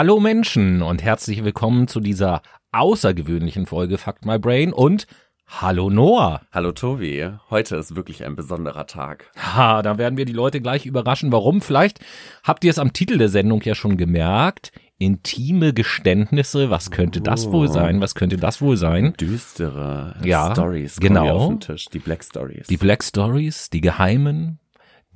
Hallo 0.00 0.18
Menschen 0.18 0.80
und 0.80 1.02
herzlich 1.02 1.44
willkommen 1.44 1.86
zu 1.86 2.00
dieser 2.00 2.40
außergewöhnlichen 2.72 3.66
Folge 3.66 3.98
Fuck 3.98 4.24
My 4.24 4.38
Brain 4.38 4.72
und 4.72 5.06
Hallo 5.46 5.90
Noah. 5.90 6.40
Hallo 6.52 6.72
Tobi, 6.72 7.28
heute 7.50 7.76
ist 7.76 7.94
wirklich 7.94 8.24
ein 8.24 8.34
besonderer 8.34 8.86
Tag. 8.86 9.30
Ha, 9.36 9.82
da 9.82 9.98
werden 9.98 10.16
wir 10.16 10.24
die 10.24 10.32
Leute 10.32 10.62
gleich 10.62 10.86
überraschen. 10.86 11.30
Warum? 11.32 11.60
Vielleicht 11.60 12.00
habt 12.42 12.64
ihr 12.64 12.70
es 12.70 12.78
am 12.78 12.94
Titel 12.94 13.18
der 13.18 13.28
Sendung 13.28 13.60
ja 13.60 13.74
schon 13.74 13.98
gemerkt. 13.98 14.72
Intime 14.96 15.74
Geständnisse, 15.74 16.70
was 16.70 16.90
könnte 16.90 17.20
das 17.20 17.52
wohl 17.52 17.68
sein? 17.68 18.00
Was 18.00 18.14
könnte 18.14 18.38
das 18.38 18.62
wohl 18.62 18.78
sein? 18.78 19.12
Düstere 19.20 20.16
Ja, 20.24 20.52
Stories 20.52 20.98
genau. 20.98 21.28
auf 21.28 21.48
den 21.48 21.60
Tisch, 21.60 21.84
die 21.92 21.98
Black 21.98 22.24
Stories. 22.24 22.68
Die 22.68 22.78
Black 22.78 23.04
Stories, 23.04 23.68
die 23.68 23.82
geheimen, 23.82 24.60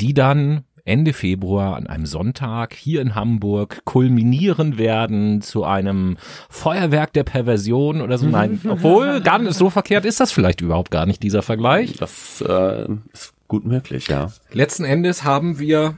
die 0.02 0.12
dann 0.12 0.64
Ende 0.86 1.14
Februar 1.14 1.76
an 1.76 1.86
einem 1.86 2.04
Sonntag 2.04 2.74
hier 2.74 3.00
in 3.00 3.14
Hamburg 3.14 3.84
kulminieren 3.84 4.76
werden 4.76 5.40
zu 5.40 5.64
einem 5.64 6.18
Feuerwerk 6.50 7.12
der 7.14 7.24
Perversion 7.24 8.02
oder 8.02 8.18
so. 8.18 8.26
Nein, 8.26 8.60
obwohl, 8.68 9.22
gar 9.22 9.38
nicht 9.38 9.54
so 9.54 9.70
verkehrt 9.70 10.04
ist 10.04 10.20
das 10.20 10.30
vielleicht 10.30 10.60
überhaupt 10.60 10.90
gar 10.90 11.06
nicht, 11.06 11.22
dieser 11.22 11.42
Vergleich. 11.42 11.94
das 11.94 12.42
äh, 12.46 12.86
ist 13.12 13.32
gut 13.48 13.64
möglich, 13.64 14.08
ja. 14.08 14.30
Letzten 14.52 14.84
Endes 14.84 15.24
haben 15.24 15.58
wir 15.58 15.96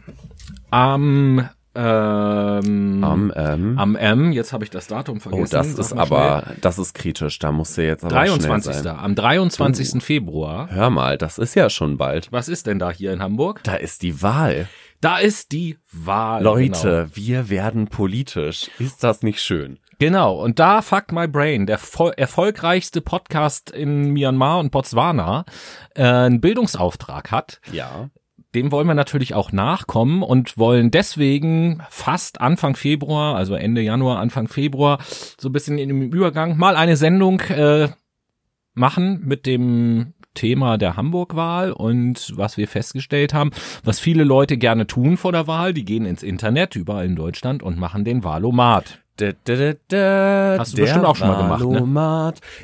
am 0.71 1.49
ähm, 1.77 3.05
Am, 3.05 3.33
ähm, 3.37 3.79
am 3.79 3.97
M, 3.97 4.33
jetzt 4.33 4.55
habe 4.55 4.65
ich 4.65 4.71
das 4.71 4.87
Datum 4.87 5.19
oh, 5.19 5.21
vergessen. 5.21 5.51
das 5.53 5.73
sag 5.73 5.81
ist 5.81 5.93
aber, 5.93 6.45
das 6.63 6.79
ist 6.79 6.95
kritisch, 6.95 7.39
da 7.39 7.53
musst 7.53 7.77
du 7.77 7.87
jetzt 7.87 8.03
aber 8.03 8.15
schnell. 8.15 8.27
schnell 8.29 8.49
23. 8.49 8.75
sein. 8.77 8.97
Am 8.97 9.15
23. 9.15 10.03
Februar. 10.03 10.71
Hör 10.71 10.89
mal, 10.89 11.19
das 11.19 11.37
ist 11.37 11.55
ja 11.55 11.69
schon 11.69 11.99
bald. 11.99 12.33
Was 12.33 12.49
ist 12.49 12.67
denn 12.67 12.79
da 12.79 12.91
hier 12.91 13.13
in 13.13 13.21
Hamburg? 13.21 13.61
Da 13.65 13.75
ist 13.75 14.01
die 14.01 14.23
Wahl. 14.23 14.69
Da 15.07 15.19
ist 15.19 15.53
die 15.53 15.79
Wahl. 15.93 16.43
Leute, 16.43 17.09
wir 17.15 17.49
werden 17.49 17.87
politisch. 17.87 18.69
Ist 18.81 19.05
das 19.05 19.23
nicht 19.23 19.41
schön? 19.41 19.79
Genau, 20.01 20.43
und 20.43 20.59
da 20.59 20.83
Fuck 20.83 21.13
My 21.13 21.29
Brain, 21.29 21.67
der 21.67 21.79
erfolgreichste 22.17 23.01
Podcast 23.03 23.71
in 23.71 24.11
Myanmar 24.13 24.59
und 24.59 24.73
Botswana, 24.73 25.45
äh, 25.95 26.03
einen 26.03 26.41
Bildungsauftrag 26.41 27.31
hat, 27.31 27.61
Ja. 27.71 28.11
dem 28.57 28.73
wollen 28.73 28.89
wir 28.89 28.95
natürlich 28.95 29.33
auch 29.35 29.53
nachkommen 29.53 30.25
und 30.25 30.59
wollen 30.59 30.91
deswegen 30.91 31.85
fast 31.89 32.41
Anfang 32.41 32.75
Februar, 32.75 33.37
also 33.37 33.55
Ende 33.55 33.83
Januar, 33.83 34.19
Anfang 34.19 34.49
Februar, 34.49 34.99
so 35.39 35.49
ein 35.49 35.53
bisschen 35.53 35.79
in 35.79 35.89
dem 35.89 36.03
Übergang 36.13 36.57
mal 36.59 36.75
eine 36.75 36.97
Sendung 36.97 37.39
äh, 37.43 37.91
machen 38.75 39.21
mit 39.25 39.47
dem 39.47 40.15
Thema 40.37 40.79
der 40.79 40.97
Hamburg-Wahl 40.97 41.73
und 41.73 42.33
was 42.37 42.57
wir 42.57 42.69
festgestellt 42.69 43.35
haben, 43.35 43.51
was 43.83 43.99
viele 43.99 44.23
Leute 44.23 44.57
gerne 44.57 44.87
tun 44.87 45.17
vor 45.17 45.33
der 45.33 45.49
Wahl, 45.49 45.75
die 45.75 45.85
gehen 45.85 46.07
ins 46.07 46.23
Internet 46.23 46.77
überall 46.77 47.07
in 47.07 47.17
Deutschland 47.17 47.65
und 47.65 47.77
machen 47.77 48.05
den 48.05 48.23
Wahlomat. 48.23 49.01
Da, 49.17 49.33
da, 49.45 49.73
da, 49.89 50.57
Hast 50.59 50.77
du 50.77 50.83
bestimmt 50.83 51.07
auch 51.07 51.17
schon 51.17 51.29
mal 51.29 51.43
gemacht, 51.43 51.65
ne? 51.65 51.87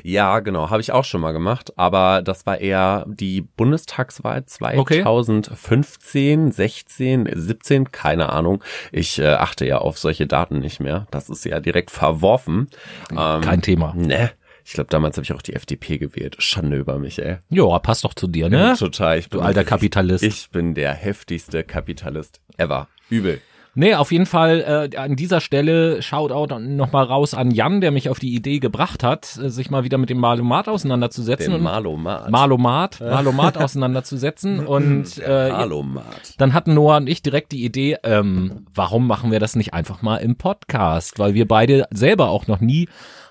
Ja, 0.03 0.39
genau, 0.39 0.69
habe 0.69 0.81
ich 0.81 0.91
auch 0.91 1.03
schon 1.03 1.19
mal 1.19 1.31
gemacht, 1.31 1.73
aber 1.77 2.21
das 2.21 2.45
war 2.45 2.59
eher 2.59 3.05
die 3.07 3.41
Bundestagswahl 3.41 4.45
2015, 4.45 6.51
16, 6.51 7.29
17, 7.33 7.91
keine 7.91 8.29
Ahnung. 8.29 8.63
Ich 8.91 9.17
äh, 9.17 9.29
achte 9.29 9.65
ja 9.65 9.79
auf 9.79 9.97
solche 9.97 10.27
Daten 10.27 10.59
nicht 10.59 10.79
mehr. 10.79 11.07
Das 11.09 11.27
ist 11.27 11.43
ja 11.43 11.59
direkt 11.59 11.89
verworfen. 11.89 12.67
Ähm, 13.09 13.41
Kein 13.41 13.63
Thema. 13.63 13.93
Ne. 13.95 14.29
Ich 14.65 14.73
glaube, 14.73 14.89
damals 14.89 15.17
habe 15.17 15.23
ich 15.25 15.33
auch 15.33 15.41
die 15.41 15.53
FDP 15.53 15.97
gewählt. 15.97 16.37
Schande 16.39 16.77
über 16.77 16.97
mich, 16.99 17.19
ey. 17.19 17.37
Ja, 17.49 17.79
passt 17.79 18.03
doch 18.05 18.13
zu 18.13 18.27
dir, 18.27 18.49
ne? 18.49 18.75
Total. 18.77 19.17
Ich 19.19 19.29
Du 19.29 19.37
bin 19.37 19.45
alter 19.47 19.63
Kapitalist. 19.63 20.23
Ich 20.23 20.49
bin 20.51 20.73
der 20.73 20.93
heftigste 20.93 21.63
Kapitalist 21.63 22.39
ever. 22.57 22.87
Übel. 23.09 23.41
Nee, 23.75 23.95
auf 23.95 24.11
jeden 24.11 24.27
Fall 24.27 24.89
äh, 24.93 24.97
an 24.97 25.15
dieser 25.15 25.41
Stelle 25.41 26.03
Shoutout 26.03 26.59
nochmal 26.59 27.05
raus 27.05 27.33
an 27.33 27.49
Jan, 27.49 27.81
der 27.81 27.89
mich 27.89 28.07
auf 28.07 28.19
die 28.19 28.35
Idee 28.35 28.59
gebracht 28.59 29.03
hat, 29.03 29.35
äh, 29.41 29.49
sich 29.49 29.71
mal 29.71 29.83
wieder 29.83 29.97
mit 29.97 30.11
dem 30.11 30.19
Malomat 30.19 30.69
auseinanderzusetzen. 30.69 31.51
Den 31.51 31.55
und 31.55 31.63
Malomat. 31.63 32.29
Malomat, 32.29 32.99
Malomat 33.01 33.57
auseinanderzusetzen. 33.57 34.65
Und 34.67 35.17
äh, 35.17 35.49
Malomat. 35.49 36.35
dann 36.37 36.53
hatten 36.53 36.75
Noah 36.75 36.97
und 36.97 37.09
ich 37.09 37.23
direkt 37.23 37.51
die 37.51 37.65
Idee, 37.65 37.97
ähm, 38.03 38.67
warum 38.75 39.07
machen 39.07 39.31
wir 39.31 39.39
das 39.39 39.55
nicht 39.55 39.73
einfach 39.73 40.03
mal 40.03 40.17
im 40.17 40.35
Podcast? 40.35 41.17
Weil 41.17 41.33
wir 41.33 41.47
beide 41.47 41.87
selber 41.89 42.29
auch 42.29 42.45
noch 42.45 42.59
nie 42.59 42.87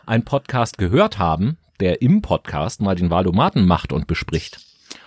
einen 0.07 0.25
Podcast 0.25 0.79
gehört 0.79 1.19
haben, 1.19 1.57
der 1.81 2.03
im 2.03 2.23
Podcast 2.23 2.81
mal 2.81 2.95
den 2.95 3.11
Valomaten 3.11 3.67
macht 3.67 3.93
und 3.93 4.07
bespricht. 4.07 4.61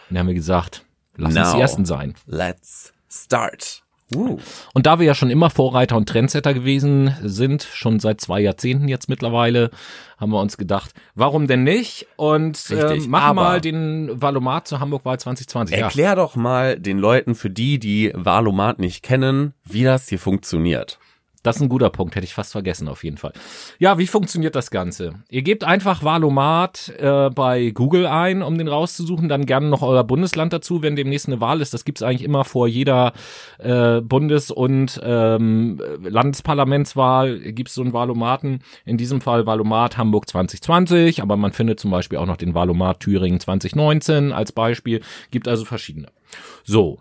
Und 0.10 0.16
da 0.16 0.20
haben 0.20 0.28
wir 0.28 0.34
gesagt, 0.34 0.86
lass 1.16 1.36
uns 1.36 1.52
die 1.52 1.56
Now. 1.56 1.62
Ersten 1.62 1.86
sein. 1.86 2.16
Let's 2.28 2.94
start. 3.10 3.84
Uh. 4.14 4.38
Und 4.74 4.86
da 4.86 5.00
wir 5.00 5.06
ja 5.06 5.16
schon 5.16 5.32
immer 5.32 5.50
Vorreiter 5.50 5.98
und 5.98 6.08
Trendsetter 6.08 6.54
gewesen 6.54 7.16
sind, 7.24 7.64
schon 7.64 8.00
seit 8.00 8.22
zwei 8.22 8.40
Jahrzehnten 8.40 8.88
jetzt 8.88 9.10
mittlerweile, 9.10 9.72
haben 10.20 10.32
wir 10.32 10.40
uns 10.40 10.58
gedacht, 10.58 10.92
warum 11.16 11.48
denn 11.48 11.64
nicht? 11.64 12.06
Und 12.16 12.70
äh, 12.70 13.00
machen 13.08 13.36
mal 13.36 13.62
den 13.62 14.22
Valomat 14.22 14.68
zur 14.68 14.80
Hamburg-Wahl 14.80 15.20
2020. 15.20 15.76
Ja. 15.76 15.86
Erklär 15.86 16.16
doch 16.16 16.36
mal 16.36 16.80
den 16.80 17.00
Leuten, 17.00 17.34
für 17.34 17.50
die, 17.50 17.80
die 17.80 18.12
Valomat 18.14 18.78
nicht 18.78 19.02
kennen, 19.02 19.54
wie 19.64 19.84
das 19.84 20.08
hier 20.08 20.20
funktioniert. 20.20 21.00
Das 21.46 21.58
ist 21.58 21.62
ein 21.62 21.70
guter 21.70 21.92
Punkt, 21.92 22.16
hätte 22.16 22.26
ich 22.26 22.34
fast 22.34 22.54
vergessen 22.54 22.88
auf 22.88 23.04
jeden 23.04 23.18
Fall. 23.18 23.34
Ja, 23.78 24.00
wie 24.00 24.08
funktioniert 24.08 24.56
das 24.56 24.72
Ganze? 24.72 25.14
Ihr 25.30 25.44
gebt 25.44 25.64
einfach 25.64 26.04
Valomat 26.04 26.92
äh, 26.98 27.30
bei 27.30 27.70
Google 27.70 28.08
ein, 28.08 28.42
um 28.42 28.58
den 28.58 28.68
rauszusuchen, 28.68 29.30
dann 29.30 29.46
gerne 29.46 29.68
noch 29.68 29.84
euer 29.84 30.04
Bundesland 30.04 30.54
dazu, 30.54 30.82
wenn 30.82 30.96
demnächst 30.96 31.28
eine 31.28 31.42
Wahl 31.42 31.62
ist. 31.62 31.72
Das 31.74 31.86
gibt's 31.86 32.02
eigentlich 32.02 32.24
immer 32.24 32.46
vor 32.46 32.68
jeder 32.68 33.14
äh, 33.60 34.02
Bundes- 34.02 34.50
und 34.50 35.00
ähm, 35.04 35.80
Landesparlamentswahl 36.02 37.38
gibt's 37.52 37.76
so 37.76 37.84
einen 37.84 37.94
Valomaten. 37.94 38.64
In 38.84 38.98
diesem 38.98 39.22
Fall 39.22 39.46
Valomat 39.46 40.00
Hamburg 40.00 40.28
2020, 40.28 41.22
aber 41.22 41.38
man 41.38 41.52
findet 41.52 41.80
zum 41.80 41.92
Beispiel 41.92 42.18
auch 42.18 42.26
noch 42.26 42.38
den 42.38 42.56
Valomat 42.56 43.02
Thüringen 43.02 43.40
2019 43.40 44.32
als 44.32 44.52
Beispiel. 44.52 45.02
Gibt 45.30 45.48
also 45.48 45.64
verschiedene. 45.64 46.08
So, 46.64 47.00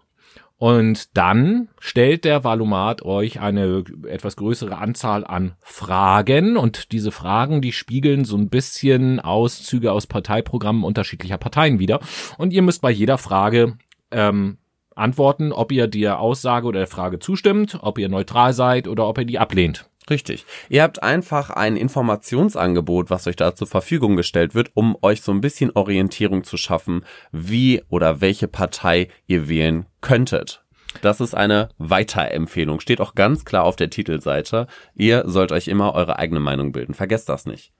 und 0.64 1.14
dann 1.14 1.68
stellt 1.78 2.24
der 2.24 2.42
Valomat 2.42 3.02
euch 3.02 3.38
eine 3.38 3.84
etwas 4.08 4.34
größere 4.36 4.78
Anzahl 4.78 5.22
an 5.22 5.56
Fragen 5.60 6.56
und 6.56 6.90
diese 6.92 7.12
Fragen, 7.12 7.60
die 7.60 7.70
spiegeln 7.70 8.24
so 8.24 8.38
ein 8.38 8.48
bisschen 8.48 9.20
Auszüge 9.20 9.92
aus 9.92 10.06
Parteiprogrammen 10.06 10.82
unterschiedlicher 10.82 11.36
Parteien 11.36 11.80
wider. 11.80 12.00
Und 12.38 12.54
ihr 12.54 12.62
müsst 12.62 12.80
bei 12.80 12.90
jeder 12.90 13.18
Frage 13.18 13.76
ähm, 14.10 14.56
antworten, 14.94 15.52
ob 15.52 15.70
ihr 15.70 15.86
der 15.86 16.18
Aussage 16.18 16.66
oder 16.66 16.78
der 16.78 16.86
Frage 16.86 17.18
zustimmt, 17.18 17.78
ob 17.82 17.98
ihr 17.98 18.08
neutral 18.08 18.54
seid 18.54 18.88
oder 18.88 19.06
ob 19.06 19.18
ihr 19.18 19.26
die 19.26 19.38
ablehnt. 19.38 19.90
Richtig. 20.10 20.44
Ihr 20.68 20.82
habt 20.82 21.02
einfach 21.02 21.50
ein 21.50 21.76
Informationsangebot, 21.76 23.08
was 23.08 23.26
euch 23.26 23.36
da 23.36 23.54
zur 23.54 23.66
Verfügung 23.66 24.16
gestellt 24.16 24.54
wird, 24.54 24.70
um 24.74 24.96
euch 25.00 25.22
so 25.22 25.32
ein 25.32 25.40
bisschen 25.40 25.70
Orientierung 25.74 26.44
zu 26.44 26.56
schaffen, 26.56 27.04
wie 27.32 27.82
oder 27.88 28.20
welche 28.20 28.48
Partei 28.48 29.08
ihr 29.26 29.48
wählen 29.48 29.86
könntet. 30.02 30.64
Das 31.00 31.20
ist 31.20 31.34
eine 31.34 31.70
Weiterempfehlung. 31.78 32.80
Steht 32.80 33.00
auch 33.00 33.14
ganz 33.14 33.44
klar 33.44 33.64
auf 33.64 33.76
der 33.76 33.90
Titelseite. 33.90 34.66
Ihr 34.94 35.24
sollt 35.26 35.52
euch 35.52 35.68
immer 35.68 35.94
eure 35.94 36.18
eigene 36.18 36.40
Meinung 36.40 36.72
bilden. 36.72 36.94
Vergesst 36.94 37.28
das 37.28 37.46
nicht. 37.46 37.72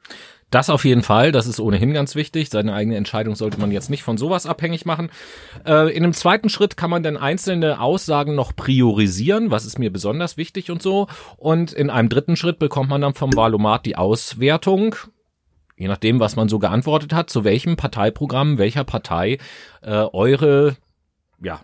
Das 0.55 0.71
auf 0.71 0.85
jeden 0.85 1.03
Fall, 1.03 1.33
das 1.33 1.49
ist 1.49 1.59
ohnehin 1.59 1.93
ganz 1.93 2.15
wichtig. 2.15 2.49
Seine 2.49 2.75
eigene 2.75 2.95
Entscheidung 2.95 3.35
sollte 3.35 3.59
man 3.59 3.73
jetzt 3.73 3.91
nicht 3.91 4.05
von 4.05 4.17
sowas 4.17 4.47
abhängig 4.47 4.87
machen. 4.87 5.11
Äh, 5.67 5.93
in 5.93 6.05
einem 6.05 6.13
zweiten 6.13 6.49
Schritt 6.49 6.77
kann 6.77 6.91
man 6.91 7.03
dann 7.03 7.17
einzelne 7.17 7.81
Aussagen 7.81 8.37
noch 8.37 8.55
priorisieren, 8.55 9.51
was 9.51 9.67
ist 9.67 9.81
mir 9.81 9.93
besonders 9.93 10.37
wichtig 10.37 10.71
und 10.71 10.81
so. 10.81 11.09
Und 11.39 11.73
in 11.73 11.91
einem 11.91 12.09
dritten 12.09 12.37
Schritt 12.37 12.61
bekommt 12.61 12.89
man 12.89 13.01
dann 13.01 13.15
vom 13.15 13.35
Valomat 13.35 13.85
die 13.85 13.97
Auswertung, 13.97 14.95
je 15.77 15.89
nachdem, 15.89 16.21
was 16.21 16.37
man 16.37 16.49
so 16.49 16.61
geantwortet 16.61 17.13
hat, 17.13 17.31
zu 17.31 17.43
welchem 17.43 17.75
Parteiprogramm, 17.75 18.57
welcher 18.57 18.85
Partei 18.85 19.39
äh, 19.83 20.07
eure, 20.13 20.77
ja, 21.43 21.63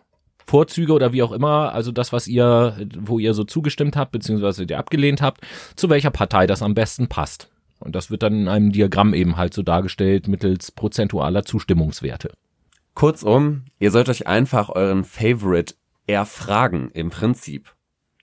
Vorzüge 0.48 0.94
oder 0.94 1.12
wie 1.12 1.22
auch 1.22 1.30
immer, 1.30 1.72
also 1.72 1.92
das, 1.92 2.12
was 2.12 2.26
ihr, 2.26 2.76
wo 2.98 3.20
ihr 3.20 3.34
so 3.34 3.44
zugestimmt 3.44 3.94
habt, 3.94 4.10
beziehungsweise 4.10 4.64
ihr 4.64 4.78
abgelehnt 4.80 5.22
habt, 5.22 5.42
zu 5.76 5.90
welcher 5.90 6.10
Partei 6.10 6.48
das 6.48 6.60
am 6.60 6.74
besten 6.74 7.06
passt. 7.06 7.50
Und 7.80 7.96
das 7.96 8.10
wird 8.10 8.22
dann 8.22 8.34
in 8.34 8.48
einem 8.48 8.72
Diagramm 8.72 9.14
eben 9.14 9.36
halt 9.36 9.52
so 9.54 9.62
dargestellt 9.62 10.28
mittels 10.28 10.70
prozentualer 10.70 11.44
Zustimmungswerte. 11.44 12.32
Kurzum, 12.94 13.64
ihr 13.78 13.90
sollt 13.90 14.08
euch 14.08 14.26
einfach 14.26 14.68
euren 14.68 15.04
Favorite 15.04 15.74
erfragen, 16.06 16.90
im 16.92 17.10
Prinzip. 17.10 17.74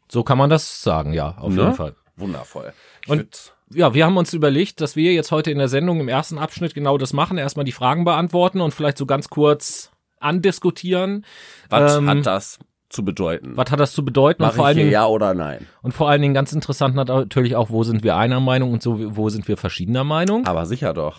So 0.09 0.23
kann 0.23 0.37
man 0.37 0.49
das 0.49 0.81
sagen, 0.83 1.13
ja, 1.13 1.35
auf 1.37 1.53
Ne? 1.53 1.61
jeden 1.63 1.73
Fall. 1.73 1.95
Wundervoll. 2.15 2.73
Ich 3.03 3.09
Und- 3.09 3.53
Ja, 3.73 3.93
wir 3.93 4.05
haben 4.05 4.15
uns 4.15 4.33
überlegt, 4.33 4.79
dass 4.79 4.95
wir 4.95 5.11
jetzt 5.13 5.31
heute 5.31 5.51
in 5.51 5.57
der 5.57 5.67
Sendung 5.67 5.99
im 5.99 6.07
ersten 6.07 6.37
Abschnitt 6.37 6.73
genau 6.73 6.97
das 6.97 7.11
machen. 7.11 7.37
Erstmal 7.37 7.65
die 7.65 7.73
Fragen 7.73 8.05
beantworten 8.05 8.61
und 8.61 8.73
vielleicht 8.73 8.97
so 8.97 9.05
ganz 9.05 9.27
kurz 9.29 9.91
andiskutieren. 10.21 11.25
was 11.69 11.97
ähm, 11.97 12.07
hat 12.09 12.25
das 12.25 12.59
zu 12.89 13.03
bedeuten? 13.03 13.53
Was 13.55 13.71
hat 13.71 13.79
das 13.79 13.93
zu 13.93 14.03
bedeuten? 14.03 14.41
Und 14.41 14.47
Mache 14.47 14.55
vor, 14.55 14.65
ich 14.65 14.67
allen 14.67 14.75
hier 14.75 14.85
Dingen, 14.85 14.93
ja 14.93 15.05
oder 15.07 15.33
nein? 15.33 15.67
und 15.81 15.93
vor 15.93 16.09
allen 16.09 16.21
Dingen 16.21 16.33
ganz 16.33 16.53
interessant 16.53 16.95
natürlich 16.95 17.55
auch, 17.55 17.69
wo 17.69 17.83
sind 17.83 18.03
wir 18.03 18.15
einer 18.15 18.39
Meinung 18.39 18.73
und 18.73 18.81
so, 18.81 19.15
wo 19.15 19.29
sind 19.29 19.47
wir 19.47 19.57
verschiedener 19.57 20.03
Meinung. 20.03 20.45
Aber 20.45 20.65
sicher 20.65 20.93
doch. 20.93 21.17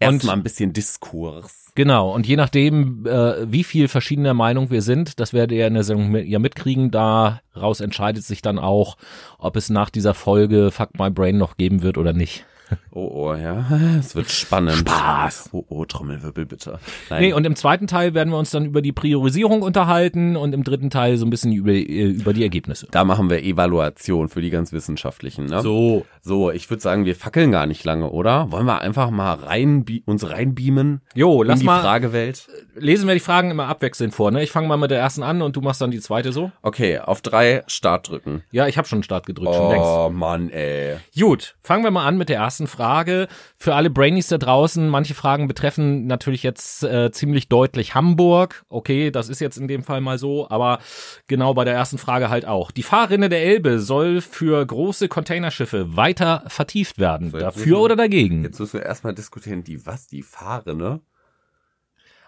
Erstmal 0.00 0.36
ein 0.36 0.44
bisschen 0.44 0.72
Diskurs. 0.72 1.72
Genau, 1.74 2.12
und 2.12 2.26
je 2.26 2.36
nachdem, 2.36 3.04
äh, 3.06 3.50
wie 3.50 3.64
viel 3.64 3.88
verschiedener 3.88 4.34
Meinung 4.34 4.70
wir 4.70 4.82
sind, 4.82 5.18
das 5.18 5.32
werdet 5.32 5.56
ihr 5.56 5.66
in 5.66 5.74
der 5.74 5.82
Sendung 5.82 6.10
mit, 6.10 6.26
ja 6.26 6.38
mitkriegen, 6.38 6.90
daraus 6.90 7.80
entscheidet 7.80 8.24
sich 8.24 8.42
dann 8.42 8.58
auch, 8.58 8.96
ob 9.38 9.56
es 9.56 9.70
nach 9.70 9.90
dieser 9.90 10.14
Folge 10.14 10.70
Fuck 10.70 10.98
My 10.98 11.10
Brain 11.10 11.38
noch 11.38 11.56
geben 11.56 11.82
wird 11.82 11.98
oder 11.98 12.12
nicht. 12.12 12.44
Oh, 12.92 13.10
oh, 13.30 13.34
ja. 13.34 13.66
Es 13.98 14.14
wird 14.14 14.30
spannend. 14.30 14.78
Spaß. 14.78 15.50
Oh, 15.52 15.64
oh, 15.68 15.84
Trommelwirbel 15.84 16.46
bitte. 16.46 16.78
Nein. 17.10 17.22
Nee, 17.22 17.32
und 17.32 17.46
im 17.46 17.56
zweiten 17.56 17.86
Teil 17.86 18.14
werden 18.14 18.30
wir 18.30 18.38
uns 18.38 18.50
dann 18.50 18.64
über 18.66 18.82
die 18.82 18.92
Priorisierung 18.92 19.62
unterhalten 19.62 20.36
und 20.36 20.52
im 20.52 20.64
dritten 20.64 20.90
Teil 20.90 21.16
so 21.16 21.26
ein 21.26 21.30
bisschen 21.30 21.52
über, 21.52 21.70
äh, 21.72 21.82
über 21.82 22.32
die 22.32 22.42
Ergebnisse. 22.42 22.88
da 22.90 23.04
machen 23.04 23.30
wir 23.30 23.42
Evaluation 23.42 24.28
für 24.28 24.40
die 24.40 24.50
ganz 24.50 24.72
Wissenschaftlichen, 24.72 25.46
ne? 25.46 25.62
So. 25.62 26.04
So, 26.22 26.50
ich 26.50 26.68
würde 26.70 26.82
sagen, 26.82 27.04
wir 27.04 27.14
fackeln 27.16 27.52
gar 27.52 27.66
nicht 27.66 27.84
lange, 27.84 28.10
oder? 28.10 28.50
Wollen 28.52 28.66
wir 28.66 28.80
einfach 28.80 29.10
mal 29.10 29.34
rein, 29.34 29.84
uns 30.04 30.28
reinbeamen 30.28 31.00
Jo, 31.14 31.42
in 31.42 31.48
lass 31.48 31.60
die 31.60 31.64
mal, 31.66 31.80
Fragewelt? 31.80 32.48
lesen 32.76 33.06
wir 33.06 33.14
die 33.14 33.20
Fragen 33.20 33.50
immer 33.50 33.66
abwechselnd 33.68 34.14
vor, 34.14 34.30
ne? 34.30 34.42
Ich 34.42 34.50
fange 34.50 34.68
mal 34.68 34.76
mit 34.76 34.90
der 34.90 34.98
ersten 34.98 35.22
an 35.22 35.40
und 35.42 35.56
du 35.56 35.60
machst 35.60 35.80
dann 35.80 35.90
die 35.90 36.00
zweite 36.00 36.32
so. 36.32 36.50
Okay, 36.62 36.98
auf 36.98 37.22
drei 37.22 37.62
Start 37.66 38.08
drücken. 38.08 38.42
Ja, 38.50 38.66
ich 38.66 38.76
habe 38.76 38.86
schon 38.88 39.02
Start 39.02 39.26
gedrückt, 39.26 39.54
schon 39.54 39.70
längst. 39.70 39.86
Oh, 39.86 40.10
Mann, 40.12 40.50
ey. 40.50 40.96
Gut, 41.18 41.56
fangen 41.62 41.84
wir 41.84 41.90
mal 41.90 42.04
an 42.06 42.18
mit 42.18 42.28
der 42.28 42.36
ersten 42.38 42.57
Frage. 42.66 43.28
Für 43.56 43.74
alle 43.74 43.90
Brainies 43.90 44.28
da 44.28 44.38
draußen, 44.38 44.88
manche 44.88 45.14
Fragen 45.14 45.48
betreffen 45.48 46.06
natürlich 46.06 46.42
jetzt 46.42 46.82
äh, 46.82 47.10
ziemlich 47.12 47.48
deutlich 47.48 47.94
Hamburg. 47.94 48.64
Okay, 48.68 49.10
das 49.10 49.28
ist 49.28 49.40
jetzt 49.40 49.56
in 49.58 49.68
dem 49.68 49.82
Fall 49.82 50.00
mal 50.00 50.18
so, 50.18 50.48
aber 50.50 50.78
genau 51.26 51.54
bei 51.54 51.64
der 51.64 51.74
ersten 51.74 51.98
Frage 51.98 52.30
halt 52.30 52.46
auch. 52.46 52.70
Die 52.70 52.82
Fahrrinne 52.82 53.28
der 53.28 53.42
Elbe 53.42 53.78
soll 53.78 54.20
für 54.20 54.64
große 54.64 55.08
Containerschiffe 55.08 55.96
weiter 55.96 56.44
vertieft 56.48 56.98
werden. 56.98 57.30
So, 57.30 57.38
Dafür 57.38 57.64
wir- 57.66 57.78
oder 57.80 57.96
dagegen? 57.96 58.42
Jetzt 58.44 58.58
müssen 58.58 58.80
wir 58.80 58.86
erstmal 58.86 59.14
diskutieren, 59.14 59.62
die 59.64 59.86
was, 59.86 60.06
die 60.08 60.22
Fahrrinne? 60.22 61.00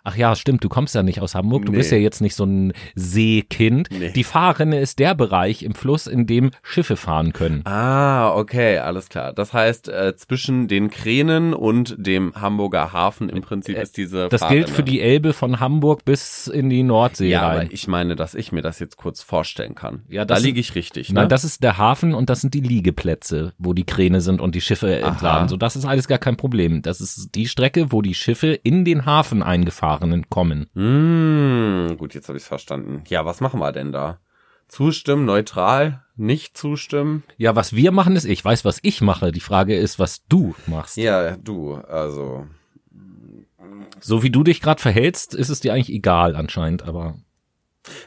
Ach 0.05 0.17
ja, 0.17 0.35
stimmt, 0.35 0.65
du 0.65 0.69
kommst 0.69 0.95
ja 0.95 1.03
nicht 1.03 1.21
aus 1.21 1.35
Hamburg, 1.35 1.67
du 1.67 1.73
Nee. 1.73 1.79
bist 1.79 1.93
ja 1.93 1.99
jetzt 1.99 2.21
nicht 2.21 2.35
so 2.35 2.45
ein 2.45 2.73
Seekind. 2.95 3.89
Nee. 3.91 4.13
Die 4.13 4.25
Fahrrinne 4.25 4.81
ist 4.81 4.99
der 4.99 5.15
Bereich 5.15 5.63
im 5.63 5.75
Fluss, 5.75 6.07
in 6.07 6.27
dem 6.27 6.51
Schiffe 6.63 6.97
fahren 6.97 7.33
können. 7.33 7.63
Ah, 7.67 8.35
okay, 8.35 8.79
alles 8.79 9.09
klar. 9.09 9.33
Das 9.33 9.53
heißt, 9.53 9.89
äh, 9.89 10.15
zwischen 10.17 10.69
den 10.69 10.91
Kränen 10.91 11.53
und 11.55 11.95
dem 11.99 12.35
Hamburger 12.35 12.93
Hafen 12.93 13.29
im 13.29 13.43
Prinzip 13.43 13.77
ist 13.77 13.97
diese 13.97 14.27
Äh, 14.27 14.29
Das 14.29 14.41
Fahrrinne. 14.41 14.61
gilt 14.65 14.71
für 14.71 14.83
die 14.83 15.01
Elbe 15.01 15.33
von 15.33 15.61
Hamburg 15.61 16.05
bis 16.05 16.47
in 16.47 16.71
die 16.71 16.83
Nordsee 16.83 17.29
Ja, 17.29 17.47
rein. 17.49 17.61
aber 17.67 17.73
ich 17.73 17.87
meine, 17.89 18.17
dass 18.17 18.35
ich 18.35 18.53
mir 18.53 18.63
das 18.63 18.79
jetzt 18.79 18.97
kurz 18.97 19.23
vorstellen 19.23 19.75
kann. 19.75 20.03
Ja, 20.09 20.25
da 20.25 20.39
liege 20.39 20.61
ich 20.61 20.75
richtig, 20.75 21.11
ne? 21.11 21.21
Nein, 21.21 21.29
das 21.29 21.45
ist 21.45 21.63
der 21.63 21.79
Hafen 21.79 22.15
und 22.15 22.31
das 22.31 22.41
sind 22.41 22.55
die 22.55 22.61
Liegeplätze, 22.61 23.53
wo 23.59 23.73
die 23.75 23.85
Kräne 23.85 24.21
sind 24.21 24.41
und 24.41 24.55
die 24.55 24.61
Schiffe 24.61 25.01
entladen. 25.01 25.49
So, 25.49 25.57
das 25.57 25.77
ist 25.77 25.85
alles 25.85 26.09
gar 26.09 26.19
kein 26.19 26.37
Problem. 26.37 26.83
Das 26.83 27.01
ist 27.01 27.35
die 27.35 27.47
Strecke, 27.49 27.93
wo 27.93 28.03
die 28.03 28.15
Schiffe 28.15 28.53
in 28.63 28.85
den 28.85 29.05
Hafen 29.07 29.43
eingefahrenen 29.91 30.29
kommen. 30.31 30.69
Hm, 30.75 31.97
gut, 31.99 32.15
jetzt 32.15 32.29
habe 32.29 32.39
ich 32.39 32.45
verstanden. 32.45 33.03
Ja, 33.09 33.25
was 33.25 33.41
machen 33.41 33.61
wir 33.61 33.73
denn 33.73 33.93
da? 33.93 34.19
Zustimmen, 34.69 35.25
neutral, 35.25 36.05
nicht 36.17 36.57
zustimmen? 36.57 37.25
Ja, 37.37 37.57
was 37.57 37.75
wir 37.75 37.91
machen 37.91 38.15
ist, 38.15 38.25
ich 38.25 38.45
weiß, 38.45 38.65
was 38.65 38.79
ich 38.83 39.01
mache. 39.01 39.33
Die 39.33 39.41
Frage 39.41 39.77
ist, 39.77 39.99
was 39.99 40.25
du 40.29 40.55
machst. 40.67 40.97
Ja, 40.97 41.37
du, 41.37 41.75
also. 41.75 42.47
So 44.01 44.23
wie 44.23 44.31
du 44.31 44.45
dich 44.45 44.61
gerade 44.61 44.81
verhältst, 44.81 45.35
ist 45.35 45.49
es 45.49 45.61
dir 45.61 45.75
eigentlich 45.75 45.93
egal 45.93 46.37
anscheinend, 46.37 46.85
aber 46.85 47.17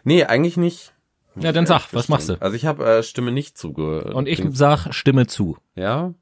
Nee, 0.03 0.23
eigentlich 0.23 0.55
nicht. 0.57 0.93
ja, 1.35 1.51
dann 1.51 1.65
sag, 1.65 1.91
was 1.93 2.07
machst 2.07 2.29
du? 2.29 2.41
Also 2.41 2.55
ich 2.55 2.65
habe 2.65 2.85
äh, 2.85 3.03
Stimme 3.03 3.31
nicht 3.31 3.57
zuge. 3.57 4.13
Und 4.13 4.27
ich 4.27 4.41
sag, 4.51 4.93
stimme 4.93 5.27
zu. 5.27 5.57
Ja? 5.75 6.13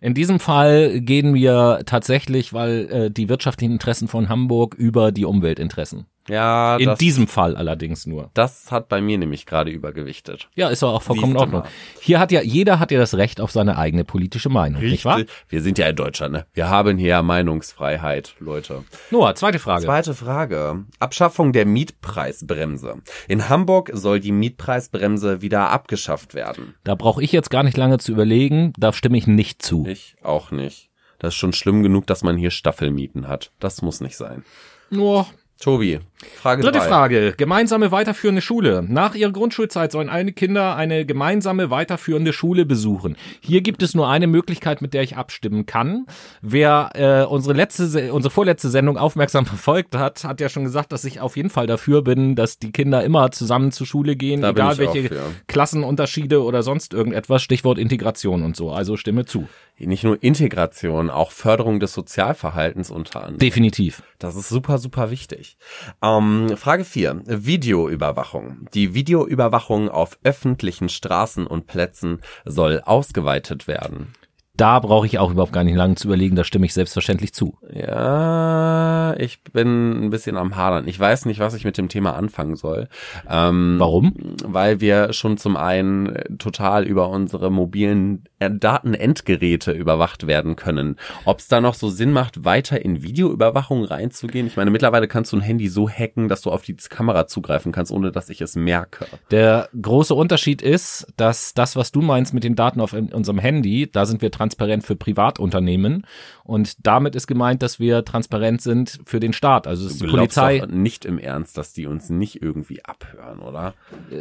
In 0.00 0.14
diesem 0.14 0.40
Fall 0.40 1.00
gehen 1.00 1.34
wir 1.34 1.82
tatsächlich, 1.84 2.52
weil 2.52 2.90
äh, 2.90 3.10
die 3.10 3.28
wirtschaftlichen 3.28 3.72
Interessen 3.72 4.08
von 4.08 4.28
Hamburg 4.28 4.74
über 4.74 5.12
die 5.12 5.26
Umweltinteressen. 5.26 6.06
Ja, 6.30 6.76
In 6.76 6.86
das, 6.86 6.98
diesem 6.98 7.26
Fall 7.26 7.56
allerdings 7.56 8.06
nur. 8.06 8.30
das 8.34 8.70
hat 8.70 8.88
bei 8.88 9.00
mir 9.00 9.18
nämlich 9.18 9.46
gerade 9.46 9.70
übergewichtet. 9.70 10.48
Ja, 10.54 10.68
ist 10.68 10.82
auch 10.82 11.02
vollkommen 11.02 11.32
in 11.32 11.38
Ordnung. 11.38 11.62
Hier 12.00 12.18
hat 12.18 12.32
ja, 12.32 12.40
jeder 12.42 12.78
hat 12.78 12.90
ja 12.90 12.98
das 12.98 13.14
Recht 13.14 13.40
auf 13.40 13.50
seine 13.50 13.76
eigene 13.76 14.04
politische 14.04 14.48
Meinung, 14.48 14.82
nicht 14.82 15.04
wahr? 15.04 15.22
Wir 15.48 15.62
sind 15.62 15.78
ja 15.78 15.86
in 15.88 15.96
Deutschland, 15.96 16.32
ne? 16.32 16.46
Wir 16.52 16.68
haben 16.68 16.98
hier 16.98 17.22
Meinungsfreiheit, 17.22 18.34
Leute. 18.38 18.84
Noah, 19.10 19.34
zweite 19.34 19.58
Frage. 19.58 19.84
Zweite 19.84 20.14
Frage. 20.14 20.84
Abschaffung 20.98 21.52
der 21.52 21.66
Mietpreisbremse. 21.66 22.96
In 23.28 23.48
Hamburg 23.48 23.90
soll 23.92 24.20
die 24.20 24.32
Mietpreisbremse 24.32 25.42
wieder 25.42 25.70
abgeschafft 25.70 26.34
werden. 26.34 26.74
Da 26.84 26.94
brauche 26.94 27.22
ich 27.22 27.32
jetzt 27.32 27.50
gar 27.50 27.62
nicht 27.62 27.76
lange 27.76 27.98
zu 27.98 28.12
überlegen, 28.12 28.72
da 28.78 28.92
stimme 28.92 29.18
ich 29.18 29.26
nicht 29.26 29.62
zu. 29.62 29.86
Ich 29.86 30.16
auch 30.22 30.50
nicht. 30.50 30.90
Das 31.18 31.34
ist 31.34 31.38
schon 31.38 31.52
schlimm 31.52 31.82
genug, 31.82 32.06
dass 32.06 32.22
man 32.22 32.36
hier 32.36 32.50
Staffelmieten 32.50 33.28
hat. 33.28 33.52
Das 33.58 33.82
muss 33.82 34.00
nicht 34.00 34.16
sein. 34.16 34.42
Nur 34.88 35.26
Tobi, 35.60 36.00
Frage 36.36 36.62
Dritte 36.62 36.78
drei. 36.78 36.88
Frage. 36.88 37.34
Gemeinsame 37.36 37.92
weiterführende 37.92 38.40
Schule. 38.40 38.82
Nach 38.88 39.14
ihrer 39.14 39.30
Grundschulzeit 39.30 39.92
sollen 39.92 40.08
alle 40.08 40.32
Kinder 40.32 40.74
eine 40.74 41.04
gemeinsame 41.04 41.70
weiterführende 41.70 42.32
Schule 42.32 42.64
besuchen. 42.64 43.16
Hier 43.40 43.60
gibt 43.60 43.82
es 43.82 43.94
nur 43.94 44.08
eine 44.08 44.26
Möglichkeit, 44.26 44.80
mit 44.80 44.94
der 44.94 45.02
ich 45.02 45.16
abstimmen 45.18 45.66
kann. 45.66 46.06
Wer 46.40 46.90
äh, 46.94 47.24
unsere 47.30 47.54
letzte, 47.54 47.86
Se- 47.86 48.12
unsere 48.12 48.32
vorletzte 48.32 48.70
Sendung 48.70 48.96
aufmerksam 48.96 49.44
verfolgt 49.46 49.94
hat, 49.94 50.24
hat 50.24 50.40
ja 50.40 50.48
schon 50.48 50.64
gesagt, 50.64 50.92
dass 50.92 51.04
ich 51.04 51.20
auf 51.20 51.36
jeden 51.36 51.50
Fall 51.50 51.66
dafür 51.66 52.02
bin, 52.02 52.36
dass 52.36 52.58
die 52.58 52.72
Kinder 52.72 53.04
immer 53.04 53.30
zusammen 53.30 53.70
zur 53.70 53.86
Schule 53.86 54.16
gehen, 54.16 54.40
Da 54.40 54.50
egal 54.50 54.74
auch 54.74 54.78
welche. 54.78 55.10
Klassenunterschiede 55.46 56.42
oder 56.42 56.62
sonst 56.62 56.94
irgendetwas. 56.94 57.42
Stichwort 57.42 57.78
Integration 57.78 58.42
und 58.42 58.56
so. 58.56 58.70
Also 58.72 58.96
stimme 58.96 59.26
zu. 59.26 59.46
Nicht 59.86 60.04
nur 60.04 60.22
Integration, 60.22 61.10
auch 61.10 61.30
Förderung 61.30 61.80
des 61.80 61.94
Sozialverhaltens 61.94 62.90
unter 62.90 63.20
anderem. 63.20 63.38
Definitiv. 63.38 64.02
Das 64.18 64.36
ist 64.36 64.48
super, 64.48 64.78
super 64.78 65.10
wichtig. 65.10 65.56
Ähm, 66.02 66.56
Frage 66.56 66.84
4. 66.84 67.22
Videoüberwachung. 67.26 68.66
Die 68.74 68.94
Videoüberwachung 68.94 69.88
auf 69.88 70.18
öffentlichen 70.22 70.88
Straßen 70.88 71.46
und 71.46 71.66
Plätzen 71.66 72.20
soll 72.44 72.82
ausgeweitet 72.84 73.66
werden. 73.66 74.12
Da 74.60 74.78
brauche 74.78 75.06
ich 75.06 75.18
auch 75.18 75.30
überhaupt 75.30 75.54
gar 75.54 75.64
nicht 75.64 75.76
lange 75.76 75.94
zu 75.94 76.08
überlegen, 76.08 76.36
da 76.36 76.44
stimme 76.44 76.66
ich 76.66 76.74
selbstverständlich 76.74 77.32
zu. 77.32 77.56
Ja, 77.72 79.14
ich 79.16 79.42
bin 79.42 80.04
ein 80.04 80.10
bisschen 80.10 80.36
am 80.36 80.54
Hadern. 80.54 80.86
Ich 80.86 81.00
weiß 81.00 81.24
nicht, 81.24 81.40
was 81.40 81.54
ich 81.54 81.64
mit 81.64 81.78
dem 81.78 81.88
Thema 81.88 82.14
anfangen 82.14 82.56
soll. 82.56 82.90
Ähm, 83.26 83.76
Warum? 83.78 84.36
Weil 84.44 84.82
wir 84.82 85.14
schon 85.14 85.38
zum 85.38 85.56
einen 85.56 86.36
total 86.38 86.86
über 86.86 87.08
unsere 87.08 87.50
mobilen 87.50 88.24
Datenendgeräte 88.48 89.72
überwacht 89.72 90.26
werden 90.26 90.56
können. 90.56 90.96
Ob 91.24 91.40
es 91.40 91.48
da 91.48 91.60
noch 91.60 91.74
so 91.74 91.90
Sinn 91.90 92.12
macht, 92.12 92.44
weiter 92.44 92.82
in 92.82 93.02
Videoüberwachung 93.02 93.84
reinzugehen? 93.84 94.46
Ich 94.46 94.56
meine, 94.56 94.70
mittlerweile 94.70 95.08
kannst 95.08 95.32
du 95.32 95.36
ein 95.36 95.42
Handy 95.42 95.68
so 95.68 95.88
hacken, 95.88 96.28
dass 96.28 96.40
du 96.40 96.50
auf 96.50 96.62
die 96.62 96.74
Kamera 96.76 97.26
zugreifen 97.26 97.72
kannst, 97.72 97.92
ohne 97.92 98.12
dass 98.12 98.30
ich 98.30 98.40
es 98.40 98.56
merke. 98.56 99.06
Der 99.30 99.68
große 99.80 100.14
Unterschied 100.14 100.62
ist, 100.62 101.06
dass 101.16 101.52
das, 101.52 101.76
was 101.76 101.92
du 101.92 102.00
meinst 102.00 102.32
mit 102.32 102.44
den 102.44 102.54
Daten 102.54 102.80
auf 102.80 102.92
unserem 102.94 103.38
Handy, 103.38 103.90
da 103.90 104.06
sind 104.06 104.22
wir 104.22 104.30
transparent 104.30 104.84
für 104.84 104.96
Privatunternehmen 104.96 106.06
und 106.44 106.86
damit 106.86 107.14
ist 107.14 107.26
gemeint, 107.26 107.62
dass 107.62 107.78
wir 107.78 108.04
transparent 108.04 108.62
sind 108.62 109.00
für 109.04 109.20
den 109.20 109.32
Staat. 109.32 109.66
Also 109.66 109.86
es 109.86 109.92
ist 109.92 110.00
Du 110.00 110.06
die 110.06 110.12
glaubst 110.12 110.36
Polizei. 110.36 110.58
doch 110.60 110.68
nicht 110.68 111.04
im 111.04 111.18
Ernst, 111.18 111.58
dass 111.58 111.72
die 111.72 111.86
uns 111.86 112.08
nicht 112.10 112.42
irgendwie 112.42 112.84
abhören, 112.84 113.40
oder? 113.40 113.74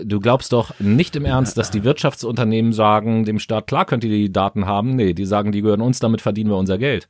Du 0.03 0.19
glaubst 0.19 0.51
doch 0.53 0.77
nicht 0.79 1.15
im 1.15 1.25
Ernst, 1.25 1.57
dass 1.57 1.71
die 1.71 1.83
Wirtschaftsunternehmen 1.83 2.73
sagen 2.73 3.25
dem 3.25 3.39
Staat, 3.39 3.67
klar 3.67 3.85
könnt 3.85 4.03
ihr 4.03 4.08
die 4.09 4.31
Daten 4.31 4.65
haben. 4.65 4.95
Nee, 4.95 5.13
die 5.13 5.25
sagen, 5.25 5.51
die 5.51 5.61
gehören 5.61 5.81
uns, 5.81 5.99
damit 5.99 6.21
verdienen 6.21 6.49
wir 6.49 6.57
unser 6.57 6.77
Geld. 6.77 7.07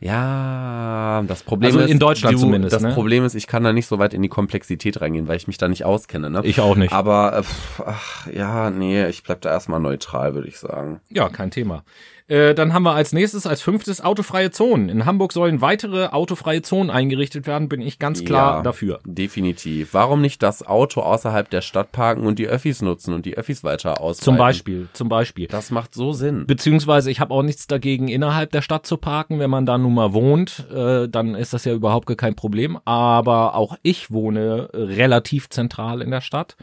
Ja, 0.00 1.22
das 1.26 1.42
Problem 1.42 1.72
Also 1.72 1.80
ist, 1.80 1.90
in 1.90 1.98
Deutschland 1.98 2.36
du, 2.36 2.40
zumindest, 2.40 2.74
Das 2.74 2.82
ne? 2.82 2.92
Problem 2.92 3.24
ist, 3.24 3.34
ich 3.34 3.46
kann 3.46 3.64
da 3.64 3.72
nicht 3.72 3.86
so 3.86 3.98
weit 3.98 4.14
in 4.14 4.22
die 4.22 4.28
Komplexität 4.28 5.00
reingehen, 5.00 5.28
weil 5.28 5.36
ich 5.36 5.46
mich 5.46 5.58
da 5.58 5.68
nicht 5.68 5.84
auskenne. 5.84 6.30
Ne? 6.30 6.40
Ich 6.44 6.60
auch 6.60 6.76
nicht. 6.76 6.92
Aber 6.92 7.38
äh, 7.38 7.42
pff, 7.42 7.82
ach, 7.86 8.26
ja, 8.32 8.70
nee, 8.70 9.06
ich 9.06 9.22
bleib 9.22 9.40
da 9.42 9.50
erstmal 9.50 9.80
neutral, 9.80 10.34
würde 10.34 10.48
ich 10.48 10.58
sagen. 10.58 11.00
Ja, 11.10 11.28
kein 11.28 11.50
Thema. 11.50 11.84
Äh, 12.26 12.54
dann 12.54 12.72
haben 12.72 12.84
wir 12.84 12.94
als 12.94 13.12
nächstes, 13.12 13.46
als 13.46 13.60
fünftes, 13.60 14.00
autofreie 14.00 14.50
Zonen. 14.50 14.88
In 14.88 15.04
Hamburg 15.04 15.34
sollen 15.34 15.60
weitere 15.60 16.06
autofreie 16.06 16.62
Zonen 16.62 16.88
eingerichtet 16.88 17.46
werden, 17.46 17.68
bin 17.68 17.82
ich 17.82 17.98
ganz 17.98 18.24
klar 18.24 18.56
ja, 18.56 18.62
dafür. 18.62 19.00
Definitiv. 19.04 19.92
Warum 19.92 20.22
nicht 20.22 20.42
das 20.42 20.66
Auto 20.66 21.02
außerhalb 21.02 21.50
der 21.50 21.60
Stadt 21.60 21.92
parken 21.92 22.26
und 22.26 22.38
die 22.38 22.46
Öffis 22.46 22.80
nutzen 22.80 23.12
und 23.12 23.26
die 23.26 23.36
Öffis 23.36 23.62
weiter 23.62 24.00
ausweiten? 24.00 24.24
Zum 24.24 24.36
Beispiel, 24.38 24.88
zum 24.94 25.10
Beispiel. 25.10 25.48
Das 25.48 25.70
macht 25.70 25.94
so 25.94 26.14
Sinn. 26.14 26.46
Beziehungsweise 26.46 27.10
ich 27.10 27.20
habe 27.20 27.34
auch 27.34 27.42
nichts 27.42 27.66
dagegen, 27.66 28.08
innerhalb 28.08 28.52
der 28.52 28.62
Stadt 28.62 28.86
zu 28.86 28.96
parken, 28.96 29.38
wenn 29.38 29.50
man 29.50 29.66
da 29.66 29.76
nun 29.84 29.94
mal 29.94 30.12
wohnt, 30.12 30.66
äh, 30.74 31.08
dann 31.08 31.34
ist 31.34 31.52
das 31.52 31.64
ja 31.64 31.72
überhaupt 31.72 32.16
kein 32.18 32.34
Problem. 32.34 32.78
Aber 32.84 33.54
auch 33.54 33.76
ich 33.82 34.10
wohne 34.10 34.68
äh, 34.72 34.76
relativ 34.76 35.48
zentral 35.48 36.02
in 36.02 36.10
der 36.10 36.20
Stadt 36.20 36.56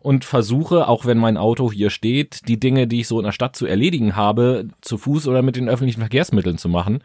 und 0.00 0.24
versuche, 0.24 0.88
auch 0.88 1.04
wenn 1.04 1.18
mein 1.18 1.36
Auto 1.36 1.70
hier 1.70 1.90
steht, 1.90 2.48
die 2.48 2.58
Dinge, 2.58 2.86
die 2.86 3.00
ich 3.00 3.08
so 3.08 3.18
in 3.18 3.26
der 3.26 3.32
Stadt 3.32 3.56
zu 3.56 3.66
erledigen 3.66 4.16
habe, 4.16 4.68
zu 4.80 4.96
Fuß 4.96 5.28
oder 5.28 5.42
mit 5.42 5.56
den 5.56 5.68
öffentlichen 5.68 6.00
Verkehrsmitteln 6.00 6.58
zu 6.58 6.68
machen. 6.68 7.02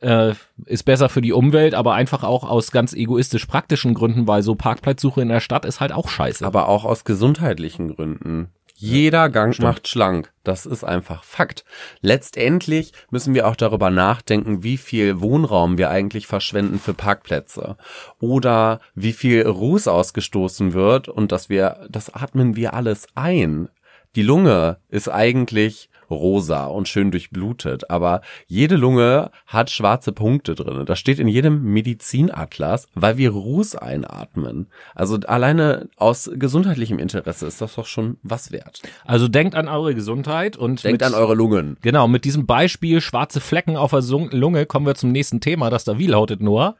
Äh, 0.00 0.32
ist 0.64 0.84
besser 0.84 1.10
für 1.10 1.20
die 1.20 1.34
Umwelt, 1.34 1.74
aber 1.74 1.92
einfach 1.92 2.24
auch 2.24 2.42
aus 2.42 2.70
ganz 2.70 2.94
egoistisch 2.94 3.44
praktischen 3.44 3.92
Gründen, 3.92 4.26
weil 4.26 4.42
so 4.42 4.54
Parkplatzsuche 4.54 5.20
in 5.20 5.28
der 5.28 5.40
Stadt 5.40 5.66
ist 5.66 5.80
halt 5.80 5.92
auch 5.92 6.08
scheiße. 6.08 6.44
Aber 6.46 6.68
auch 6.68 6.84
aus 6.86 7.04
gesundheitlichen 7.04 7.94
Gründen. 7.94 8.48
Jeder 8.82 9.28
Gang 9.28 9.58
macht 9.58 9.88
schlank. 9.88 10.32
Das 10.42 10.64
ist 10.64 10.84
einfach 10.84 11.22
Fakt. 11.22 11.66
Letztendlich 12.00 12.94
müssen 13.10 13.34
wir 13.34 13.46
auch 13.46 13.56
darüber 13.56 13.90
nachdenken, 13.90 14.62
wie 14.62 14.78
viel 14.78 15.20
Wohnraum 15.20 15.76
wir 15.76 15.90
eigentlich 15.90 16.26
verschwenden 16.26 16.78
für 16.78 16.94
Parkplätze 16.94 17.76
oder 18.20 18.80
wie 18.94 19.12
viel 19.12 19.46
Ruß 19.46 19.86
ausgestoßen 19.86 20.72
wird 20.72 21.08
und 21.10 21.30
dass 21.30 21.50
wir, 21.50 21.86
das 21.90 22.14
atmen 22.14 22.56
wir 22.56 22.72
alles 22.72 23.06
ein. 23.14 23.68
Die 24.16 24.22
Lunge 24.22 24.78
ist 24.88 25.10
eigentlich 25.10 25.89
rosa 26.10 26.66
und 26.66 26.88
schön 26.88 27.10
durchblutet, 27.10 27.90
aber 27.90 28.20
jede 28.46 28.76
Lunge 28.76 29.30
hat 29.46 29.70
schwarze 29.70 30.12
Punkte 30.12 30.54
drin. 30.54 30.84
Das 30.86 30.98
steht 30.98 31.18
in 31.18 31.28
jedem 31.28 31.62
Medizinatlas, 31.72 32.88
weil 32.94 33.16
wir 33.16 33.30
Ruß 33.30 33.76
einatmen. 33.76 34.66
Also 34.94 35.18
alleine 35.26 35.88
aus 35.96 36.30
gesundheitlichem 36.32 36.98
Interesse 36.98 37.46
ist 37.46 37.60
das 37.60 37.74
doch 37.74 37.86
schon 37.86 38.18
was 38.22 38.52
wert. 38.52 38.82
Also 39.04 39.28
denkt 39.28 39.54
an 39.54 39.68
eure 39.68 39.94
Gesundheit 39.94 40.56
und 40.56 40.82
denkt 40.84 41.00
mit, 41.00 41.02
an 41.02 41.14
eure 41.14 41.34
Lungen. 41.34 41.76
Genau, 41.80 42.08
mit 42.08 42.24
diesem 42.24 42.46
Beispiel 42.46 43.00
schwarze 43.00 43.40
Flecken 43.40 43.76
auf 43.76 43.90
der 43.90 44.00
Lunge 44.02 44.66
kommen 44.66 44.86
wir 44.86 44.94
zum 44.94 45.12
nächsten 45.12 45.40
Thema, 45.40 45.70
das 45.70 45.84
da 45.84 45.98
wie 45.98 46.06
lautet 46.06 46.40
Noah? 46.40 46.76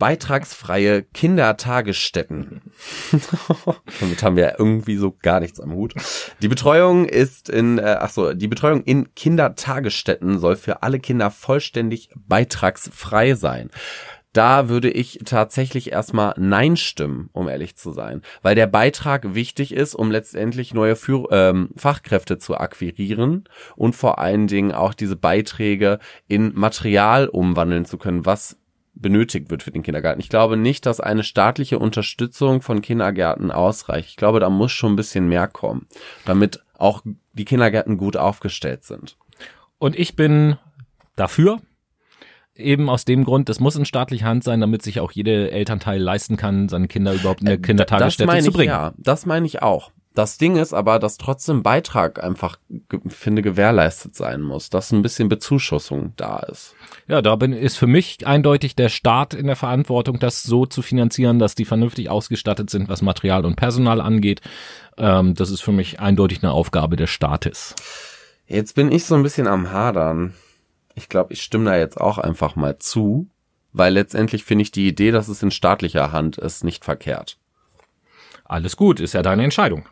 Beitragsfreie 0.00 1.04
Kindertagesstätten. 1.04 2.62
Damit 4.00 4.22
haben 4.24 4.34
wir 4.34 4.56
irgendwie 4.58 4.96
so 4.96 5.14
gar 5.22 5.38
nichts 5.38 5.60
am 5.60 5.72
Hut. 5.72 5.94
Die 6.42 6.48
Betreuung 6.48 7.04
ist 7.04 7.48
in, 7.48 7.78
äh, 7.78 7.98
ach 8.00 8.10
so, 8.10 8.32
die 8.32 8.48
Betreuung 8.48 8.82
in 8.82 9.14
Kindertagesstätten 9.14 10.40
soll 10.40 10.56
für 10.56 10.82
alle 10.82 10.98
Kinder 10.98 11.30
vollständig 11.30 12.10
beitragsfrei 12.16 13.34
sein. 13.34 13.70
Da 14.32 14.68
würde 14.68 14.90
ich 14.90 15.20
tatsächlich 15.24 15.90
erstmal 15.90 16.34
Nein 16.36 16.76
stimmen, 16.76 17.30
um 17.32 17.48
ehrlich 17.48 17.76
zu 17.76 17.90
sein, 17.90 18.22
weil 18.42 18.54
der 18.54 18.68
Beitrag 18.68 19.34
wichtig 19.34 19.74
ist, 19.74 19.94
um 19.94 20.10
letztendlich 20.10 20.72
neue 20.72 20.94
Führ 20.94 21.28
ähm, 21.32 21.70
Fachkräfte 21.76 22.38
zu 22.38 22.56
akquirieren 22.56 23.44
und 23.74 23.96
vor 23.96 24.20
allen 24.20 24.46
Dingen 24.46 24.70
auch 24.70 24.94
diese 24.94 25.16
Beiträge 25.16 25.98
in 26.28 26.54
Material 26.54 27.26
umwandeln 27.26 27.84
zu 27.84 27.98
können, 27.98 28.24
was 28.24 28.56
benötigt 29.00 29.50
wird 29.50 29.62
für 29.62 29.70
den 29.70 29.82
Kindergarten. 29.82 30.20
Ich 30.20 30.28
glaube 30.28 30.56
nicht, 30.56 30.86
dass 30.86 31.00
eine 31.00 31.22
staatliche 31.22 31.78
Unterstützung 31.78 32.62
von 32.62 32.82
Kindergärten 32.82 33.50
ausreicht. 33.50 34.10
Ich 34.10 34.16
glaube, 34.16 34.40
da 34.40 34.50
muss 34.50 34.72
schon 34.72 34.92
ein 34.92 34.96
bisschen 34.96 35.28
mehr 35.28 35.48
kommen, 35.48 35.86
damit 36.24 36.62
auch 36.76 37.02
die 37.32 37.44
Kindergärten 37.44 37.96
gut 37.96 38.16
aufgestellt 38.16 38.84
sind. 38.84 39.16
Und 39.78 39.98
ich 39.98 40.16
bin 40.16 40.56
dafür, 41.16 41.60
eben 42.54 42.88
aus 42.88 43.04
dem 43.04 43.24
Grund, 43.24 43.48
das 43.48 43.60
muss 43.60 43.76
in 43.76 43.84
staatlicher 43.84 44.26
Hand 44.26 44.44
sein, 44.44 44.60
damit 44.60 44.82
sich 44.82 45.00
auch 45.00 45.12
jede 45.12 45.50
Elternteil 45.50 46.00
leisten 46.00 46.36
kann, 46.36 46.68
seine 46.68 46.88
Kinder 46.88 47.14
überhaupt 47.14 47.40
in 47.40 47.46
der 47.46 47.56
äh, 47.56 47.58
Kindertagesstätte 47.58 48.38
zu 48.40 48.52
bringen. 48.52 48.70
Ja, 48.70 48.92
das 48.96 49.26
meine 49.26 49.46
ich 49.46 49.62
auch. 49.62 49.90
Das 50.14 50.38
Ding 50.38 50.56
ist 50.56 50.72
aber, 50.72 50.98
dass 50.98 51.18
trotzdem 51.18 51.62
Beitrag 51.62 52.22
einfach, 52.22 52.58
finde, 53.06 53.42
gewährleistet 53.42 54.16
sein 54.16 54.42
muss, 54.42 54.68
dass 54.68 54.90
ein 54.90 55.02
bisschen 55.02 55.28
Bezuschussung 55.28 56.14
da 56.16 56.40
ist. 56.40 56.74
Ja, 57.06 57.22
da 57.22 57.36
bin, 57.36 57.52
ist 57.52 57.76
für 57.76 57.86
mich 57.86 58.26
eindeutig 58.26 58.74
der 58.74 58.88
Staat 58.88 59.34
in 59.34 59.46
der 59.46 59.54
Verantwortung, 59.54 60.18
das 60.18 60.42
so 60.42 60.66
zu 60.66 60.82
finanzieren, 60.82 61.38
dass 61.38 61.54
die 61.54 61.64
vernünftig 61.64 62.10
ausgestattet 62.10 62.70
sind, 62.70 62.88
was 62.88 63.02
Material 63.02 63.44
und 63.44 63.54
Personal 63.54 64.00
angeht. 64.00 64.40
Ähm, 64.98 65.34
das 65.34 65.50
ist 65.50 65.60
für 65.60 65.72
mich 65.72 66.00
eindeutig 66.00 66.42
eine 66.42 66.52
Aufgabe 66.52 66.96
des 66.96 67.10
Staates. 67.10 67.76
Jetzt 68.46 68.74
bin 68.74 68.90
ich 68.90 69.04
so 69.04 69.14
ein 69.14 69.22
bisschen 69.22 69.46
am 69.46 69.70
Hadern. 69.70 70.34
Ich 70.96 71.08
glaube, 71.08 71.32
ich 71.34 71.42
stimme 71.42 71.66
da 71.66 71.76
jetzt 71.76 72.00
auch 72.00 72.18
einfach 72.18 72.56
mal 72.56 72.78
zu, 72.78 73.28
weil 73.72 73.94
letztendlich 73.94 74.42
finde 74.42 74.62
ich 74.62 74.72
die 74.72 74.88
Idee, 74.88 75.12
dass 75.12 75.28
es 75.28 75.40
in 75.44 75.52
staatlicher 75.52 76.10
Hand 76.10 76.36
ist, 76.36 76.64
nicht 76.64 76.84
verkehrt. 76.84 77.38
Alles 78.44 78.76
gut, 78.76 78.98
ist 78.98 79.14
ja 79.14 79.22
deine 79.22 79.44
Entscheidung. 79.44 79.86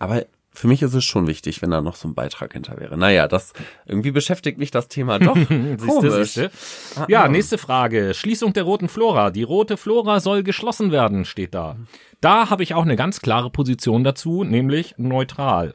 Aber 0.00 0.24
für 0.52 0.66
mich 0.66 0.82
ist 0.82 0.94
es 0.94 1.04
schon 1.04 1.28
wichtig, 1.28 1.62
wenn 1.62 1.70
da 1.70 1.80
noch 1.80 1.94
so 1.94 2.08
ein 2.08 2.14
Beitrag 2.14 2.52
hinter 2.54 2.78
wäre. 2.78 2.98
Naja, 2.98 3.28
das 3.28 3.52
irgendwie 3.86 4.10
beschäftigt 4.10 4.58
mich 4.58 4.72
das 4.72 4.88
Thema 4.88 5.20
doch. 5.20 5.36
siehste, 5.76 6.10
siehste. 6.10 6.50
Ja, 7.06 7.28
nächste 7.28 7.56
Frage. 7.56 8.14
Schließung 8.14 8.52
der 8.52 8.64
roten 8.64 8.88
Flora. 8.88 9.30
Die 9.30 9.44
rote 9.44 9.76
Flora 9.76 10.18
soll 10.18 10.42
geschlossen 10.42 10.90
werden, 10.90 11.24
steht 11.24 11.54
da. 11.54 11.76
Da 12.20 12.50
habe 12.50 12.64
ich 12.64 12.74
auch 12.74 12.82
eine 12.82 12.96
ganz 12.96 13.20
klare 13.20 13.50
Position 13.50 14.02
dazu, 14.02 14.42
nämlich 14.42 14.94
neutral. 14.96 15.74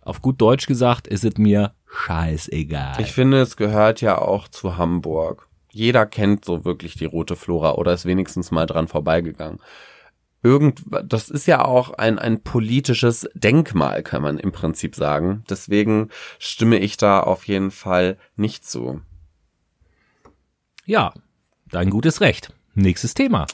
Auf 0.00 0.22
gut 0.22 0.40
Deutsch 0.40 0.66
gesagt, 0.66 1.06
ist 1.06 1.24
es 1.24 1.36
mir 1.36 1.74
scheißegal. 1.86 3.00
Ich 3.00 3.12
finde, 3.12 3.40
es 3.40 3.56
gehört 3.56 4.00
ja 4.00 4.18
auch 4.18 4.48
zu 4.48 4.78
Hamburg. 4.78 5.46
Jeder 5.70 6.06
kennt 6.06 6.44
so 6.44 6.64
wirklich 6.64 6.94
die 6.94 7.04
rote 7.04 7.36
Flora 7.36 7.74
oder 7.74 7.92
ist 7.92 8.06
wenigstens 8.06 8.50
mal 8.50 8.66
dran 8.66 8.88
vorbeigegangen 8.88 9.60
irgend, 10.42 10.82
das 11.04 11.28
ist 11.28 11.46
ja 11.46 11.64
auch 11.64 11.90
ein, 11.90 12.18
ein 12.18 12.42
politisches 12.42 13.28
Denkmal, 13.34 14.02
kann 14.02 14.22
man 14.22 14.38
im 14.38 14.52
Prinzip 14.52 14.94
sagen. 14.94 15.44
Deswegen 15.48 16.08
stimme 16.38 16.78
ich 16.78 16.96
da 16.96 17.20
auf 17.20 17.46
jeden 17.46 17.70
Fall 17.70 18.18
nicht 18.36 18.66
zu. 18.66 19.00
Ja, 20.86 21.12
dein 21.70 21.90
gutes 21.90 22.20
Recht. 22.20 22.52
Nächstes 22.74 23.14
Thema. 23.14 23.46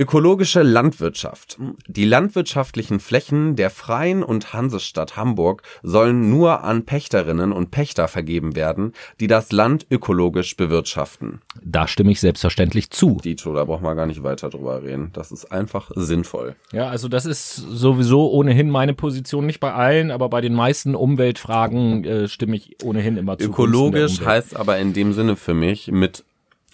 Ökologische 0.00 0.62
Landwirtschaft. 0.62 1.58
Die 1.86 2.06
landwirtschaftlichen 2.06 3.00
Flächen 3.00 3.54
der 3.54 3.68
Freien 3.68 4.22
und 4.22 4.54
Hansestadt 4.54 5.18
Hamburg 5.18 5.62
sollen 5.82 6.30
nur 6.30 6.64
an 6.64 6.86
Pächterinnen 6.86 7.52
und 7.52 7.70
Pächter 7.70 8.08
vergeben 8.08 8.56
werden, 8.56 8.94
die 9.20 9.26
das 9.26 9.52
Land 9.52 9.86
ökologisch 9.90 10.56
bewirtschaften. 10.56 11.42
Da 11.62 11.86
stimme 11.86 12.12
ich 12.12 12.20
selbstverständlich 12.20 12.88
zu. 12.88 13.18
Dito, 13.22 13.54
da 13.54 13.66
brauchen 13.66 13.84
wir 13.84 13.94
gar 13.94 14.06
nicht 14.06 14.22
weiter 14.22 14.48
drüber 14.48 14.82
reden. 14.82 15.10
Das 15.12 15.32
ist 15.32 15.52
einfach 15.52 15.90
sinnvoll. 15.94 16.56
Ja, 16.72 16.88
also 16.88 17.08
das 17.08 17.26
ist 17.26 17.56
sowieso 17.56 18.30
ohnehin 18.30 18.70
meine 18.70 18.94
Position, 18.94 19.44
nicht 19.44 19.60
bei 19.60 19.74
allen, 19.74 20.10
aber 20.10 20.30
bei 20.30 20.40
den 20.40 20.54
meisten 20.54 20.94
Umweltfragen 20.94 22.04
äh, 22.06 22.26
stimme 22.26 22.56
ich 22.56 22.82
ohnehin 22.82 23.18
immer 23.18 23.36
zu. 23.36 23.50
Ökologisch 23.50 24.24
heißt 24.24 24.56
aber 24.56 24.78
in 24.78 24.94
dem 24.94 25.12
Sinne 25.12 25.36
für 25.36 25.52
mich 25.52 25.92
mit 25.92 26.24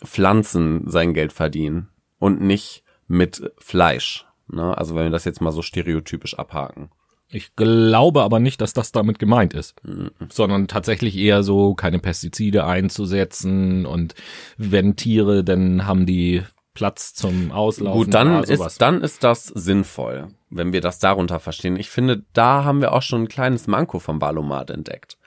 Pflanzen 0.04 0.84
sein 0.86 1.12
Geld 1.12 1.32
verdienen 1.32 1.88
und 2.20 2.40
nicht 2.40 2.84
mit 3.08 3.52
Fleisch. 3.58 4.26
Ne? 4.48 4.76
Also 4.76 4.94
wenn 4.94 5.04
wir 5.04 5.10
das 5.10 5.24
jetzt 5.24 5.40
mal 5.40 5.52
so 5.52 5.62
stereotypisch 5.62 6.38
abhaken. 6.38 6.90
Ich 7.28 7.56
glaube 7.56 8.22
aber 8.22 8.38
nicht, 8.38 8.60
dass 8.60 8.72
das 8.72 8.92
damit 8.92 9.18
gemeint 9.18 9.52
ist, 9.52 9.74
mhm. 9.84 10.10
sondern 10.28 10.68
tatsächlich 10.68 11.16
eher 11.16 11.42
so 11.42 11.74
keine 11.74 11.98
Pestizide 11.98 12.64
einzusetzen 12.64 13.84
und 13.84 14.14
wenn 14.56 14.94
Tiere, 14.94 15.42
dann 15.42 15.86
haben 15.86 16.06
die 16.06 16.44
Platz 16.72 17.14
zum 17.14 17.50
Auslaufen. 17.50 18.04
Gut, 18.04 18.14
dann 18.14 18.44
ist 18.44 18.80
dann 18.80 19.00
ist 19.00 19.24
das 19.24 19.46
sinnvoll, 19.46 20.28
wenn 20.50 20.72
wir 20.72 20.80
das 20.80 21.00
darunter 21.00 21.40
verstehen. 21.40 21.76
Ich 21.76 21.90
finde, 21.90 22.22
da 22.32 22.62
haben 22.64 22.80
wir 22.80 22.92
auch 22.92 23.02
schon 23.02 23.22
ein 23.22 23.28
kleines 23.28 23.66
Manko 23.66 23.98
vom 23.98 24.20
Valomat 24.20 24.70
entdeckt, 24.70 25.18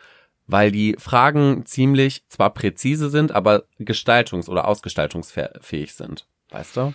weil 0.48 0.72
die 0.72 0.96
Fragen 0.98 1.66
ziemlich 1.66 2.24
zwar 2.30 2.54
präzise 2.54 3.10
sind, 3.10 3.34
aber 3.34 3.64
gestaltungs- 3.80 4.48
oder 4.48 4.68
ausgestaltungsfähig 4.68 5.94
sind. 5.94 6.28
Weißt 6.52 6.78
du? 6.78 6.94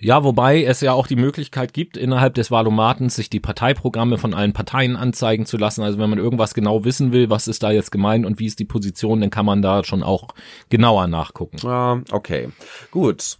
Ja, 0.00 0.24
wobei 0.24 0.64
es 0.64 0.80
ja 0.80 0.92
auch 0.92 1.06
die 1.06 1.16
Möglichkeit 1.16 1.72
gibt, 1.74 1.96
innerhalb 1.96 2.34
des 2.34 2.50
Valomatens 2.50 3.16
sich 3.16 3.28
die 3.28 3.40
Parteiprogramme 3.40 4.18
von 4.18 4.34
allen 4.34 4.52
Parteien 4.52 4.96
anzeigen 4.96 5.46
zu 5.46 5.56
lassen. 5.56 5.82
Also 5.82 5.98
wenn 5.98 6.10
man 6.10 6.18
irgendwas 6.18 6.54
genau 6.54 6.84
wissen 6.84 7.12
will, 7.12 7.28
was 7.30 7.48
ist 7.48 7.62
da 7.62 7.70
jetzt 7.70 7.92
gemeint 7.92 8.24
und 8.24 8.38
wie 8.38 8.46
ist 8.46 8.58
die 8.58 8.64
Position, 8.64 9.20
dann 9.20 9.30
kann 9.30 9.46
man 9.46 9.62
da 9.62 9.84
schon 9.84 10.02
auch 10.02 10.28
genauer 10.70 11.06
nachgucken. 11.06 11.66
Ah, 11.66 12.00
okay. 12.10 12.48
Gut. 12.90 13.38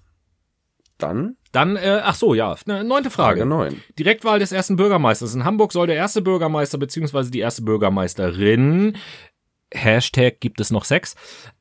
Dann? 0.98 1.36
Dann, 1.52 1.76
äh, 1.76 2.00
ach 2.04 2.14
so, 2.14 2.34
ja, 2.34 2.54
ne, 2.66 2.84
neunte 2.84 3.10
Frage. 3.10 3.40
Frage 3.40 3.48
neun. 3.48 3.82
Direktwahl 3.98 4.38
des 4.38 4.52
ersten 4.52 4.76
Bürgermeisters. 4.76 5.34
In 5.34 5.44
Hamburg 5.44 5.72
soll 5.72 5.86
der 5.86 5.96
erste 5.96 6.20
Bürgermeister 6.22 6.78
beziehungsweise 6.78 7.30
die 7.30 7.40
erste 7.40 7.62
Bürgermeisterin 7.62 8.96
Hashtag 9.72 10.40
gibt 10.40 10.60
es 10.60 10.70
noch 10.70 10.84
sechs, 10.84 11.14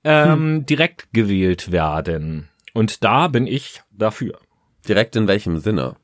ähm, 0.04 0.32
hm. 0.32 0.66
direkt 0.66 1.14
gewählt 1.14 1.72
werden. 1.72 2.50
Und 2.74 3.04
da 3.04 3.28
bin 3.28 3.48
ich 3.48 3.82
dafür. 3.92 4.40
Direkt 4.88 5.16
in 5.16 5.28
welchem 5.28 5.60
Sinne? 5.60 5.96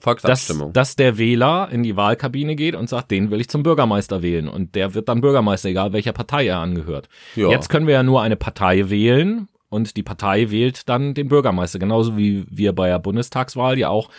Volksabstimmung. 0.00 0.72
Dass, 0.72 0.90
dass 0.90 0.96
der 0.96 1.18
Wähler 1.18 1.68
in 1.70 1.82
die 1.82 1.96
Wahlkabine 1.96 2.54
geht 2.54 2.74
und 2.74 2.88
sagt, 2.88 3.10
den 3.10 3.30
will 3.30 3.40
ich 3.40 3.48
zum 3.48 3.62
Bürgermeister 3.62 4.22
wählen. 4.22 4.48
Und 4.48 4.74
der 4.74 4.94
wird 4.94 5.08
dann 5.08 5.20
Bürgermeister, 5.20 5.70
egal 5.70 5.92
welcher 5.92 6.12
Partei 6.12 6.46
er 6.46 6.58
angehört. 6.58 7.08
Ja. 7.34 7.48
Jetzt 7.48 7.68
können 7.68 7.86
wir 7.86 7.94
ja 7.94 8.02
nur 8.02 8.22
eine 8.22 8.36
Partei 8.36 8.90
wählen 8.90 9.48
und 9.68 9.96
die 9.96 10.02
Partei 10.02 10.50
wählt 10.50 10.88
dann 10.88 11.14
den 11.14 11.28
Bürgermeister. 11.28 11.78
Genauso 11.78 12.16
wie 12.16 12.44
wir 12.50 12.72
bei 12.72 12.88
der 12.88 12.98
Bundestagswahl 12.98 13.78
ja 13.78 13.88
auch 13.88 14.10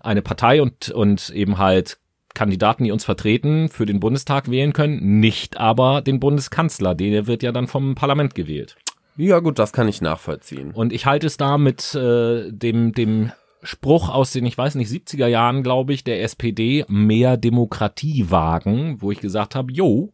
eine 0.00 0.22
Partei 0.22 0.62
und, 0.62 0.90
und 0.90 1.30
eben 1.30 1.58
halt 1.58 1.98
Kandidaten, 2.34 2.84
die 2.84 2.90
uns 2.90 3.04
vertreten, 3.04 3.68
für 3.68 3.86
den 3.86 4.00
Bundestag 4.00 4.50
wählen 4.50 4.72
können, 4.72 5.20
nicht 5.20 5.56
aber 5.56 6.02
den 6.02 6.20
Bundeskanzler. 6.20 6.94
Der 6.94 7.26
wird 7.26 7.42
ja 7.42 7.52
dann 7.52 7.68
vom 7.68 7.94
Parlament 7.94 8.34
gewählt. 8.34 8.76
Ja, 9.16 9.38
gut, 9.40 9.58
das 9.58 9.72
kann 9.72 9.88
ich 9.88 10.00
nachvollziehen. 10.00 10.72
Und 10.72 10.92
ich 10.92 11.06
halte 11.06 11.26
es 11.26 11.36
da 11.36 11.58
mit 11.58 11.94
äh, 11.94 12.50
dem, 12.50 12.92
dem 12.92 13.32
Spruch 13.62 14.08
aus 14.10 14.32
den, 14.32 14.44
ich 14.44 14.58
weiß 14.58 14.74
nicht, 14.74 14.90
70er 14.90 15.26
Jahren, 15.26 15.62
glaube 15.62 15.92
ich, 15.92 16.04
der 16.04 16.22
SPD, 16.22 16.84
mehr 16.88 17.36
Demokratie 17.36 18.30
wagen, 18.30 18.96
wo 19.00 19.10
ich 19.10 19.20
gesagt 19.20 19.54
habe, 19.54 19.72
jo, 19.72 20.12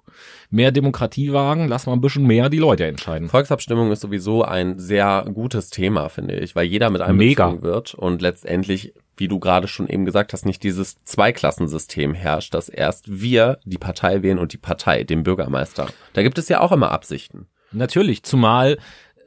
mehr 0.50 0.70
Demokratie 0.70 1.32
wagen, 1.32 1.68
lass 1.68 1.86
mal 1.86 1.94
ein 1.94 2.00
bisschen 2.00 2.26
mehr 2.26 2.48
die 2.48 2.58
Leute 2.58 2.86
entscheiden. 2.86 3.28
Volksabstimmung 3.28 3.90
ist 3.90 4.00
sowieso 4.00 4.44
ein 4.44 4.78
sehr 4.78 5.26
gutes 5.32 5.70
Thema, 5.70 6.08
finde 6.08 6.38
ich, 6.38 6.54
weil 6.54 6.66
jeder 6.66 6.90
mit 6.90 7.00
einbezogen 7.00 7.62
wird 7.62 7.94
und 7.94 8.22
letztendlich 8.22 8.94
wie 9.16 9.28
du 9.28 9.38
gerade 9.38 9.68
schon 9.68 9.86
eben 9.86 10.06
gesagt 10.06 10.32
hast, 10.32 10.46
nicht 10.46 10.62
dieses 10.62 11.04
Zweiklassensystem 11.04 12.14
herrscht, 12.14 12.54
dass 12.54 12.70
erst 12.70 13.20
wir 13.20 13.58
die 13.66 13.76
Partei 13.76 14.22
wählen 14.22 14.38
und 14.38 14.54
die 14.54 14.58
Partei, 14.58 15.04
den 15.04 15.24
Bürgermeister. 15.24 15.88
Da 16.14 16.22
gibt 16.22 16.38
es 16.38 16.48
ja 16.48 16.60
auch 16.60 16.72
immer 16.72 16.90
Absichten. 16.90 17.46
Natürlich, 17.72 18.22
zumal 18.22 18.78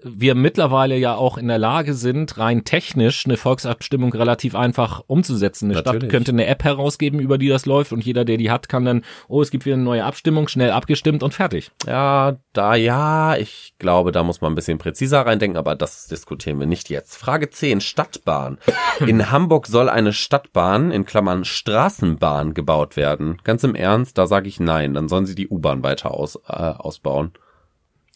wir 0.03 0.35
mittlerweile 0.35 0.97
ja 0.97 1.15
auch 1.15 1.37
in 1.37 1.47
der 1.47 1.57
Lage 1.57 1.93
sind, 1.93 2.37
rein 2.37 2.65
technisch 2.65 3.25
eine 3.25 3.37
Volksabstimmung 3.37 4.11
relativ 4.13 4.55
einfach 4.55 5.03
umzusetzen. 5.07 5.65
Eine 5.65 5.75
Natürlich. 5.75 6.01
Stadt 6.01 6.11
könnte 6.11 6.31
eine 6.31 6.45
App 6.45 6.63
herausgeben, 6.63 7.19
über 7.19 7.37
die 7.37 7.47
das 7.47 7.65
läuft 7.65 7.93
und 7.93 8.03
jeder, 8.05 8.25
der 8.25 8.37
die 8.37 8.51
hat, 8.51 8.69
kann 8.69 8.85
dann, 8.85 9.03
oh, 9.27 9.41
es 9.41 9.51
gibt 9.51 9.65
wieder 9.65 9.75
eine 9.75 9.83
neue 9.83 10.03
Abstimmung, 10.03 10.47
schnell 10.47 10.71
abgestimmt 10.71 11.23
und 11.23 11.33
fertig. 11.33 11.71
Ja, 11.87 12.37
da 12.51 12.75
ja, 12.75 13.37
ich 13.37 13.73
glaube, 13.79 14.11
da 14.11 14.23
muss 14.23 14.41
man 14.41 14.51
ein 14.51 14.55
bisschen 14.55 14.77
präziser 14.77 15.21
reindenken, 15.21 15.57
aber 15.57 15.75
das 15.75 16.07
diskutieren 16.07 16.59
wir 16.59 16.67
nicht 16.67 16.89
jetzt. 16.89 17.15
Frage 17.15 17.49
10, 17.49 17.81
Stadtbahn. 17.81 18.57
In 18.99 19.31
Hamburg 19.31 19.67
soll 19.67 19.89
eine 19.89 20.13
Stadtbahn, 20.13 20.91
in 20.91 21.05
Klammern 21.05 21.45
Straßenbahn, 21.45 22.53
gebaut 22.53 22.95
werden. 22.95 23.37
Ganz 23.43 23.63
im 23.63 23.75
Ernst, 23.75 24.17
da 24.17 24.27
sage 24.27 24.47
ich 24.47 24.59
nein, 24.59 24.93
dann 24.93 25.07
sollen 25.07 25.25
sie 25.25 25.35
die 25.35 25.47
U-Bahn 25.47 25.83
weiter 25.83 26.11
aus, 26.11 26.35
äh, 26.47 26.51
ausbauen. 26.51 27.31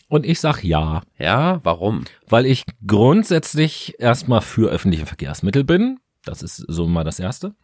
Und 0.10 0.26
ich 0.26 0.40
sag 0.40 0.64
ja, 0.64 1.02
Ja, 1.18 1.60
warum? 1.64 2.06
weil 2.30 2.46
ich 2.46 2.64
grundsätzlich 2.86 3.96
erstmal 4.00 4.42
für 4.42 4.70
öffentliche 4.70 5.06
Verkehrsmittel 5.06 5.64
bin. 5.64 6.00
Das 6.24 6.42
ist 6.44 6.58
so 6.68 6.88
mal 6.88 7.06
das 7.06 7.20
Erste. 7.20 7.56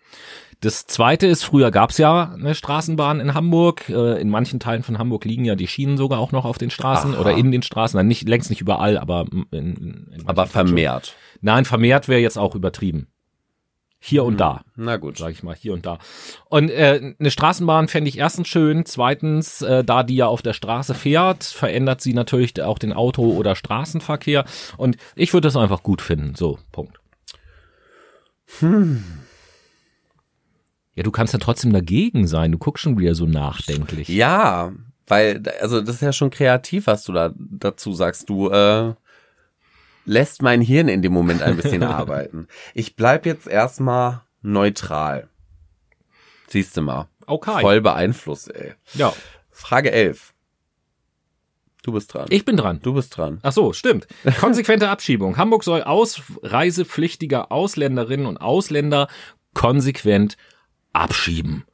Das 0.62 0.86
Zweite 0.88 1.28
ist, 1.28 1.44
früher 1.44 1.70
gab's 1.70 1.98
ja 1.98 2.32
eine 2.34 2.56
Straßenbahn 2.56 3.20
in 3.20 3.34
Hamburg. 3.34 3.90
Äh, 3.90 4.22
In 4.22 4.30
manchen 4.30 4.62
Teilen 4.62 4.84
von 4.84 4.98
Hamburg 4.98 5.26
liegen 5.26 5.44
ja 5.44 5.56
die 5.56 5.68
Schienen 5.68 5.98
sogar 5.98 6.20
auch 6.20 6.32
noch 6.32 6.46
auf 6.46 6.58
den 6.58 6.70
Straßen 6.70 7.14
Aha. 7.14 7.20
oder 7.22 7.34
in 7.34 7.52
den 7.52 7.62
Straßen. 7.62 7.98
Nein, 7.98 8.08
nicht, 8.08 8.28
längst 8.28 8.50
nicht 8.50 8.62
überall, 8.62 8.98
aber 8.98 9.26
in, 9.52 10.08
in, 10.12 10.24
Aber 10.26 10.46
vermehrt. 10.48 11.16
Nein, 11.42 11.66
vermehrt 11.66 12.08
wäre 12.08 12.22
jetzt 12.22 12.38
auch 12.38 12.56
übertrieben. 12.56 13.08
Hier 14.06 14.26
und 14.26 14.36
da, 14.38 14.66
Na 14.76 14.98
gut. 14.98 15.18
sage 15.18 15.32
ich 15.32 15.44
mal, 15.44 15.56
hier 15.56 15.72
und 15.72 15.86
da. 15.86 15.98
Und 16.50 16.70
äh, 16.70 17.16
eine 17.18 17.32
Straßenbahn 17.32 17.88
fände 17.88 18.10
ich 18.10 18.18
erstens 18.18 18.50
schön, 18.50 18.86
zweitens, 18.86 19.62
äh, 19.62 19.86
da 19.86 20.04
die 20.04 20.18
ja 20.18 20.28
auf 20.28 20.42
der 20.42 20.52
Straße 20.52 20.94
fährt, 20.94 21.46
verändert 21.46 22.02
sie 22.02 22.14
natürlich 22.14 22.62
auch 22.62 22.80
den 22.80 22.92
Auto- 22.92 23.32
oder 23.32 23.56
Straßenverkehr. 23.56 24.44
Und 24.76 24.98
ich 25.16 25.32
würde 25.32 25.48
das 25.48 25.56
einfach 25.56 25.84
gut 25.84 26.02
finden. 26.02 26.36
So, 26.36 26.60
Punkt. 26.74 27.00
Ja, 30.96 31.04
du 31.04 31.12
kannst 31.12 31.32
ja 31.32 31.40
trotzdem 31.40 31.72
dagegen 31.72 32.28
sein. 32.28 32.52
Du 32.52 32.58
guckst 32.58 32.84
schon 32.84 33.00
wieder 33.00 33.16
so 33.16 33.26
nachdenklich. 33.26 34.10
Ja, 34.10 34.74
weil, 35.08 35.42
also 35.62 35.80
das 35.80 35.96
ist 35.96 36.02
ja 36.02 36.12
schon 36.12 36.30
kreativ, 36.30 36.88
was 36.88 37.06
du 37.06 37.14
da 37.14 37.34
dazu 37.38 37.94
sagst. 37.94 38.30
Du 38.30 38.50
äh, 38.50 38.96
lässt 40.06 40.42
mein 40.42 40.62
Hirn 40.62 40.88
in 40.88 41.02
dem 41.02 41.14
Moment 41.14 41.42
ein 41.42 41.58
bisschen 41.58 41.84
arbeiten. 41.84 42.48
Ich 42.74 42.96
bleib 42.96 43.26
jetzt 43.26 43.48
erstmal 43.48 44.22
neutral. 44.42 45.30
Siehst 46.48 46.76
du 46.78 46.82
mal. 46.82 47.08
Okay. 47.26 47.62
Voll 47.62 47.82
beeinflusst, 47.82 48.54
ey. 48.54 48.74
Ja, 48.94 49.14
Frage 49.52 49.92
11. 49.92 50.34
Du 51.84 51.92
bist 51.92 52.14
dran. 52.14 52.28
ich 52.30 52.46
bin 52.46 52.56
dran. 52.56 52.80
Du 52.82 52.94
bist 52.94 53.18
dran. 53.18 53.40
Ach 53.44 53.52
so, 53.52 53.74
stimmt. 53.74 54.08
Konsequente 54.40 54.90
Abschiebung. 54.90 55.38
Hamburg 55.38 55.64
soll 55.66 55.84
ausreisepflichtige 55.84 57.52
Ausländerinnen 57.52 58.26
und 58.26 58.38
Ausländer 58.38 59.10
konsequent 59.54 60.38
abschieben. 60.94 61.66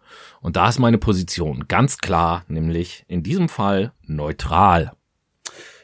Und 0.41 0.55
da 0.55 0.69
ist 0.69 0.79
meine 0.79 0.98
Position 0.98 1.67
ganz 1.67 2.00
klar, 2.00 2.43
nämlich 2.48 3.05
in 3.07 3.21
diesem 3.21 3.50
Fall 3.50 3.91
neutral. 4.01 4.93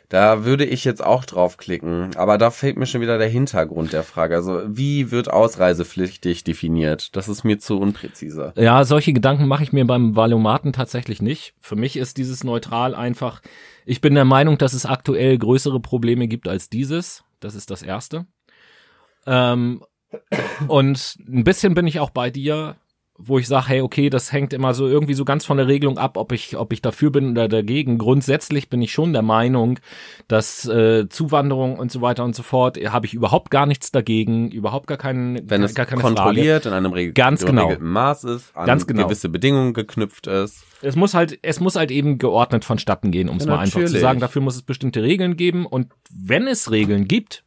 Da 0.09 0.45
würde 0.45 0.65
ich 0.65 0.85
jetzt 0.85 1.03
auch 1.03 1.25
draufklicken, 1.25 2.15
aber 2.15 2.37
da 2.37 2.51
fehlt 2.51 2.77
mir 2.77 2.85
schon 2.85 3.01
wieder 3.01 3.17
der 3.17 3.27
Hintergrund 3.27 3.93
der 3.93 4.03
Frage. 4.03 4.35
Also, 4.35 4.61
wie 4.67 5.11
wird 5.11 5.31
ausreisepflichtig 5.31 6.43
definiert? 6.43 7.15
Das 7.15 7.27
ist 7.27 7.43
mir 7.43 7.59
zu 7.59 7.79
unpräzise. 7.79 8.53
Ja, 8.55 8.83
solche 8.83 9.13
Gedanken 9.13 9.47
mache 9.47 9.63
ich 9.63 9.73
mir 9.73 9.85
beim 9.85 10.15
Valomaten 10.15 10.73
tatsächlich 10.73 11.21
nicht. 11.21 11.53
Für 11.59 11.75
mich 11.75 11.97
ist 11.97 12.17
dieses 12.17 12.43
neutral 12.43 12.93
einfach, 12.93 13.41
ich 13.85 14.01
bin 14.01 14.15
der 14.15 14.25
Meinung, 14.25 14.57
dass 14.57 14.73
es 14.73 14.85
aktuell 14.85 15.37
größere 15.37 15.79
Probleme 15.79 16.27
gibt 16.27 16.47
als 16.47 16.69
dieses. 16.69 17.23
Das 17.39 17.55
ist 17.55 17.71
das 17.71 17.81
Erste. 17.81 18.25
Ähm, 19.25 19.83
und 20.67 21.17
ein 21.27 21.43
bisschen 21.43 21.73
bin 21.73 21.87
ich 21.87 21.99
auch 21.99 22.09
bei 22.09 22.29
dir, 22.29 22.75
wo 23.17 23.39
ich 23.39 23.47
sage, 23.47 23.67
hey, 23.69 23.81
okay, 23.81 24.09
das 24.09 24.33
hängt 24.33 24.51
immer 24.51 24.73
so 24.73 24.87
irgendwie 24.87 25.13
so 25.13 25.23
ganz 25.23 25.45
von 25.45 25.55
der 25.55 25.67
Regelung 25.67 25.97
ab, 25.97 26.17
ob 26.17 26.33
ich, 26.33 26.57
ob 26.57 26.73
ich 26.73 26.81
dafür 26.81 27.11
bin 27.11 27.31
oder 27.31 27.47
dagegen. 27.47 27.97
Grundsätzlich 27.97 28.69
bin 28.69 28.81
ich 28.81 28.91
schon 28.91 29.13
der 29.13 29.21
Meinung, 29.21 29.79
dass 30.27 30.65
äh, 30.67 31.07
Zuwanderung 31.07 31.79
und 31.79 31.91
so 31.93 32.01
weiter 32.01 32.25
und 32.25 32.35
so 32.35 32.43
fort, 32.43 32.77
äh, 32.77 32.89
habe 32.89 33.05
ich 33.05 33.13
überhaupt 33.13 33.51
gar 33.51 33.65
nichts 33.67 33.91
dagegen, 33.91 34.51
überhaupt 34.51 34.87
gar 34.87 34.97
keinen, 34.97 35.49
Wenn 35.49 35.63
es 35.63 35.73
gar 35.75 35.85
keine 35.85 36.01
Frage. 36.01 36.15
kontrolliert 36.15 36.65
in 36.65 36.73
einem 36.73 36.91
reg 36.91 37.15
Ganz 37.15 37.45
genau. 37.45 37.63
geregelten 37.67 37.89
Maß 37.89 38.25
ist, 38.25 38.55
an 38.55 38.65
Ganz 38.65 38.85
genau. 38.85 39.05
gewisse 39.05 39.29
Bedingungen 39.29 39.73
geknüpft 39.73 40.27
ist. 40.27 40.65
Es 40.81 40.97
muss 40.97 41.13
halt, 41.13 41.39
es 41.41 41.61
muss 41.61 41.77
halt 41.77 41.91
eben 41.91 42.17
geordnet 42.17 42.65
vonstatten 42.65 43.11
gehen, 43.11 43.29
um 43.29 43.37
es 43.37 43.45
Ja, 43.45 43.51
mal 43.51 43.59
einfach 43.59 43.73
zu 43.73 43.79
natürlich. 43.79 44.01
sagen. 44.01 44.19
Dafür 44.19 44.41
muss 44.41 44.55
es 44.55 44.61
bestimmte 44.63 45.01
Regeln 45.03 45.37
geben. 45.37 45.65
Und 45.65 45.87
wenn 46.11 46.47
es 46.47 46.69
Regeln 46.69 47.07
gibt, 47.07 47.45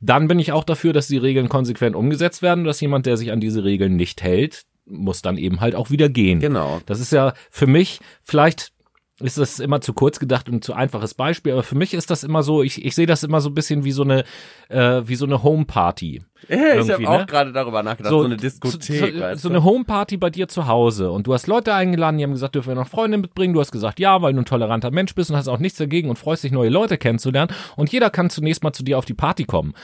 dann 0.00 0.28
bin 0.28 0.38
ich 0.38 0.52
auch 0.52 0.64
dafür, 0.64 0.92
dass 0.94 1.08
die 1.08 1.18
Regeln 1.18 1.48
konsequent 1.50 1.94
umgesetzt 1.94 2.40
werden, 2.40 2.64
dass 2.64 2.80
jemand, 2.80 3.04
der 3.06 3.16
sich 3.18 3.32
an 3.32 3.40
diese 3.40 3.64
Regeln 3.64 3.96
nicht 3.96 4.22
hält, 4.22 4.62
muss 4.86 5.22
dann 5.22 5.38
eben 5.38 5.60
halt 5.60 5.74
auch 5.74 5.90
wieder 5.90 6.08
gehen. 6.08 6.40
Genau. 6.40 6.80
Das 6.86 7.00
ist 7.00 7.12
ja 7.12 7.34
für 7.50 7.66
mich, 7.66 8.00
vielleicht 8.22 8.74
ist 9.20 9.38
das 9.38 9.60
immer 9.60 9.80
zu 9.80 9.92
kurz 9.92 10.18
gedacht 10.18 10.48
und 10.48 10.64
zu 10.64 10.74
einfaches 10.74 11.14
Beispiel, 11.14 11.52
aber 11.52 11.62
für 11.62 11.76
mich 11.76 11.94
ist 11.94 12.10
das 12.10 12.24
immer 12.24 12.42
so, 12.42 12.64
ich, 12.64 12.84
ich 12.84 12.96
sehe 12.96 13.06
das 13.06 13.22
immer 13.22 13.40
so 13.40 13.48
ein 13.48 13.54
bisschen 13.54 13.84
wie 13.84 13.92
so 13.92 14.02
eine, 14.02 14.24
äh, 14.68 15.02
wie 15.04 15.14
so 15.14 15.24
eine 15.24 15.44
Homeparty. 15.44 16.22
Ja, 16.48 16.80
ich 16.80 16.90
habe 16.90 17.08
auch 17.08 17.18
ne? 17.18 17.26
gerade 17.26 17.52
darüber 17.52 17.84
nachgedacht, 17.84 18.10
so, 18.10 18.22
eine 18.22 18.36
Diskothek, 18.36 19.14
so, 19.14 19.36
so 19.36 19.48
du? 19.48 19.54
eine 19.54 19.64
Homeparty 19.64 20.16
bei 20.16 20.30
dir 20.30 20.48
zu 20.48 20.66
Hause 20.66 21.12
und 21.12 21.28
du 21.28 21.32
hast 21.32 21.46
Leute 21.46 21.72
eingeladen, 21.72 22.18
die 22.18 22.24
haben 22.24 22.32
gesagt, 22.32 22.56
dürfen 22.56 22.70
wir 22.70 22.74
noch 22.74 22.88
Freunde 22.88 23.16
mitbringen. 23.16 23.54
Du 23.54 23.60
hast 23.60 23.70
gesagt, 23.70 24.00
ja, 24.00 24.20
weil 24.20 24.32
du 24.32 24.40
ein 24.40 24.46
toleranter 24.46 24.90
Mensch 24.90 25.14
bist 25.14 25.30
und 25.30 25.36
hast 25.36 25.48
auch 25.48 25.60
nichts 25.60 25.78
dagegen 25.78 26.10
und 26.10 26.18
freust 26.18 26.42
dich, 26.42 26.50
neue 26.50 26.70
Leute 26.70 26.98
kennenzulernen. 26.98 27.54
Und 27.76 27.92
jeder 27.92 28.10
kann 28.10 28.30
zunächst 28.30 28.64
mal 28.64 28.72
zu 28.72 28.82
dir 28.82 28.98
auf 28.98 29.04
die 29.04 29.14
Party 29.14 29.44
kommen. 29.44 29.74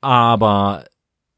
Aber 0.00 0.84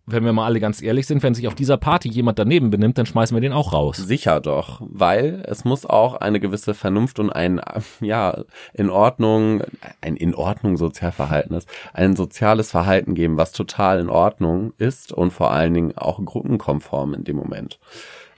wenn 0.07 0.25
wir 0.25 0.33
mal 0.33 0.47
alle 0.47 0.61
ganz 0.61 0.83
ehrlich 0.83 1.07
sind, 1.07 1.23
wenn 1.23 1.35
sich 1.35 1.47
auf 1.47 1.55
dieser 1.55 1.77
Party 1.77 2.09
jemand 2.09 2.39
daneben 2.39 2.71
benimmt, 2.71 2.99
dann 2.99 3.07
schmeißen 3.07 3.37
wir 3.37 3.41
den 3.41 3.53
auch 3.53 3.73
raus. 3.73 3.97
Sicher 3.99 4.41
doch, 4.41 4.81
weil 4.85 5.43
es 5.47 5.65
muss 5.65 5.87
auch 5.87 6.15
eine 6.17 6.41
gewisse 6.41 6.75
Vernunft 6.75 7.19
und 7.19 7.31
ein, 7.31 7.61
ja, 8.01 8.43
in 8.75 8.91
Ordnung, 8.91 9.63
ein 10.01 10.17
in 10.17 10.35
Ordnung 10.35 10.77
Sozialverhalten 10.77 11.57
ist, 11.57 11.69
ein 11.93 12.17
soziales 12.17 12.71
Verhalten 12.71 13.15
geben, 13.15 13.37
was 13.37 13.53
total 13.53 14.01
in 14.01 14.09
Ordnung 14.09 14.73
ist 14.77 15.13
und 15.13 15.33
vor 15.33 15.53
allen 15.53 15.75
Dingen 15.75 15.97
auch 15.97 16.23
gruppenkonform 16.25 17.15
in 17.15 17.25
dem 17.25 17.37
Moment. 17.37 17.79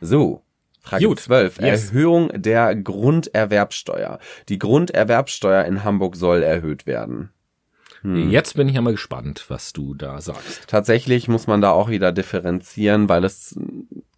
So. 0.00 0.42
Frage 0.80 1.06
Gut. 1.06 1.20
12. 1.20 1.60
Yes. 1.62 1.88
Erhöhung 1.88 2.30
der 2.34 2.74
Grunderwerbsteuer. 2.76 4.18
Die 4.50 4.58
Grunderwerbsteuer 4.58 5.64
in 5.64 5.82
Hamburg 5.82 6.14
soll 6.14 6.42
erhöht 6.42 6.84
werden. 6.84 7.30
Hm. 8.04 8.30
Jetzt 8.30 8.54
bin 8.54 8.68
ich 8.68 8.74
ja 8.74 8.82
mal 8.82 8.92
gespannt, 8.92 9.46
was 9.48 9.72
du 9.72 9.94
da 9.94 10.20
sagst. 10.20 10.68
Tatsächlich 10.68 11.26
muss 11.26 11.46
man 11.46 11.60
da 11.60 11.72
auch 11.72 11.88
wieder 11.88 12.12
differenzieren, 12.12 13.08
weil 13.08 13.24
es, 13.24 13.58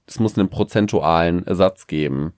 es 0.07 0.19
muss 0.19 0.37
einen 0.37 0.51
prozentualen 0.51 1.45
Satz 1.49 1.87
geben, 1.87 2.35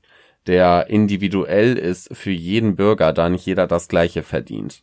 der 0.47 0.89
individuell 0.89 1.77
ist 1.77 2.15
für 2.15 2.31
jeden 2.31 2.77
Bürger, 2.77 3.13
da 3.13 3.29
nicht 3.29 3.47
jeder 3.47 3.67
das 3.67 3.89
Gleiche 3.89 4.23
verdient. 4.23 4.83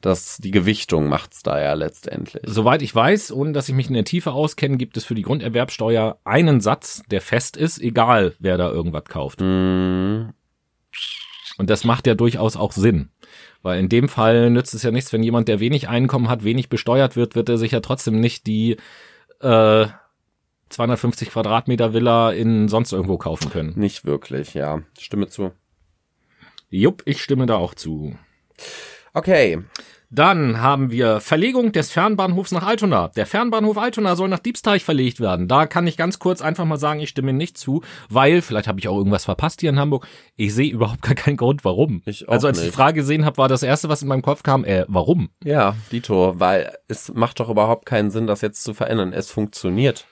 Das, 0.00 0.38
die 0.38 0.52
Gewichtung 0.52 1.08
macht's 1.08 1.42
da 1.42 1.60
ja 1.60 1.74
letztendlich. 1.74 2.44
Soweit 2.46 2.82
ich 2.82 2.94
weiß, 2.94 3.32
ohne 3.32 3.52
dass 3.52 3.68
ich 3.68 3.74
mich 3.74 3.88
in 3.88 3.94
der 3.94 4.04
Tiefe 4.04 4.32
auskenne, 4.32 4.76
gibt 4.76 4.96
es 4.96 5.04
für 5.04 5.16
die 5.16 5.22
Grunderwerbsteuer 5.22 6.18
einen 6.24 6.60
Satz, 6.60 7.02
der 7.10 7.20
fest 7.20 7.56
ist, 7.56 7.80
egal 7.80 8.34
wer 8.38 8.56
da 8.58 8.70
irgendwas 8.70 9.04
kauft. 9.06 9.40
Hm, 9.40 10.32
Und 11.58 11.68
das 11.70 11.82
macht 11.84 12.06
ja 12.06 12.14
durchaus 12.14 12.56
auch 12.56 12.72
Sinn. 12.72 13.10
Weil 13.62 13.80
in 13.80 13.88
dem 13.88 14.08
Fall 14.08 14.50
nützt 14.50 14.74
es 14.74 14.82
ja 14.82 14.90
nichts, 14.90 15.12
wenn 15.12 15.22
jemand, 15.22 15.48
der 15.48 15.60
wenig 15.60 15.88
Einkommen 15.88 16.28
hat, 16.28 16.44
wenig 16.44 16.68
besteuert 16.68 17.16
wird, 17.16 17.34
wird 17.34 17.48
er 17.48 17.58
sich 17.58 17.72
ja 17.72 17.80
trotzdem 17.80 18.20
nicht 18.20 18.46
die 18.46 18.76
äh, 19.40 19.86
250 20.68 21.30
Quadratmeter 21.30 21.92
Villa 21.92 22.30
in 22.30 22.68
sonst 22.68 22.92
irgendwo 22.92 23.18
kaufen 23.18 23.50
können. 23.50 23.72
nicht 23.76 24.04
wirklich, 24.04 24.54
ja. 24.54 24.82
Stimme 24.98 25.28
zu. 25.28 25.52
Jupp, 26.70 27.02
ich 27.06 27.22
stimme 27.22 27.46
da 27.46 27.56
auch 27.56 27.74
zu. 27.74 28.16
Okay. 29.14 29.58
Dann 30.10 30.62
haben 30.62 30.90
wir 30.90 31.20
Verlegung 31.20 31.72
des 31.72 31.90
Fernbahnhofs 31.90 32.50
nach 32.52 32.66
Altona. 32.66 33.08
Der 33.08 33.26
Fernbahnhof 33.26 33.76
Altona 33.76 34.16
soll 34.16 34.30
nach 34.30 34.38
Diebsteich 34.38 34.82
verlegt 34.82 35.20
werden. 35.20 35.48
Da 35.48 35.66
kann 35.66 35.86
ich 35.86 35.98
ganz 35.98 36.18
kurz 36.18 36.40
einfach 36.40 36.64
mal 36.64 36.78
sagen, 36.78 37.00
ich 37.00 37.10
stimme 37.10 37.34
nicht 37.34 37.58
zu, 37.58 37.82
weil, 38.08 38.40
vielleicht 38.40 38.68
habe 38.68 38.80
ich 38.80 38.88
auch 38.88 38.96
irgendwas 38.96 39.26
verpasst 39.26 39.60
hier 39.60 39.68
in 39.68 39.78
Hamburg, 39.78 40.06
ich 40.36 40.54
sehe 40.54 40.72
überhaupt 40.72 41.02
gar 41.02 41.14
keinen 41.14 41.36
Grund, 41.36 41.62
warum. 41.62 42.00
Ich 42.06 42.26
auch 42.26 42.32
also 42.32 42.46
als 42.46 42.56
ich 42.56 42.62
die 42.62 42.66
nicht. 42.68 42.76
Frage 42.76 42.94
gesehen 43.00 43.26
habe, 43.26 43.36
war 43.36 43.48
das 43.48 43.62
Erste, 43.62 43.90
was 43.90 44.00
in 44.00 44.08
meinem 44.08 44.22
Kopf 44.22 44.42
kam, 44.42 44.64
äh, 44.64 44.86
warum? 44.88 45.28
Ja, 45.44 45.76
Dito, 45.92 46.34
weil 46.38 46.72
es 46.88 47.12
macht 47.12 47.38
doch 47.38 47.50
überhaupt 47.50 47.84
keinen 47.84 48.10
Sinn, 48.10 48.26
das 48.26 48.40
jetzt 48.40 48.64
zu 48.64 48.72
verändern. 48.72 49.12
Es 49.12 49.30
funktioniert. 49.30 50.06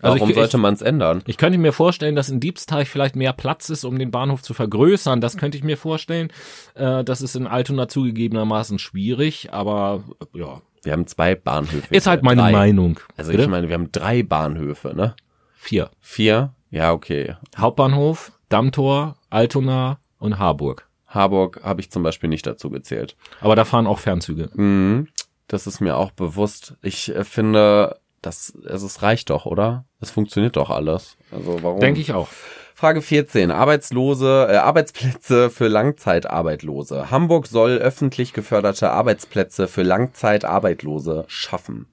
Also 0.00 0.16
Warum 0.16 0.30
ich- 0.30 0.36
sollte 0.36 0.58
man 0.58 0.74
es 0.74 0.82
ändern? 0.82 1.22
Ich 1.26 1.36
könnte 1.38 1.58
mir 1.58 1.72
vorstellen, 1.72 2.14
dass 2.14 2.28
in 2.28 2.38
Diebsteich 2.40 2.88
vielleicht 2.88 3.16
mehr 3.16 3.32
Platz 3.32 3.68
ist, 3.68 3.84
um 3.84 3.98
den 3.98 4.10
Bahnhof 4.10 4.42
zu 4.42 4.54
vergrößern. 4.54 5.20
Das 5.20 5.36
könnte 5.36 5.58
ich 5.58 5.64
mir 5.64 5.76
vorstellen. 5.76 6.30
Äh, 6.74 7.02
das 7.04 7.20
ist 7.20 7.34
in 7.34 7.46
Altona 7.46 7.88
zugegebenermaßen 7.88 8.78
schwierig, 8.78 9.52
aber 9.52 10.04
äh, 10.34 10.38
ja, 10.38 10.60
Wir 10.84 10.92
haben 10.92 11.06
zwei 11.08 11.34
Bahnhöfe. 11.34 11.92
ist 11.94 12.06
halt 12.06 12.22
meine 12.22 12.42
Drei. 12.42 12.52
Meinung. 12.52 13.00
Also 13.16 13.32
Bitte? 13.32 13.42
ich 13.44 13.48
meine, 13.48 13.68
wir 13.68 13.74
haben 13.74 13.90
drei 13.90 14.22
Bahnhöfe, 14.22 14.94
ne? 14.94 15.16
Vier. 15.54 15.90
Vier? 16.00 16.54
Ja, 16.70 16.92
okay. 16.92 17.34
Hauptbahnhof, 17.56 18.30
Dammtor, 18.48 19.16
Altona 19.30 19.98
und 20.18 20.38
Harburg. 20.38 20.86
Harburg 21.08 21.60
habe 21.64 21.80
ich 21.80 21.90
zum 21.90 22.02
Beispiel 22.02 22.28
nicht 22.28 22.46
dazu 22.46 22.70
gezählt. 22.70 23.16
Aber 23.40 23.56
da 23.56 23.64
fahren 23.64 23.86
auch 23.86 23.98
Fernzüge. 23.98 24.50
Mhm. 24.54 25.08
Das 25.48 25.66
ist 25.66 25.80
mir 25.80 25.96
auch 25.96 26.10
bewusst. 26.12 26.74
Ich 26.82 27.14
äh, 27.14 27.24
finde, 27.24 27.98
das, 28.22 28.52
also 28.66 28.86
es 28.86 29.02
reicht 29.02 29.30
doch, 29.30 29.46
oder? 29.46 29.84
Es 30.00 30.10
funktioniert 30.10 30.56
doch 30.56 30.70
alles. 30.70 31.16
Also 31.30 31.62
warum? 31.62 31.80
Denke 31.80 32.00
ich 32.00 32.12
auch. 32.12 32.28
Frage 32.74 33.02
14. 33.02 33.50
Arbeitslose, 33.50 34.46
äh, 34.48 34.56
Arbeitsplätze 34.56 35.50
für 35.50 35.66
Langzeitarbeitslose. 35.66 37.10
Hamburg 37.10 37.48
soll 37.48 37.78
öffentlich 37.78 38.32
geförderte 38.32 38.92
Arbeitsplätze 38.92 39.66
für 39.66 39.82
Langzeitarbeitslose 39.82 41.24
schaffen. 41.26 41.86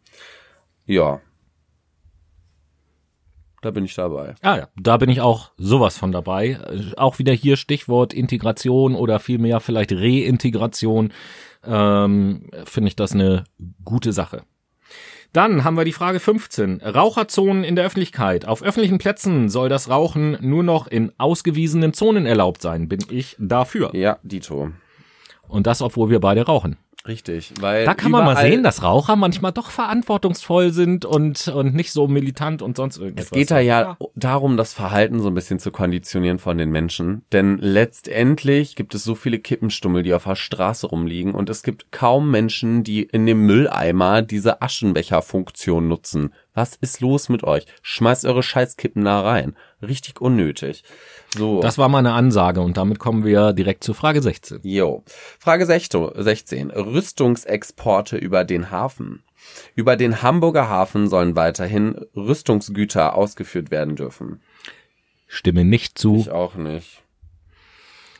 Ja. 0.85 1.21
Da 3.63 3.71
bin 3.71 3.83
ich 3.83 3.95
dabei. 3.95 4.35
Ah 4.43 4.57
ja, 4.57 4.67
da 4.79 4.97
bin 4.97 5.09
ich 5.09 5.21
auch 5.21 5.49
sowas 5.57 5.97
von 5.97 6.11
dabei. 6.11 6.59
Äh, 6.69 6.95
Auch 6.97 7.17
wieder 7.17 7.33
hier 7.33 7.57
Stichwort 7.57 8.13
Integration 8.13 8.93
oder 8.93 9.19
vielmehr 9.19 9.59
vielleicht 9.59 9.91
Reintegration. 9.91 11.11
Ähm, 11.63 12.51
Finde 12.65 12.89
ich 12.89 12.95
das 12.95 13.13
eine 13.13 13.45
gute 13.83 14.13
Sache. 14.13 14.43
Dann 15.35 15.65
haben 15.65 15.75
wir 15.75 15.83
die 15.83 15.91
Frage 15.91 16.21
15. 16.21 16.79
Raucherzonen 16.81 17.65
in 17.65 17.75
der 17.75 17.83
Öffentlichkeit. 17.83 18.47
Auf 18.47 18.63
öffentlichen 18.63 18.99
Plätzen 18.99 19.49
soll 19.49 19.67
das 19.67 19.89
Rauchen 19.89 20.37
nur 20.39 20.63
noch 20.63 20.87
in 20.87 21.11
ausgewiesenen 21.17 21.91
Zonen 21.91 22.25
erlaubt 22.25 22.61
sein. 22.61 22.87
Bin 22.87 23.01
ich 23.09 23.35
dafür. 23.37 23.93
Ja, 23.93 24.17
Dito. 24.23 24.71
Und 25.49 25.67
das, 25.67 25.81
obwohl 25.81 26.09
wir 26.09 26.21
beide 26.21 26.45
rauchen. 26.45 26.77
Richtig, 27.07 27.53
weil 27.59 27.85
Da 27.85 27.93
kann 27.93 28.11
man 28.11 28.25
mal 28.25 28.37
sehen, 28.37 28.63
dass 28.63 28.81
Raucher 28.81 29.15
manchmal 29.15 29.51
doch 29.51 29.69
verantwortungsvoll 29.69 30.71
sind 30.71 31.05
und, 31.05 31.47
und 31.49 31.75
nicht 31.75 31.91
so 31.91 32.07
militant 32.07 32.63
und 32.63 32.77
sonst 32.77 32.97
irgendwas. 32.97 33.25
Es 33.25 33.31
geht 33.31 33.51
da 33.51 33.59
ja 33.59 33.95
darum, 34.15 34.57
das 34.57 34.73
Verhalten 34.73 35.19
so 35.19 35.27
ein 35.27 35.35
bisschen 35.35 35.59
zu 35.59 35.71
konditionieren 35.71 36.39
von 36.39 36.57
den 36.57 36.71
Menschen. 36.71 37.23
Denn 37.31 37.59
letztendlich 37.59 38.75
gibt 38.75 38.95
es 38.95 39.03
so 39.03 39.13
viele 39.13 39.37
Kippenstummel, 39.37 40.01
die 40.01 40.15
auf 40.15 40.23
der 40.23 40.35
Straße 40.35 40.87
rumliegen 40.87 41.35
und 41.35 41.49
es 41.51 41.61
gibt 41.61 41.91
kaum 41.91 42.31
Menschen, 42.31 42.83
die 42.83 43.03
in 43.03 43.27
dem 43.27 43.45
Mülleimer 43.45 44.23
diese 44.23 44.63
Aschenbecherfunktion 44.63 45.87
nutzen. 45.87 46.33
Was 46.55 46.75
ist 46.75 47.01
los 47.01 47.29
mit 47.29 47.43
euch? 47.43 47.65
Schmeißt 47.83 48.25
eure 48.25 48.41
Scheißkippen 48.41 49.03
da 49.03 49.21
rein. 49.21 49.55
Richtig 49.81 50.21
unnötig. 50.21 50.83
So. 51.37 51.61
Das 51.61 51.77
war 51.77 51.89
mal 51.89 51.99
eine 51.99 52.13
Ansage 52.13 52.61
und 52.61 52.77
damit 52.77 52.99
kommen 52.99 53.25
wir 53.25 53.53
direkt 53.53 53.83
zu 53.83 53.93
Frage 53.93 54.21
16. 54.21 54.59
Jo. 54.63 55.03
Frage 55.39 55.65
16. 55.65 56.71
Rüstungsexporte 56.71 58.17
über 58.17 58.43
den 58.43 58.71
Hafen. 58.71 59.23
Über 59.75 59.95
den 59.95 60.21
Hamburger 60.21 60.69
Hafen 60.69 61.07
sollen 61.07 61.35
weiterhin 61.35 61.95
Rüstungsgüter 62.15 63.15
ausgeführt 63.15 63.71
werden 63.71 63.95
dürfen. 63.95 64.41
Stimme 65.27 65.65
nicht 65.65 65.97
zu. 65.97 66.17
Ich 66.17 66.31
auch 66.31 66.55
nicht. 66.55 67.04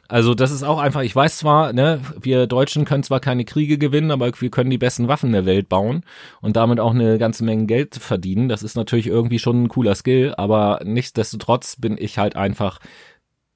Also 0.07 0.35
das 0.35 0.51
ist 0.51 0.63
auch 0.63 0.79
einfach, 0.79 1.01
ich 1.01 1.15
weiß 1.15 1.37
zwar, 1.37 1.73
ne, 1.73 1.99
wir 2.19 2.45
Deutschen 2.45 2.85
können 2.85 3.03
zwar 3.03 3.19
keine 3.19 3.43
Kriege 3.43 3.77
gewinnen, 3.77 4.11
aber 4.11 4.31
wir 4.39 4.49
können 4.51 4.69
die 4.69 4.77
besten 4.77 5.07
Waffen 5.07 5.31
der 5.31 5.45
Welt 5.45 5.67
bauen 5.67 6.03
und 6.41 6.55
damit 6.55 6.79
auch 6.79 6.93
eine 6.93 7.17
ganze 7.17 7.43
Menge 7.43 7.65
Geld 7.65 7.95
verdienen. 7.95 8.47
Das 8.47 8.61
ist 8.61 8.75
natürlich 8.75 9.07
irgendwie 9.07 9.39
schon 9.39 9.63
ein 9.63 9.69
cooler 9.69 9.95
Skill, 9.95 10.35
aber 10.37 10.81
nichtsdestotrotz 10.83 11.77
bin 11.77 11.97
ich 11.97 12.17
halt 12.17 12.35
einfach 12.35 12.79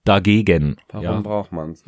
dagegen. 0.05 0.77
Warum 0.89 1.03
ja. 1.03 1.21
braucht 1.21 1.51
man's? 1.51 1.83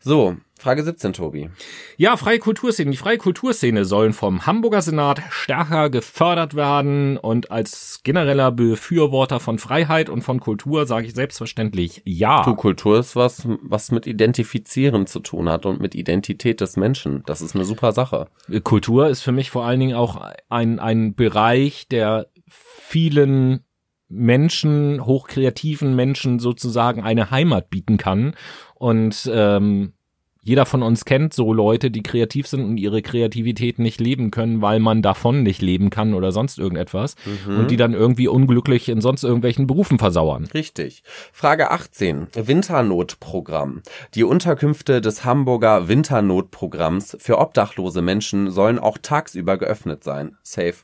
So, 0.00 0.36
Frage 0.60 0.82
17, 0.82 1.14
Tobi. 1.14 1.48
Ja, 1.96 2.18
freie 2.18 2.38
Kulturszene. 2.38 2.90
Die 2.90 2.96
freie 2.98 3.16
Kulturszene 3.16 3.86
sollen 3.86 4.12
vom 4.12 4.44
Hamburger 4.44 4.82
Senat 4.82 5.22
stärker 5.30 5.88
gefördert 5.88 6.54
werden 6.54 7.16
und 7.16 7.50
als 7.50 8.00
genereller 8.04 8.52
Befürworter 8.52 9.40
von 9.40 9.58
Freiheit 9.58 10.10
und 10.10 10.20
von 10.20 10.38
Kultur 10.38 10.84
sage 10.84 11.06
ich 11.06 11.14
selbstverständlich 11.14 12.02
ja. 12.04 12.44
Du, 12.44 12.54
Kultur 12.54 12.98
ist 12.98 13.16
was, 13.16 13.48
was 13.62 13.90
mit 13.90 14.06
Identifizieren 14.06 15.06
zu 15.06 15.20
tun 15.20 15.48
hat 15.48 15.64
und 15.64 15.80
mit 15.80 15.94
Identität 15.94 16.60
des 16.60 16.76
Menschen. 16.76 17.22
Das 17.24 17.40
ist 17.40 17.54
eine 17.54 17.64
super 17.64 17.92
Sache. 17.92 18.28
Kultur 18.62 19.08
ist 19.08 19.22
für 19.22 19.32
mich 19.32 19.50
vor 19.50 19.64
allen 19.64 19.80
Dingen 19.80 19.96
auch 19.96 20.20
ein, 20.50 20.78
ein 20.78 21.14
Bereich, 21.14 21.88
der 21.88 22.26
vielen 22.46 23.64
Menschen, 24.10 25.06
hochkreativen 25.06 25.96
Menschen 25.96 26.38
sozusagen 26.38 27.02
eine 27.02 27.30
Heimat 27.30 27.70
bieten 27.70 27.96
kann. 27.96 28.34
Und 28.74 29.30
ähm, 29.32 29.94
jeder 30.42 30.66
von 30.66 30.82
uns 30.82 31.04
kennt 31.04 31.34
so 31.34 31.52
Leute, 31.52 31.90
die 31.90 32.02
kreativ 32.02 32.46
sind 32.46 32.64
und 32.64 32.76
ihre 32.78 33.02
Kreativität 33.02 33.78
nicht 33.78 34.00
leben 34.00 34.30
können, 34.30 34.62
weil 34.62 34.80
man 34.80 35.02
davon 35.02 35.42
nicht 35.42 35.60
leben 35.60 35.90
kann 35.90 36.14
oder 36.14 36.32
sonst 36.32 36.58
irgendetwas. 36.58 37.14
Und 37.46 37.70
die 37.70 37.76
dann 37.76 37.92
irgendwie 37.92 38.28
unglücklich 38.28 38.88
in 38.88 39.00
sonst 39.00 39.22
irgendwelchen 39.22 39.66
Berufen 39.66 39.98
versauern. 39.98 40.48
Richtig. 40.54 41.02
Frage 41.32 41.70
18. 41.70 42.28
Winternotprogramm. 42.34 43.82
Die 44.14 44.24
Unterkünfte 44.24 45.00
des 45.00 45.24
Hamburger 45.24 45.88
Winternotprogramms 45.88 47.16
für 47.20 47.38
obdachlose 47.38 48.02
Menschen 48.02 48.50
sollen 48.50 48.78
auch 48.78 48.98
tagsüber 48.98 49.58
geöffnet 49.58 50.04
sein. 50.04 50.36
Safe. 50.42 50.74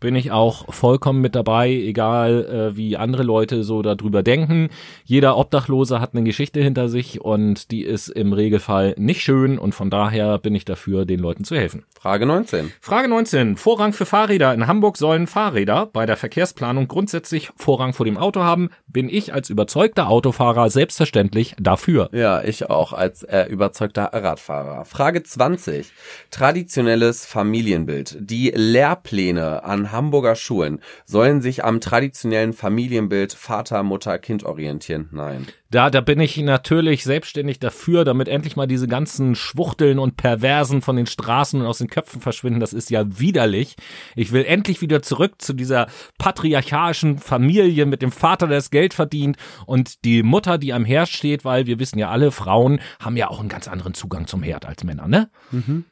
Bin 0.00 0.16
ich 0.16 0.32
auch 0.32 0.72
vollkommen 0.72 1.20
mit 1.20 1.34
dabei, 1.34 1.70
egal 1.70 2.72
äh, 2.72 2.76
wie 2.76 2.96
andere 2.96 3.22
Leute 3.22 3.62
so 3.62 3.82
darüber 3.82 4.22
denken. 4.22 4.70
Jeder 5.04 5.36
Obdachlose 5.36 6.00
hat 6.00 6.14
eine 6.14 6.24
Geschichte 6.24 6.60
hinter 6.60 6.88
sich 6.88 7.20
und 7.20 7.70
die 7.70 7.82
ist 7.82 8.08
im 8.08 8.32
Regelfall 8.32 8.94
nicht 8.98 9.22
schön 9.22 9.58
und 9.58 9.74
von 9.74 9.90
daher 9.90 10.38
bin 10.38 10.54
ich 10.54 10.64
dafür, 10.64 11.04
den 11.04 11.20
Leuten 11.20 11.44
zu 11.44 11.54
helfen. 11.54 11.84
Frage 11.98 12.24
19. 12.24 12.72
Frage 12.80 13.08
19. 13.08 13.56
Vorrang 13.56 13.92
für 13.92 14.06
Fahrräder. 14.06 14.54
In 14.54 14.66
Hamburg 14.66 14.96
sollen 14.96 15.26
Fahrräder 15.26 15.86
bei 15.86 16.06
der 16.06 16.16
Verkehrsplanung 16.16 16.88
grundsätzlich 16.88 17.50
Vorrang 17.56 17.92
vor 17.92 18.06
dem 18.06 18.16
Auto 18.16 18.40
haben. 18.40 18.70
Bin 18.86 19.08
ich 19.10 19.34
als 19.34 19.50
überzeugter 19.50 20.08
Autofahrer 20.08 20.70
selbstverständlich 20.70 21.54
dafür. 21.60 22.08
Ja, 22.12 22.42
ich 22.42 22.70
auch 22.70 22.94
als 22.94 23.22
äh, 23.24 23.44
überzeugter 23.44 24.10
Radfahrer. 24.12 24.86
Frage 24.86 25.22
20. 25.22 25.92
Traditionelles 26.30 27.26
Familienbild. 27.26 28.16
Die 28.18 28.50
Lehrpläne 28.54 29.62
an 29.64 29.89
Hamburger 29.92 30.36
Schulen 30.36 30.80
sollen 31.04 31.40
sich 31.40 31.64
am 31.64 31.80
traditionellen 31.80 32.52
Familienbild 32.52 33.32
Vater, 33.32 33.82
Mutter, 33.82 34.18
Kind 34.18 34.44
orientieren. 34.44 35.08
Nein. 35.12 35.46
Da, 35.70 35.88
da 35.88 36.00
bin 36.00 36.18
ich 36.18 36.36
natürlich 36.36 37.04
selbstständig 37.04 37.60
dafür, 37.60 38.04
damit 38.04 38.26
endlich 38.26 38.56
mal 38.56 38.66
diese 38.66 38.88
ganzen 38.88 39.36
Schwuchteln 39.36 40.00
und 40.00 40.16
Perversen 40.16 40.82
von 40.82 40.96
den 40.96 41.06
Straßen 41.06 41.60
und 41.60 41.66
aus 41.66 41.78
den 41.78 41.88
Köpfen 41.88 42.20
verschwinden. 42.20 42.58
Das 42.58 42.72
ist 42.72 42.90
ja 42.90 43.04
widerlich. 43.20 43.76
Ich 44.16 44.32
will 44.32 44.44
endlich 44.44 44.80
wieder 44.80 45.00
zurück 45.00 45.40
zu 45.40 45.52
dieser 45.52 45.86
patriarchalischen 46.18 47.18
Familie 47.18 47.86
mit 47.86 48.02
dem 48.02 48.10
Vater, 48.10 48.48
der 48.48 48.58
das 48.58 48.70
Geld 48.70 48.94
verdient 48.94 49.36
und 49.64 50.04
die 50.04 50.24
Mutter, 50.24 50.58
die 50.58 50.72
am 50.72 50.84
Herd 50.84 51.08
steht, 51.08 51.44
weil 51.44 51.66
wir 51.66 51.78
wissen 51.78 52.00
ja 52.00 52.10
alle, 52.10 52.32
Frauen 52.32 52.80
haben 52.98 53.16
ja 53.16 53.28
auch 53.28 53.38
einen 53.38 53.48
ganz 53.48 53.68
anderen 53.68 53.94
Zugang 53.94 54.26
zum 54.26 54.42
Herd 54.42 54.66
als 54.66 54.82
Männer, 54.82 55.06
ne? 55.06 55.30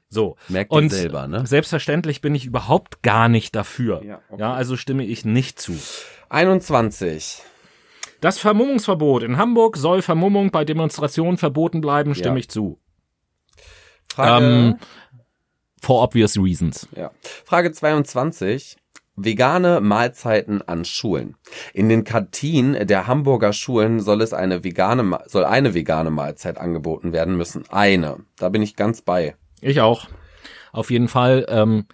So. 0.08 0.36
Merkt 0.48 0.72
ihr 0.72 0.76
und 0.76 0.90
selber, 0.90 1.28
ne? 1.28 1.46
Selbstverständlich 1.46 2.20
bin 2.20 2.34
ich 2.34 2.46
überhaupt 2.46 3.02
gar 3.02 3.28
nicht 3.28 3.54
dafür. 3.54 4.02
Ja, 4.04 4.20
okay. 4.28 4.40
ja 4.40 4.54
also 4.54 4.76
stimme 4.76 5.04
ich 5.04 5.24
nicht 5.24 5.60
zu. 5.60 5.78
21. 6.30 7.42
Das 8.20 8.38
Vermummungsverbot. 8.38 9.22
In 9.22 9.36
Hamburg 9.36 9.76
soll 9.76 10.02
Vermummung 10.02 10.50
bei 10.50 10.64
Demonstrationen 10.64 11.36
verboten 11.38 11.80
bleiben, 11.80 12.14
stimme 12.14 12.36
Ja. 12.36 12.40
ich 12.40 12.48
zu. 12.48 12.78
Frage, 14.12 14.44
Ähm, 14.44 14.76
for 15.80 16.02
obvious 16.02 16.36
reasons. 16.36 16.88
ja. 16.96 17.10
Frage 17.44 17.72
22. 17.72 18.76
Vegane 19.20 19.80
Mahlzeiten 19.80 20.62
an 20.62 20.84
Schulen. 20.84 21.34
In 21.74 21.88
den 21.88 22.04
Kantinen 22.04 22.86
der 22.86 23.08
Hamburger 23.08 23.52
Schulen 23.52 23.98
soll 23.98 24.22
es 24.22 24.32
eine 24.32 24.62
vegane, 24.62 25.18
soll 25.26 25.44
eine 25.44 25.74
vegane 25.74 26.10
Mahlzeit 26.12 26.56
angeboten 26.56 27.12
werden 27.12 27.36
müssen. 27.36 27.64
Eine. 27.68 28.18
Da 28.36 28.48
bin 28.48 28.62
ich 28.62 28.76
ganz 28.76 29.02
bei. 29.02 29.34
Ich 29.60 29.80
auch. 29.80 30.06
Auf 30.70 30.90
jeden 30.92 31.08
Fall. 31.08 31.46
Ähm, 31.48 31.86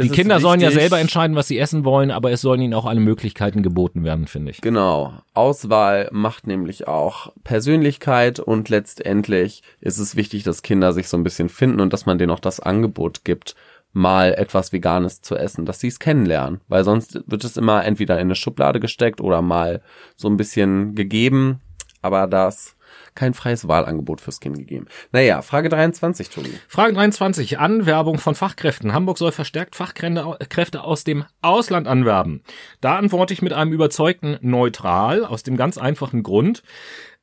die 0.00 0.08
Kinder 0.08 0.40
sollen 0.40 0.60
ja 0.60 0.70
selber 0.70 0.98
entscheiden, 0.98 1.36
was 1.36 1.48
sie 1.48 1.58
essen 1.58 1.84
wollen, 1.84 2.10
aber 2.10 2.32
es 2.32 2.40
sollen 2.40 2.60
ihnen 2.60 2.74
auch 2.74 2.86
alle 2.86 3.00
Möglichkeiten 3.00 3.62
geboten 3.62 4.04
werden, 4.04 4.26
finde 4.26 4.50
ich. 4.50 4.60
Genau. 4.60 5.14
Auswahl 5.34 6.08
macht 6.12 6.46
nämlich 6.46 6.88
auch 6.88 7.32
Persönlichkeit 7.44 8.40
und 8.40 8.68
letztendlich 8.68 9.62
ist 9.80 9.98
es 9.98 10.16
wichtig, 10.16 10.42
dass 10.42 10.62
Kinder 10.62 10.92
sich 10.92 11.08
so 11.08 11.16
ein 11.16 11.24
bisschen 11.24 11.48
finden 11.48 11.80
und 11.80 11.92
dass 11.92 12.06
man 12.06 12.18
denen 12.18 12.32
auch 12.32 12.40
das 12.40 12.60
Angebot 12.60 13.24
gibt, 13.24 13.54
mal 13.92 14.34
etwas 14.34 14.72
Veganes 14.72 15.22
zu 15.22 15.36
essen, 15.36 15.64
dass 15.64 15.80
sie 15.80 15.88
es 15.88 16.00
kennenlernen, 16.00 16.60
weil 16.66 16.82
sonst 16.82 17.22
wird 17.26 17.44
es 17.44 17.56
immer 17.56 17.84
entweder 17.84 18.16
in 18.16 18.22
eine 18.22 18.34
Schublade 18.34 18.80
gesteckt 18.80 19.20
oder 19.20 19.40
mal 19.40 19.80
so 20.16 20.28
ein 20.28 20.36
bisschen 20.36 20.96
gegeben, 20.96 21.60
aber 22.02 22.26
das 22.26 22.73
kein 23.14 23.34
freies 23.34 23.68
Wahlangebot 23.68 24.20
fürs 24.20 24.40
Kind 24.40 24.58
gegeben. 24.58 24.86
Naja, 25.12 25.42
Frage 25.42 25.68
23, 25.68 26.28
Tobi. 26.30 26.50
Frage 26.68 26.94
23. 26.94 27.58
Anwerbung 27.58 28.18
von 28.18 28.34
Fachkräften. 28.34 28.92
Hamburg 28.92 29.18
soll 29.18 29.32
verstärkt 29.32 29.76
Fachkräfte 29.76 30.36
Kräfte 30.48 30.84
aus 30.84 31.04
dem 31.04 31.24
Ausland 31.42 31.86
anwerben. 31.86 32.42
Da 32.80 32.96
antworte 32.96 33.32
ich 33.34 33.42
mit 33.42 33.52
einem 33.52 33.72
überzeugten 33.72 34.38
Neutral, 34.40 35.24
aus 35.24 35.42
dem 35.42 35.56
ganz 35.56 35.78
einfachen 35.78 36.22
Grund. 36.22 36.62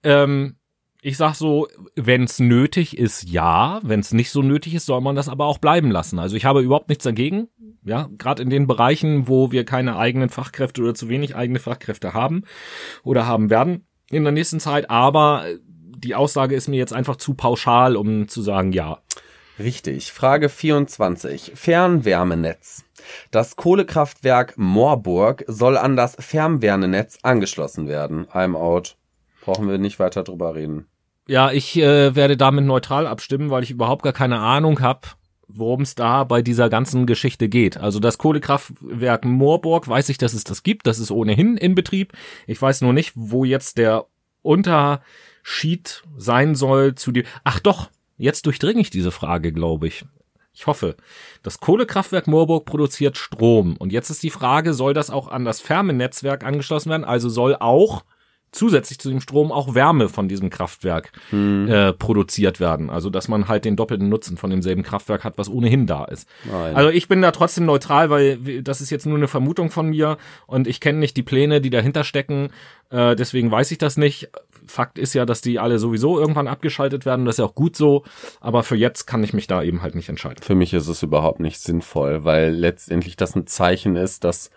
Ähm, 0.03 0.55
Ich 1.03 1.17
sag 1.17 1.33
so, 1.33 1.67
wenn 1.95 2.25
es 2.25 2.39
nötig 2.39 2.95
ist, 2.97 3.23
ja. 3.27 3.79
Wenn 3.83 4.01
es 4.01 4.13
nicht 4.13 4.29
so 4.29 4.43
nötig 4.43 4.75
ist, 4.75 4.85
soll 4.85 5.01
man 5.01 5.15
das 5.15 5.29
aber 5.29 5.45
auch 5.47 5.57
bleiben 5.57 5.89
lassen. 5.89 6.19
Also 6.19 6.35
ich 6.35 6.45
habe 6.45 6.61
überhaupt 6.61 6.89
nichts 6.89 7.03
dagegen. 7.03 7.47
Ja, 7.83 8.07
gerade 8.19 8.43
in 8.43 8.51
den 8.51 8.67
Bereichen, 8.67 9.27
wo 9.27 9.51
wir 9.51 9.65
keine 9.65 9.97
eigenen 9.97 10.29
Fachkräfte 10.29 10.83
oder 10.83 10.93
zu 10.93 11.09
wenig 11.09 11.35
eigene 11.35 11.57
Fachkräfte 11.57 12.13
haben 12.13 12.43
oder 13.03 13.25
haben 13.25 13.49
werden 13.49 13.87
in 14.11 14.23
der 14.23 14.31
nächsten 14.31 14.59
Zeit. 14.59 14.91
Aber 14.91 15.45
die 16.03 16.15
Aussage 16.15 16.55
ist 16.55 16.67
mir 16.67 16.77
jetzt 16.77 16.93
einfach 16.93 17.15
zu 17.15 17.33
pauschal, 17.33 17.95
um 17.95 18.27
zu 18.27 18.41
sagen, 18.41 18.71
ja. 18.71 18.99
Richtig. 19.59 20.11
Frage 20.11 20.49
24. 20.49 21.51
Fernwärmenetz. 21.55 22.83
Das 23.31 23.55
Kohlekraftwerk 23.55 24.57
Moorburg 24.57 25.43
soll 25.47 25.77
an 25.77 25.95
das 25.95 26.15
Fernwärmenetz 26.19 27.19
angeschlossen 27.21 27.87
werden. 27.87 28.25
I'm 28.27 28.55
out. 28.55 28.97
Brauchen 29.41 29.67
wir 29.67 29.77
nicht 29.77 29.99
weiter 29.99 30.23
drüber 30.23 30.55
reden. 30.55 30.87
Ja, 31.27 31.51
ich 31.51 31.77
äh, 31.77 32.15
werde 32.15 32.37
damit 32.37 32.65
neutral 32.65 33.07
abstimmen, 33.07 33.49
weil 33.49 33.63
ich 33.63 33.71
überhaupt 33.71 34.03
gar 34.03 34.13
keine 34.13 34.39
Ahnung 34.39 34.81
habe, 34.81 35.01
worum 35.47 35.81
es 35.81 35.95
da 35.95 36.23
bei 36.23 36.41
dieser 36.41 36.69
ganzen 36.69 37.05
Geschichte 37.05 37.47
geht. 37.47 37.77
Also 37.77 37.99
das 37.99 38.17
Kohlekraftwerk 38.17 39.25
Moorburg 39.25 39.87
weiß 39.87 40.09
ich, 40.09 40.17
dass 40.17 40.33
es 40.33 40.43
das 40.43 40.63
gibt. 40.63 40.87
Das 40.87 40.99
ist 40.99 41.11
ohnehin 41.11 41.57
in 41.57 41.75
Betrieb. 41.75 42.13
Ich 42.47 42.61
weiß 42.61 42.81
nur 42.81 42.93
nicht, 42.93 43.13
wo 43.15 43.45
jetzt 43.45 43.77
der 43.77 44.05
Unterschied 45.41 46.03
sein 46.17 46.55
soll 46.55 46.95
zu 46.95 47.11
dem. 47.11 47.25
Ach 47.43 47.59
doch, 47.59 47.89
jetzt 48.17 48.45
durchdringe 48.45 48.81
ich 48.81 48.89
diese 48.89 49.11
Frage, 49.11 49.51
glaube 49.51 49.87
ich. 49.87 50.05
Ich 50.53 50.67
hoffe. 50.67 50.95
Das 51.43 51.59
Kohlekraftwerk 51.59 52.27
Moorburg 52.27 52.65
produziert 52.65 53.17
Strom. 53.17 53.77
Und 53.77 53.91
jetzt 53.91 54.09
ist 54.09 54.21
die 54.21 54.29
Frage, 54.29 54.73
soll 54.73 54.93
das 54.93 55.09
auch 55.09 55.29
an 55.29 55.45
das 55.45 55.61
Fernnetzwerk 55.61 56.43
angeschlossen 56.43 56.89
werden? 56.89 57.05
Also 57.05 57.29
soll 57.29 57.55
auch 57.55 58.03
zusätzlich 58.51 58.99
zu 58.99 59.09
dem 59.09 59.21
Strom 59.21 59.51
auch 59.51 59.75
Wärme 59.75 60.09
von 60.09 60.27
diesem 60.27 60.49
Kraftwerk 60.49 61.11
hm. 61.29 61.69
äh, 61.69 61.93
produziert 61.93 62.59
werden. 62.59 62.89
Also 62.89 63.09
dass 63.09 63.27
man 63.27 63.47
halt 63.47 63.65
den 63.65 63.75
doppelten 63.75 64.09
Nutzen 64.09 64.37
von 64.37 64.49
demselben 64.49 64.83
Kraftwerk 64.83 65.23
hat, 65.23 65.37
was 65.37 65.49
ohnehin 65.49 65.87
da 65.87 66.05
ist. 66.05 66.27
Nein. 66.43 66.75
Also 66.75 66.89
ich 66.89 67.07
bin 67.07 67.21
da 67.21 67.31
trotzdem 67.31 67.65
neutral, 67.65 68.09
weil 68.09 68.61
das 68.61 68.81
ist 68.81 68.89
jetzt 68.89 69.05
nur 69.05 69.17
eine 69.17 69.27
Vermutung 69.27 69.71
von 69.71 69.87
mir 69.87 70.17
und 70.47 70.67
ich 70.67 70.79
kenne 70.79 70.99
nicht 70.99 71.15
die 71.17 71.23
Pläne, 71.23 71.61
die 71.61 71.69
dahinter 71.69 72.03
stecken. 72.03 72.49
Äh, 72.89 73.15
deswegen 73.15 73.51
weiß 73.51 73.71
ich 73.71 73.77
das 73.77 73.97
nicht. 73.97 74.29
Fakt 74.65 74.99
ist 74.99 75.13
ja, 75.13 75.25
dass 75.25 75.41
die 75.41 75.57
alle 75.57 75.79
sowieso 75.79 76.19
irgendwann 76.19 76.47
abgeschaltet 76.47 77.05
werden. 77.05 77.25
Das 77.25 77.35
ist 77.35 77.39
ja 77.39 77.45
auch 77.45 77.55
gut 77.55 77.75
so. 77.75 78.03
Aber 78.41 78.63
für 78.63 78.75
jetzt 78.75 79.05
kann 79.05 79.23
ich 79.23 79.33
mich 79.33 79.47
da 79.47 79.63
eben 79.63 79.81
halt 79.81 79.95
nicht 79.95 80.09
entscheiden. 80.09 80.43
Für 80.43 80.55
mich 80.55 80.73
ist 80.73 80.87
es 80.87 81.01
überhaupt 81.01 81.39
nicht 81.39 81.59
sinnvoll, 81.59 82.25
weil 82.25 82.51
letztendlich 82.51 83.15
das 83.15 83.35
ein 83.35 83.47
Zeichen 83.47 83.95
ist, 83.95 84.23
dass 84.23 84.51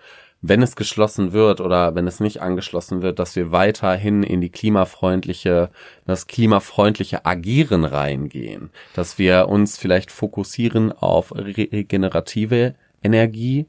wenn 0.46 0.60
es 0.60 0.76
geschlossen 0.76 1.32
wird 1.32 1.62
oder 1.62 1.94
wenn 1.94 2.06
es 2.06 2.20
nicht 2.20 2.42
angeschlossen 2.42 3.00
wird, 3.00 3.18
dass 3.18 3.34
wir 3.34 3.50
weiterhin 3.50 4.22
in 4.22 4.42
die 4.42 4.50
klimafreundliche, 4.50 5.70
das 6.04 6.26
klimafreundliche 6.26 7.24
Agieren 7.24 7.86
reingehen, 7.86 8.68
dass 8.94 9.18
wir 9.18 9.48
uns 9.48 9.78
vielleicht 9.78 10.10
fokussieren 10.10 10.92
auf 10.92 11.34
regenerative 11.34 12.74
Energie 13.02 13.64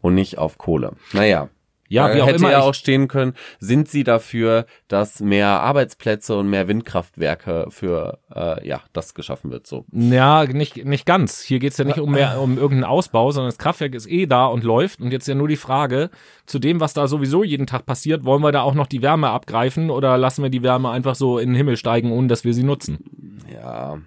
und 0.00 0.16
nicht 0.16 0.36
auf 0.36 0.58
Kohle. 0.58 0.94
Naja, 1.12 1.48
ja, 1.88 2.14
wie 2.14 2.22
auch 2.22 2.26
hätte 2.26 2.38
immer 2.38 2.50
ja 2.50 2.60
auch 2.60 2.74
stehen 2.74 3.08
können, 3.08 3.34
sind 3.58 3.88
sie 3.88 4.04
dafür, 4.04 4.66
dass 4.88 5.20
mehr 5.20 5.48
Arbeitsplätze 5.48 6.36
und 6.36 6.48
mehr 6.48 6.68
Windkraftwerke 6.68 7.66
für 7.70 8.18
äh, 8.34 8.66
ja 8.66 8.82
das 8.92 9.14
geschaffen 9.14 9.50
wird 9.50 9.66
so. 9.66 9.84
Ja, 9.92 10.44
nicht 10.44 10.84
nicht 10.84 11.06
ganz. 11.06 11.40
Hier 11.42 11.58
geht's 11.58 11.78
ja 11.78 11.84
nicht 11.84 11.98
um 11.98 12.10
mehr 12.10 12.40
um 12.40 12.56
irgendeinen 12.56 12.84
Ausbau, 12.84 13.30
sondern 13.30 13.48
das 13.48 13.58
Kraftwerk 13.58 13.94
ist 13.94 14.10
eh 14.10 14.26
da 14.26 14.46
und 14.46 14.64
läuft 14.64 15.00
und 15.00 15.12
jetzt 15.12 15.28
ja 15.28 15.34
nur 15.34 15.48
die 15.48 15.56
Frage 15.56 16.10
zu 16.46 16.58
dem, 16.58 16.80
was 16.80 16.94
da 16.94 17.08
sowieso 17.08 17.44
jeden 17.44 17.66
Tag 17.66 17.86
passiert, 17.86 18.24
wollen 18.24 18.42
wir 18.42 18.52
da 18.52 18.62
auch 18.62 18.74
noch 18.74 18.86
die 18.86 19.02
Wärme 19.02 19.30
abgreifen 19.30 19.90
oder 19.90 20.18
lassen 20.18 20.42
wir 20.42 20.50
die 20.50 20.62
Wärme 20.62 20.90
einfach 20.90 21.14
so 21.14 21.38
in 21.38 21.50
den 21.50 21.56
Himmel 21.56 21.76
steigen, 21.76 22.12
ohne 22.12 22.28
dass 22.28 22.44
wir 22.44 22.54
sie 22.54 22.62
nutzen? 22.62 23.40
Ja. 23.52 23.98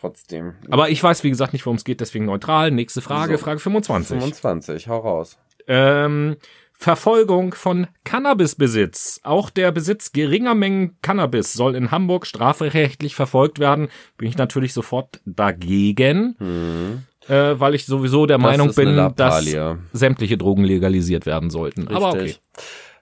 Trotzdem. 0.00 0.54
Aber 0.70 0.88
ich 0.88 1.02
weiß, 1.02 1.24
wie 1.24 1.30
gesagt, 1.30 1.52
nicht, 1.52 1.66
worum 1.66 1.76
es 1.76 1.84
geht, 1.84 2.00
deswegen 2.00 2.24
neutral. 2.24 2.70
Nächste 2.70 3.02
Frage, 3.02 3.36
so. 3.36 3.44
Frage 3.44 3.60
25. 3.60 4.18
25, 4.18 4.88
hau 4.88 4.98
raus. 4.98 5.38
Ähm, 5.66 6.36
Verfolgung 6.80 7.52
von 7.52 7.88
Cannabisbesitz. 8.04 9.20
Auch 9.22 9.50
der 9.50 9.70
Besitz 9.70 10.12
geringer 10.12 10.54
Mengen 10.54 10.96
Cannabis 11.02 11.52
soll 11.52 11.76
in 11.76 11.90
Hamburg 11.90 12.26
strafrechtlich 12.26 13.14
verfolgt 13.14 13.58
werden. 13.58 13.88
Bin 14.16 14.26
ich 14.28 14.38
natürlich 14.38 14.72
sofort 14.72 15.20
dagegen, 15.26 16.36
mhm. 16.38 17.02
äh, 17.28 17.60
weil 17.60 17.74
ich 17.74 17.84
sowieso 17.84 18.24
der 18.24 18.38
das 18.38 18.42
Meinung 18.42 18.74
bin, 18.74 19.12
dass 19.14 19.54
sämtliche 19.92 20.38
Drogen 20.38 20.64
legalisiert 20.64 21.26
werden 21.26 21.50
sollten. 21.50 21.82
Richtig. 21.82 21.96
Aber 21.96 22.12
okay. 22.14 22.36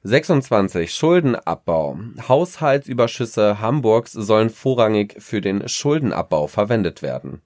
26. 0.03 0.93
Schuldenabbau. 0.93 2.01
Haushaltsüberschüsse 2.27 3.61
Hamburgs 3.61 4.11
sollen 4.11 4.51
vorrangig 4.51 5.15
für 5.19 5.41
den 5.41 5.69
Schuldenabbau 5.69 6.49
verwendet 6.49 7.03
werden. 7.03 7.43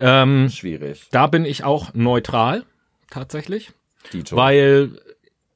Ähm, 0.00 0.48
Schwierig. 0.50 1.06
Da 1.12 1.28
bin 1.28 1.44
ich 1.44 1.62
auch 1.62 1.94
neutral, 1.94 2.64
tatsächlich. 3.10 3.70
Dito. 4.12 4.36
Weil 4.36 4.90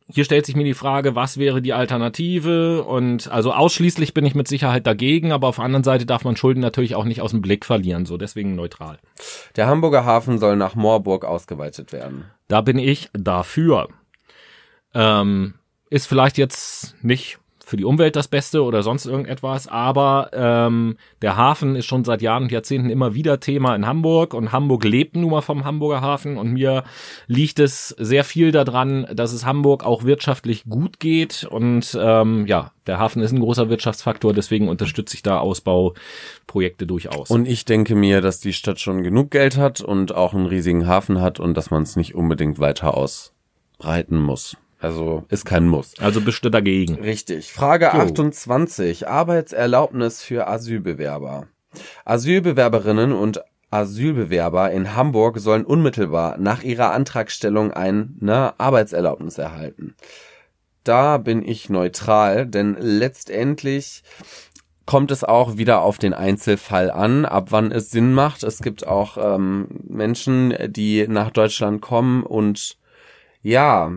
hier 0.08 0.24
stellt 0.24 0.46
sich 0.46 0.54
mir 0.54 0.64
die 0.64 0.74
Frage, 0.74 1.14
was 1.14 1.38
wäre 1.38 1.60
die 1.60 1.72
Alternative? 1.72 2.84
Und 2.84 3.28
also 3.28 3.52
ausschließlich 3.52 4.14
bin 4.14 4.24
ich 4.24 4.34
mit 4.34 4.46
Sicherheit 4.46 4.86
dagegen, 4.86 5.32
aber 5.32 5.48
auf 5.48 5.56
der 5.56 5.64
anderen 5.64 5.84
Seite 5.84 6.06
darf 6.06 6.24
man 6.24 6.36
Schulden 6.36 6.60
natürlich 6.60 6.94
auch 6.94 7.04
nicht 7.04 7.22
aus 7.22 7.32
dem 7.32 7.42
Blick 7.42 7.64
verlieren, 7.64 8.06
so 8.06 8.16
deswegen 8.16 8.54
neutral. 8.54 8.98
Der 9.56 9.66
Hamburger 9.66 10.04
Hafen 10.04 10.38
soll 10.38 10.56
nach 10.56 10.76
Moorburg 10.76 11.24
ausgeweitet 11.24 11.92
werden. 11.92 12.26
Da 12.46 12.60
bin 12.60 12.78
ich 12.78 13.10
dafür. 13.14 13.88
Ähm, 14.94 15.54
ist 15.90 16.06
vielleicht 16.06 16.38
jetzt 16.38 16.94
nicht 17.02 17.38
für 17.66 17.76
die 17.76 17.84
Umwelt 17.84 18.14
das 18.14 18.28
Beste 18.28 18.62
oder 18.62 18.84
sonst 18.84 19.06
irgendetwas, 19.06 19.66
aber 19.66 20.30
ähm, 20.32 20.96
der 21.20 21.36
Hafen 21.36 21.74
ist 21.74 21.86
schon 21.86 22.04
seit 22.04 22.22
Jahren 22.22 22.44
und 22.44 22.52
Jahrzehnten 22.52 22.90
immer 22.90 23.14
wieder 23.14 23.40
Thema 23.40 23.74
in 23.74 23.88
Hamburg. 23.88 24.34
Und 24.34 24.52
Hamburg 24.52 24.84
lebt 24.84 25.16
nun 25.16 25.32
mal 25.32 25.40
vom 25.40 25.64
Hamburger 25.64 26.00
Hafen. 26.00 26.36
Und 26.36 26.52
mir 26.52 26.84
liegt 27.26 27.58
es 27.58 27.88
sehr 27.88 28.22
viel 28.22 28.52
daran, 28.52 29.08
dass 29.12 29.32
es 29.32 29.44
Hamburg 29.44 29.84
auch 29.84 30.04
wirtschaftlich 30.04 30.62
gut 30.68 31.00
geht. 31.00 31.42
Und 31.42 31.98
ähm, 32.00 32.46
ja, 32.46 32.70
der 32.86 33.00
Hafen 33.00 33.20
ist 33.20 33.32
ein 33.32 33.40
großer 33.40 33.68
Wirtschaftsfaktor, 33.68 34.32
deswegen 34.32 34.68
unterstütze 34.68 35.16
ich 35.16 35.24
da 35.24 35.40
Ausbauprojekte 35.40 36.86
durchaus. 36.86 37.30
Und 37.30 37.48
ich 37.48 37.64
denke 37.64 37.96
mir, 37.96 38.20
dass 38.20 38.38
die 38.38 38.52
Stadt 38.52 38.78
schon 38.78 39.02
genug 39.02 39.32
Geld 39.32 39.56
hat 39.56 39.80
und 39.80 40.14
auch 40.14 40.34
einen 40.34 40.46
riesigen 40.46 40.86
Hafen 40.86 41.20
hat 41.20 41.40
und 41.40 41.56
dass 41.56 41.72
man 41.72 41.82
es 41.82 41.96
nicht 41.96 42.14
unbedingt 42.14 42.60
weiter 42.60 42.96
ausbreiten 42.96 44.20
muss. 44.20 44.56
Also 44.80 45.24
ist 45.28 45.44
kein 45.44 45.66
Muss. 45.66 45.94
Also 45.98 46.20
bist 46.20 46.44
du 46.44 46.50
dagegen. 46.50 46.96
Richtig. 46.96 47.52
Frage 47.52 47.90
so. 47.92 47.98
28. 47.98 49.08
Arbeitserlaubnis 49.08 50.22
für 50.22 50.46
Asylbewerber. 50.46 51.46
Asylbewerberinnen 52.04 53.12
und 53.12 53.40
Asylbewerber 53.70 54.70
in 54.70 54.94
Hamburg 54.94 55.38
sollen 55.38 55.64
unmittelbar 55.64 56.38
nach 56.38 56.62
ihrer 56.62 56.92
Antragstellung 56.92 57.72
eine 57.72 58.54
Arbeitserlaubnis 58.58 59.38
erhalten. 59.38 59.94
Da 60.84 61.18
bin 61.18 61.46
ich 61.46 61.68
neutral, 61.68 62.46
denn 62.46 62.76
letztendlich 62.78 64.04
kommt 64.86 65.10
es 65.10 65.24
auch 65.24 65.56
wieder 65.56 65.82
auf 65.82 65.98
den 65.98 66.14
Einzelfall 66.14 66.92
an, 66.92 67.24
ab 67.24 67.48
wann 67.50 67.72
es 67.72 67.90
Sinn 67.90 68.14
macht. 68.14 68.44
Es 68.44 68.62
gibt 68.62 68.86
auch 68.86 69.18
ähm, 69.20 69.66
Menschen, 69.88 70.54
die 70.68 71.06
nach 71.08 71.30
Deutschland 71.30 71.82
kommen 71.82 72.22
und 72.22 72.78
ja, 73.46 73.92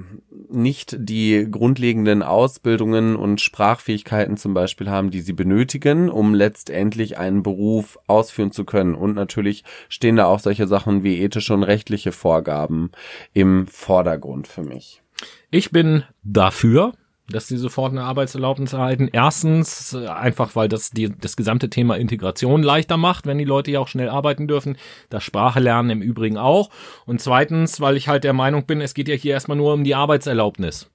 nicht 0.51 0.95
die 0.99 1.47
grundlegenden 1.49 2.21
Ausbildungen 2.21 3.15
und 3.15 3.41
Sprachfähigkeiten 3.41 4.37
zum 4.37 4.53
Beispiel 4.53 4.91
haben, 4.91 5.09
die 5.09 5.21
sie 5.21 5.33
benötigen, 5.33 6.07
um 6.07 6.35
letztendlich 6.35 7.17
einen 7.17 7.41
Beruf 7.41 7.97
ausführen 8.05 8.51
zu 8.51 8.63
können. 8.63 8.93
Und 8.93 9.15
natürlich 9.15 9.63
stehen 9.87 10.17
da 10.17 10.25
auch 10.25 10.37
solche 10.37 10.67
Sachen 10.67 11.01
wie 11.03 11.19
ethische 11.19 11.55
und 11.55 11.63
rechtliche 11.63 12.11
Vorgaben 12.11 12.91
im 13.33 13.65
Vordergrund 13.65 14.47
für 14.47 14.61
mich. 14.61 15.01
Ich 15.49 15.71
bin 15.71 16.03
dafür, 16.21 16.93
dass 17.31 17.47
sie 17.47 17.57
sofort 17.57 17.91
eine 17.91 18.03
Arbeitserlaubnis 18.03 18.73
erhalten. 18.73 19.09
Erstens 19.11 19.93
äh, 19.93 20.07
einfach, 20.07 20.55
weil 20.55 20.67
das 20.67 20.91
die, 20.91 21.09
das 21.09 21.35
gesamte 21.35 21.69
Thema 21.69 21.95
Integration 21.97 22.63
leichter 22.63 22.97
macht, 22.97 23.25
wenn 23.25 23.37
die 23.37 23.45
Leute 23.45 23.71
ja 23.71 23.79
auch 23.79 23.87
schnell 23.87 24.09
arbeiten 24.09 24.47
dürfen. 24.47 24.77
Das 25.09 25.23
Sprache 25.23 25.59
lernen 25.59 25.89
im 25.89 26.01
Übrigen 26.01 26.37
auch. 26.37 26.69
Und 27.05 27.21
zweitens, 27.21 27.81
weil 27.81 27.97
ich 27.97 28.07
halt 28.07 28.23
der 28.23 28.33
Meinung 28.33 28.65
bin, 28.65 28.81
es 28.81 28.93
geht 28.93 29.07
ja 29.07 29.15
hier 29.15 29.33
erstmal 29.33 29.57
nur 29.57 29.73
um 29.73 29.83
die 29.83 29.95
Arbeitserlaubnis. 29.95 30.89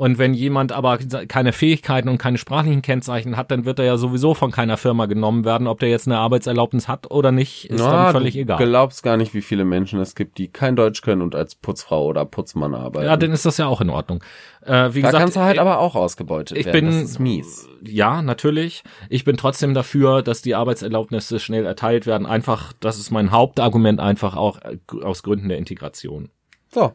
Und 0.00 0.16
wenn 0.16 0.32
jemand 0.32 0.72
aber 0.72 0.96
keine 0.96 1.52
Fähigkeiten 1.52 2.08
und 2.08 2.16
keine 2.16 2.38
sprachlichen 2.38 2.80
Kennzeichen 2.80 3.36
hat, 3.36 3.50
dann 3.50 3.66
wird 3.66 3.78
er 3.78 3.84
ja 3.84 3.98
sowieso 3.98 4.32
von 4.32 4.50
keiner 4.50 4.78
Firma 4.78 5.04
genommen 5.04 5.44
werden. 5.44 5.66
Ob 5.66 5.78
der 5.78 5.90
jetzt 5.90 6.08
eine 6.08 6.16
Arbeitserlaubnis 6.16 6.88
hat 6.88 7.10
oder 7.10 7.32
nicht, 7.32 7.66
ist 7.68 7.80
Na, 7.80 8.04
dann 8.04 8.12
völlig 8.12 8.34
egal. 8.34 8.56
Du 8.56 8.64
glaubst 8.64 9.02
gar 9.02 9.18
nicht, 9.18 9.34
wie 9.34 9.42
viele 9.42 9.66
Menschen 9.66 10.00
es 10.00 10.14
gibt, 10.14 10.38
die 10.38 10.48
kein 10.48 10.74
Deutsch 10.74 11.02
können 11.02 11.20
und 11.20 11.34
als 11.34 11.54
Putzfrau 11.54 12.06
oder 12.06 12.24
Putzmann 12.24 12.74
arbeiten. 12.74 13.08
Ja, 13.08 13.18
dann 13.18 13.30
ist 13.30 13.44
das 13.44 13.58
ja 13.58 13.66
auch 13.66 13.82
in 13.82 13.90
Ordnung. 13.90 14.24
Äh, 14.62 14.94
wie 14.94 15.02
da 15.02 15.08
gesagt, 15.08 15.16
kannst 15.18 15.36
du 15.36 15.40
halt 15.40 15.56
ich, 15.56 15.60
aber 15.60 15.80
auch 15.80 15.94
ausgebeutet 15.94 16.56
ich 16.56 16.64
werden. 16.64 16.86
Bin, 16.86 17.02
das 17.02 17.10
ist 17.10 17.18
mies. 17.18 17.68
Ja, 17.84 18.22
natürlich. 18.22 18.82
Ich 19.10 19.24
bin 19.24 19.36
trotzdem 19.36 19.74
dafür, 19.74 20.22
dass 20.22 20.40
die 20.40 20.54
Arbeitserlaubnisse 20.54 21.38
schnell 21.40 21.66
erteilt 21.66 22.06
werden. 22.06 22.26
Einfach, 22.26 22.72
das 22.80 22.98
ist 22.98 23.10
mein 23.10 23.32
Hauptargument, 23.32 24.00
einfach 24.00 24.34
auch 24.34 24.60
äh, 24.62 24.78
aus 25.02 25.22
Gründen 25.22 25.50
der 25.50 25.58
Integration. 25.58 26.30
So, 26.70 26.94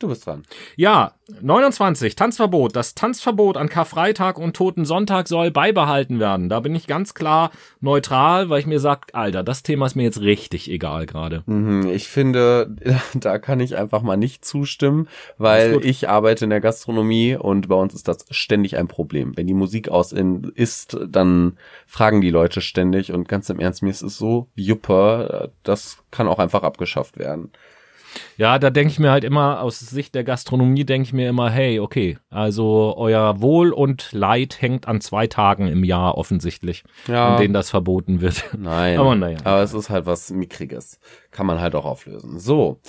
Du 0.00 0.08
bist 0.08 0.26
dran. 0.26 0.42
Ja, 0.76 1.12
29. 1.40 2.16
Tanzverbot. 2.16 2.74
Das 2.74 2.96
Tanzverbot 2.96 3.56
an 3.56 3.68
Karfreitag 3.68 4.38
und 4.38 4.56
Toten 4.56 4.84
Sonntag 4.84 5.28
soll 5.28 5.52
beibehalten 5.52 6.18
werden. 6.18 6.48
Da 6.48 6.58
bin 6.58 6.74
ich 6.74 6.88
ganz 6.88 7.14
klar 7.14 7.52
neutral, 7.80 8.50
weil 8.50 8.58
ich 8.58 8.66
mir 8.66 8.80
sag, 8.80 9.06
Alter, 9.12 9.44
das 9.44 9.62
Thema 9.62 9.86
ist 9.86 9.94
mir 9.94 10.02
jetzt 10.02 10.20
richtig 10.20 10.68
egal 10.68 11.06
gerade. 11.06 11.44
Mhm, 11.46 11.86
Ich 11.86 12.08
finde, 12.08 12.74
da 13.14 13.38
kann 13.38 13.60
ich 13.60 13.76
einfach 13.76 14.02
mal 14.02 14.16
nicht 14.16 14.44
zustimmen, 14.44 15.08
weil 15.38 15.78
ich 15.84 16.08
arbeite 16.08 16.44
in 16.44 16.50
der 16.50 16.60
Gastronomie 16.60 17.36
und 17.36 17.68
bei 17.68 17.76
uns 17.76 17.94
ist 17.94 18.08
das 18.08 18.26
ständig 18.30 18.76
ein 18.76 18.88
Problem. 18.88 19.36
Wenn 19.36 19.46
die 19.46 19.54
Musik 19.54 19.88
aus 19.88 20.12
ist, 20.12 20.98
dann 21.06 21.56
fragen 21.86 22.20
die 22.20 22.30
Leute 22.30 22.60
ständig 22.60 23.12
und 23.12 23.28
ganz 23.28 23.48
im 23.48 23.60
Ernst, 23.60 23.82
mir 23.82 23.90
ist 23.90 24.02
es 24.02 24.18
so 24.18 24.48
juppe, 24.56 25.52
das 25.62 25.98
kann 26.10 26.26
auch 26.26 26.40
einfach 26.40 26.64
abgeschafft 26.64 27.16
werden. 27.16 27.52
Ja, 28.36 28.58
da 28.58 28.70
denke 28.70 28.90
ich 28.92 28.98
mir 28.98 29.10
halt 29.10 29.24
immer, 29.24 29.60
aus 29.60 29.80
Sicht 29.80 30.14
der 30.14 30.24
Gastronomie 30.24 30.84
denke 30.84 31.06
ich 31.06 31.12
mir 31.12 31.28
immer, 31.28 31.50
hey, 31.50 31.80
okay, 31.80 32.18
also 32.30 32.94
euer 32.96 33.40
Wohl 33.40 33.72
und 33.72 34.12
Leid 34.12 34.60
hängt 34.60 34.88
an 34.88 35.00
zwei 35.00 35.26
Tagen 35.26 35.68
im 35.68 35.84
Jahr 35.84 36.16
offensichtlich, 36.18 36.84
Ja. 37.06 37.34
an 37.34 37.40
denen 37.40 37.54
das 37.54 37.70
verboten 37.70 38.20
wird. 38.20 38.44
Nein. 38.58 38.98
Aber 38.98 39.14
naja. 39.14 39.38
Aber 39.44 39.62
es 39.62 39.72
ist 39.74 39.90
halt 39.90 40.06
was 40.06 40.30
Mickriges. 40.30 40.98
Kann 41.30 41.46
man 41.46 41.60
halt 41.60 41.74
auch 41.74 41.84
auflösen. 41.84 42.38
So. 42.38 42.80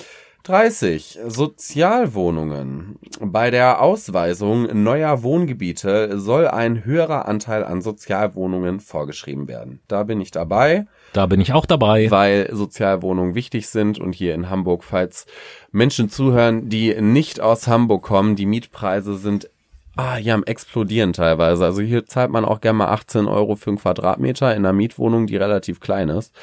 30. 0.44 1.18
Sozialwohnungen. 1.26 3.00
Bei 3.20 3.50
der 3.50 3.82
Ausweisung 3.82 4.84
neuer 4.84 5.24
Wohngebiete 5.24 6.20
soll 6.20 6.48
ein 6.48 6.86
höherer 6.86 7.28
Anteil 7.28 7.64
an 7.64 7.82
Sozialwohnungen 7.82 8.80
vorgeschrieben 8.80 9.48
werden. 9.48 9.80
Da 9.88 10.04
bin 10.04 10.22
ich 10.22 10.30
dabei, 10.32 10.86
Da 11.16 11.28
bin 11.28 11.40
ich 11.40 11.54
auch 11.54 11.66
dabei. 11.66 12.12
weil 12.12 12.50
Sozialwohnungen 12.52 13.36
wichtig 13.36 13.70
sind 13.70 14.00
und 14.00 14.14
hier 14.14 14.36
in 14.36 14.50
Hamburg, 14.50 14.84
falls 14.84 15.26
Menschen 15.72 16.10
zuhören, 16.10 16.68
die 16.68 16.94
nicht 17.00 17.40
aus 17.40 17.68
Hamburg 17.68 18.04
kommen, 18.04 18.36
die 18.36 18.46
Mietpreise 18.46 19.16
sind 19.16 19.50
Ah, 19.98 20.18
ja, 20.18 20.34
am 20.34 20.44
explodieren 20.44 21.14
teilweise. 21.14 21.64
Also 21.64 21.82
hier 21.82 22.06
zahlt 22.06 22.30
man 22.30 22.44
auch 22.44 22.60
gerne 22.60 22.80
mal 22.80 22.88
18 22.88 23.28
Euro 23.28 23.56
für 23.56 23.70
einen 23.70 23.78
Quadratmeter 23.78 24.54
in 24.54 24.66
einer 24.66 24.74
Mietwohnung, 24.74 25.26
die 25.26 25.38
relativ 25.38 25.80
klein 25.80 26.10
ist. 26.10 26.36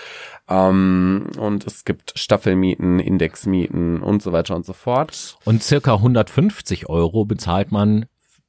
Ähm, 0.48 1.26
und 1.36 1.66
es 1.66 1.84
gibt 1.84 2.14
Staffelmieten, 2.18 2.98
Indexmieten 2.98 4.02
und 4.02 4.22
so 4.22 4.32
weiter 4.32 4.56
und 4.56 4.64
so 4.64 4.72
fort. 4.72 5.36
Und 5.44 5.62
circa 5.62 5.96
150 5.96 6.88
Euro 6.88 7.26
bezahlt 7.26 7.72
man 7.72 8.06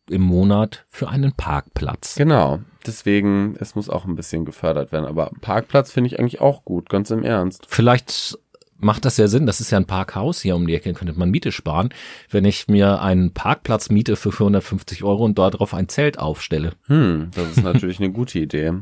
im 0.09 0.21
Monat 0.21 0.85
für 0.89 1.07
einen 1.07 1.33
Parkplatz. 1.33 2.15
Genau. 2.15 2.59
Deswegen, 2.85 3.55
es 3.59 3.75
muss 3.75 3.89
auch 3.89 4.05
ein 4.05 4.15
bisschen 4.15 4.45
gefördert 4.45 4.91
werden. 4.91 5.05
Aber 5.05 5.31
Parkplatz 5.41 5.91
finde 5.91 6.07
ich 6.07 6.19
eigentlich 6.19 6.41
auch 6.41 6.65
gut, 6.65 6.89
ganz 6.89 7.11
im 7.11 7.23
Ernst. 7.23 7.65
Vielleicht 7.69 8.37
macht 8.83 9.05
das 9.05 9.17
ja 9.17 9.27
Sinn, 9.27 9.45
das 9.45 9.61
ist 9.61 9.71
ja 9.71 9.77
ein 9.77 9.85
Parkhaus 9.85 10.41
hier 10.41 10.55
um 10.55 10.67
die 10.67 10.75
Ecke, 10.75 10.93
könnte 10.93 11.17
man 11.17 11.31
Miete 11.31 11.51
sparen, 11.51 11.89
wenn 12.29 12.45
ich 12.45 12.67
mir 12.67 13.01
einen 13.01 13.33
Parkplatz 13.33 13.89
miete 13.89 14.15
für 14.15 14.31
450 14.31 15.03
Euro 15.03 15.23
und 15.23 15.37
darauf 15.37 15.73
ein 15.73 15.89
Zelt 15.89 16.19
aufstelle. 16.19 16.73
Hm, 16.87 17.31
das 17.33 17.57
ist 17.57 17.63
natürlich 17.63 17.99
eine 17.99 18.11
gute 18.11 18.39
Idee. 18.39 18.73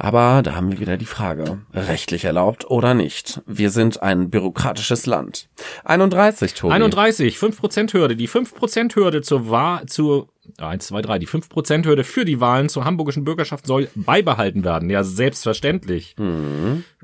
Aber 0.00 0.42
da 0.42 0.54
haben 0.54 0.70
wir 0.70 0.78
wieder 0.78 0.96
die 0.96 1.06
Frage, 1.06 1.58
rechtlich 1.74 2.24
erlaubt 2.24 2.70
oder 2.70 2.94
nicht? 2.94 3.42
Wir 3.46 3.70
sind 3.70 4.00
ein 4.00 4.30
bürokratisches 4.30 5.06
Land. 5.06 5.48
31, 5.84 6.54
Tobi. 6.54 6.72
31, 6.72 7.36
5% 7.36 7.92
Hürde. 7.92 8.14
Die 8.14 8.28
5% 8.28 8.94
Hürde 8.94 9.22
zur 9.22 9.50
Wahl, 9.50 9.86
zur, 9.86 10.28
1, 10.58 10.86
2, 10.86 11.02
3, 11.02 11.18
die 11.18 11.28
5% 11.28 11.84
Hürde 11.84 12.04
für 12.04 12.24
die 12.24 12.40
Wahlen 12.40 12.68
zur 12.68 12.84
hamburgischen 12.84 13.24
Bürgerschaft 13.24 13.66
soll 13.66 13.88
beibehalten 13.94 14.64
werden. 14.64 14.90
Ja, 14.90 15.04
selbstverständlich. 15.04 16.14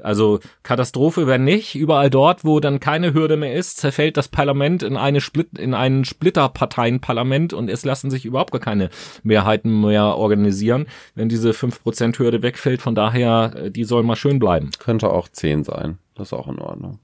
Also 0.02 0.40
Katastrophe, 0.62 1.26
wenn 1.26 1.44
nicht. 1.44 1.74
Überall 1.74 2.10
dort, 2.10 2.44
wo 2.44 2.60
dann 2.60 2.80
keine 2.80 3.14
Hürde 3.14 3.36
mehr 3.36 3.54
ist, 3.54 3.78
zerfällt 3.78 4.16
das 4.16 4.28
Parlament 4.28 4.82
in 4.82 4.96
eine 4.96 5.20
Split, 5.20 5.58
in 5.58 5.74
ein 5.74 6.04
Splitterparteienparlament 6.04 7.52
und 7.52 7.68
es 7.68 7.84
lassen 7.84 8.10
sich 8.10 8.24
überhaupt 8.24 8.52
gar 8.52 8.60
keine 8.60 8.90
Mehrheiten 9.22 9.80
mehr 9.80 10.16
organisieren, 10.16 10.86
wenn 11.14 11.28
diese 11.28 11.50
5% 11.50 12.18
Hürde 12.18 12.42
wegfällt. 12.42 12.82
Von 12.82 12.94
daher, 12.94 13.52
äh, 13.56 13.70
die 13.70 13.84
soll 13.84 14.02
mal 14.02 14.16
schön 14.16 14.38
bleiben. 14.38 14.70
Könnte 14.78 15.10
auch 15.10 15.28
10 15.28 15.64
sein. 15.64 15.98
Das 16.14 16.28
ist 16.28 16.32
auch 16.32 16.48
in 16.48 16.58
Ordnung. 16.58 16.98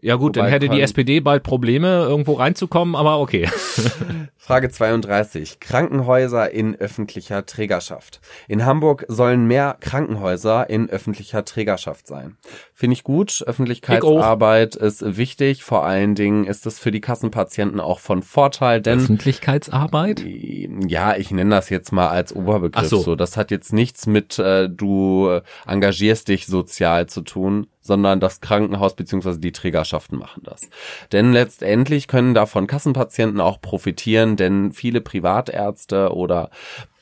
Ja 0.00 0.14
gut, 0.14 0.36
dann 0.36 0.44
Wobei 0.44 0.52
hätte 0.52 0.68
die 0.68 0.80
SPD 0.80 1.20
bald 1.20 1.42
Probleme, 1.42 1.88
irgendwo 1.88 2.34
reinzukommen, 2.34 2.94
aber 2.94 3.18
okay. 3.18 3.48
Frage 4.36 4.70
32. 4.70 5.60
Krankenhäuser 5.60 6.50
in 6.52 6.74
öffentlicher 6.76 7.44
Trägerschaft. 7.44 8.20
In 8.46 8.64
Hamburg 8.64 9.04
sollen 9.08 9.46
mehr 9.46 9.76
Krankenhäuser 9.80 10.70
in 10.70 10.88
öffentlicher 10.88 11.44
Trägerschaft 11.44 12.06
sein. 12.06 12.38
Finde 12.72 12.94
ich 12.94 13.04
gut. 13.04 13.44
Öffentlichkeitsarbeit 13.46 14.74
ist 14.76 15.18
wichtig. 15.18 15.64
Vor 15.64 15.84
allen 15.84 16.14
Dingen 16.14 16.46
ist 16.46 16.64
es 16.64 16.78
für 16.78 16.92
die 16.92 17.02
Kassenpatienten 17.02 17.78
auch 17.78 17.98
von 17.98 18.22
Vorteil, 18.22 18.80
denn 18.80 19.00
Öffentlichkeitsarbeit? 19.00 20.24
ja, 20.24 21.16
ich 21.16 21.30
nenne 21.30 21.50
das 21.50 21.68
jetzt 21.68 21.92
mal 21.92 22.08
als 22.08 22.34
Oberbegriff 22.34 22.84
Ach 22.84 22.88
so. 22.88 23.00
so. 23.00 23.16
Das 23.16 23.36
hat 23.36 23.50
jetzt 23.50 23.72
nichts 23.74 24.06
mit 24.06 24.38
äh, 24.38 24.70
du 24.70 25.40
engagierst 25.66 26.28
dich 26.28 26.46
sozial 26.46 27.06
zu 27.06 27.20
tun, 27.20 27.66
sondern 27.88 28.20
das 28.20 28.40
Krankenhaus 28.40 28.94
beziehungsweise 28.94 29.40
die 29.40 29.50
Trägerschaften 29.50 30.16
machen 30.16 30.42
das. 30.44 30.70
Denn 31.10 31.32
letztendlich 31.32 32.06
können 32.06 32.34
davon 32.34 32.68
Kassenpatienten 32.68 33.40
auch 33.40 33.60
profitieren, 33.60 34.36
denn 34.36 34.70
viele 34.70 35.00
Privatärzte 35.00 36.14
oder 36.14 36.50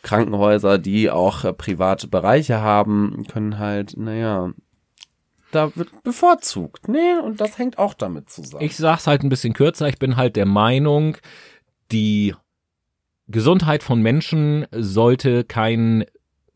Krankenhäuser, 0.02 0.78
die 0.78 1.10
auch 1.10 1.44
äh, 1.44 1.52
private 1.52 2.06
Bereiche 2.06 2.60
haben, 2.60 3.26
können 3.30 3.58
halt, 3.58 3.96
naja, 3.96 4.52
da 5.50 5.74
wird 5.74 6.02
bevorzugt. 6.04 6.88
Nee, 6.88 7.18
und 7.22 7.40
das 7.40 7.58
hängt 7.58 7.78
auch 7.78 7.92
damit 7.92 8.30
zusammen. 8.30 8.64
Ich 8.64 8.76
sag's 8.76 9.06
halt 9.06 9.22
ein 9.22 9.28
bisschen 9.28 9.52
kürzer. 9.52 9.88
Ich 9.88 9.98
bin 9.98 10.16
halt 10.16 10.36
der 10.36 10.46
Meinung, 10.46 11.16
die 11.92 12.34
Gesundheit 13.28 13.82
von 13.82 14.00
Menschen 14.00 14.66
sollte 14.70 15.42
kein 15.42 16.04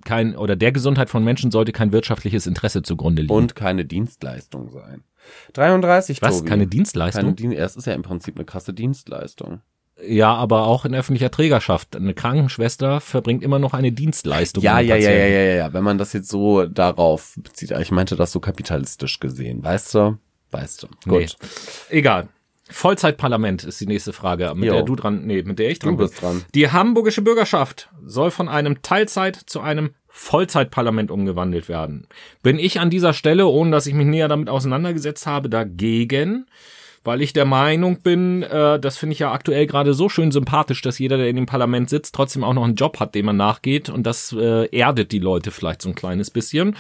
kein 0.04 0.36
oder 0.36 0.56
der 0.56 0.72
Gesundheit 0.72 1.10
von 1.10 1.24
Menschen 1.24 1.50
sollte 1.50 1.72
kein 1.72 1.92
wirtschaftliches 1.92 2.46
Interesse 2.46 2.82
zugrunde 2.82 3.22
liegen. 3.22 3.34
und 3.34 3.54
keine 3.54 3.84
Dienstleistung 3.84 4.70
sein. 4.70 5.04
33, 5.52 6.22
was? 6.22 6.38
Tobi. 6.38 6.48
Keine 6.48 6.62
Keine 6.62 6.66
Dienstleistung? 6.70 7.36
Dien 7.36 7.52
es 7.52 7.76
ist 7.76 7.86
ja 7.86 7.92
im 7.94 8.02
Prinzip 8.02 8.36
eine 8.36 8.44
krasse 8.44 8.72
Dienstleistung. 8.72 9.60
ja, 10.06 10.34
aber 10.34 10.66
auch 10.66 10.84
in 10.86 10.94
öffentlicher 10.94 11.30
Trägerschaft. 11.30 11.94
Eine 11.94 12.14
Krankenschwester 12.14 13.00
verbringt 13.00 13.42
immer 13.42 13.58
noch 13.58 13.74
eine 13.74 13.92
Dienstleistung. 13.92 14.62
Ja, 14.64 14.80
ja, 14.80 14.96
ja, 14.96 15.10
ja, 15.10 15.26
ja, 15.26 15.40
ja, 15.40 15.54
ja. 15.56 15.72
Wenn 15.74 15.84
man 15.84 15.98
das 15.98 16.14
jetzt 16.14 16.28
so 16.30 16.64
darauf 16.66 17.34
bezieht, 17.36 17.72
ich 17.72 17.90
meinte 17.90 18.16
das 18.16 18.32
so 18.32 18.40
kapitalistisch 18.40 19.20
gesehen. 19.20 19.62
Weißt 19.62 19.94
du? 19.94 20.16
Weißt 20.50 20.82
du. 20.82 20.88
Nee. 21.04 21.20
Gut. 21.20 21.36
Egal. 21.90 22.28
Vollzeitparlament 22.70 23.64
ist 23.64 23.80
die 23.80 23.86
nächste 23.86 24.12
Frage, 24.12 24.52
mit 24.54 24.66
Jo. 24.68 24.72
der 24.74 24.82
du 24.82 24.96
dran, 24.96 25.26
nee, 25.26 25.42
mit 25.42 25.58
der 25.58 25.70
ich 25.70 25.78
dran 25.78 25.96
Du 25.96 26.04
bist 26.04 26.20
dran. 26.22 26.44
Die 26.54 26.70
hamburgische 26.70 27.22
Bürgerschaft 27.22 27.90
soll 28.04 28.30
von 28.30 28.48
einem 28.48 28.82
Teilzeit 28.82 29.36
zu 29.36 29.60
einem 29.60 29.90
Vollzeitparlament 30.08 31.10
umgewandelt 31.10 31.68
werden. 31.68 32.06
Bin 32.42 32.58
ich 32.58 32.80
an 32.80 32.90
dieser 32.90 33.12
Stelle, 33.12 33.46
ohne 33.46 33.70
dass 33.70 33.86
ich 33.86 33.94
mich 33.94 34.06
näher 34.06 34.28
damit 34.28 34.48
auseinandergesetzt 34.48 35.26
habe, 35.26 35.48
dagegen, 35.48 36.46
weil 37.04 37.22
ich 37.22 37.32
der 37.32 37.44
Meinung 37.44 38.02
bin, 38.02 38.42
äh, 38.42 38.78
das 38.78 38.98
finde 38.98 39.14
ich 39.14 39.20
ja 39.20 39.32
aktuell 39.32 39.66
gerade 39.66 39.94
so 39.94 40.08
schön 40.08 40.30
sympathisch, 40.32 40.82
dass 40.82 40.98
jeder, 40.98 41.16
der 41.16 41.28
in 41.28 41.36
dem 41.36 41.46
Parlament 41.46 41.88
sitzt, 41.88 42.14
trotzdem 42.14 42.44
auch 42.44 42.52
noch 42.52 42.64
einen 42.64 42.74
Job 42.74 43.00
hat, 43.00 43.14
dem 43.14 43.26
man 43.26 43.36
nachgeht 43.36 43.88
und 43.88 44.04
das 44.04 44.32
äh, 44.38 44.66
erdet 44.76 45.12
die 45.12 45.18
Leute 45.18 45.50
vielleicht 45.50 45.82
so 45.82 45.88
ein 45.88 45.94
kleines 45.94 46.30
bisschen. 46.30 46.76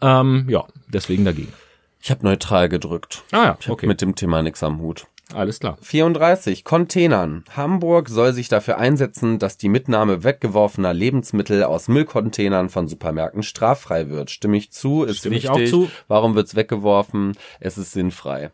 Ähm, 0.00 0.46
ja, 0.48 0.64
deswegen 0.88 1.24
dagegen. 1.24 1.52
Ich 2.00 2.10
habe 2.10 2.24
neutral 2.24 2.68
gedrückt. 2.68 3.22
Ah 3.30 3.44
ja, 3.44 3.58
Ich 3.60 3.70
okay, 3.70 3.86
mit 3.86 4.00
dem 4.00 4.16
Thema 4.16 4.42
nichts 4.42 4.62
am 4.64 4.80
Hut. 4.80 5.06
Alles 5.34 5.60
klar. 5.60 5.76
34. 5.80 6.64
Containern. 6.64 7.44
Hamburg 7.56 8.08
soll 8.08 8.32
sich 8.32 8.48
dafür 8.48 8.78
einsetzen, 8.78 9.38
dass 9.38 9.56
die 9.56 9.68
Mitnahme 9.68 10.24
weggeworfener 10.24 10.94
Lebensmittel 10.94 11.64
aus 11.64 11.88
Müllcontainern 11.88 12.68
von 12.68 12.88
Supermärkten 12.88 13.42
straffrei 13.42 14.08
wird. 14.08 14.30
Stimme 14.30 14.56
ich 14.56 14.70
zu? 14.70 15.04
Ist 15.04 15.18
Stimme 15.18 15.36
ich 15.36 15.44
wichtig. 15.44 15.68
auch 15.68 15.70
zu. 15.70 15.90
Warum 16.08 16.34
wird's 16.34 16.54
weggeworfen? 16.54 17.32
Es 17.60 17.78
ist 17.78 17.92
sinnfrei. 17.92 18.50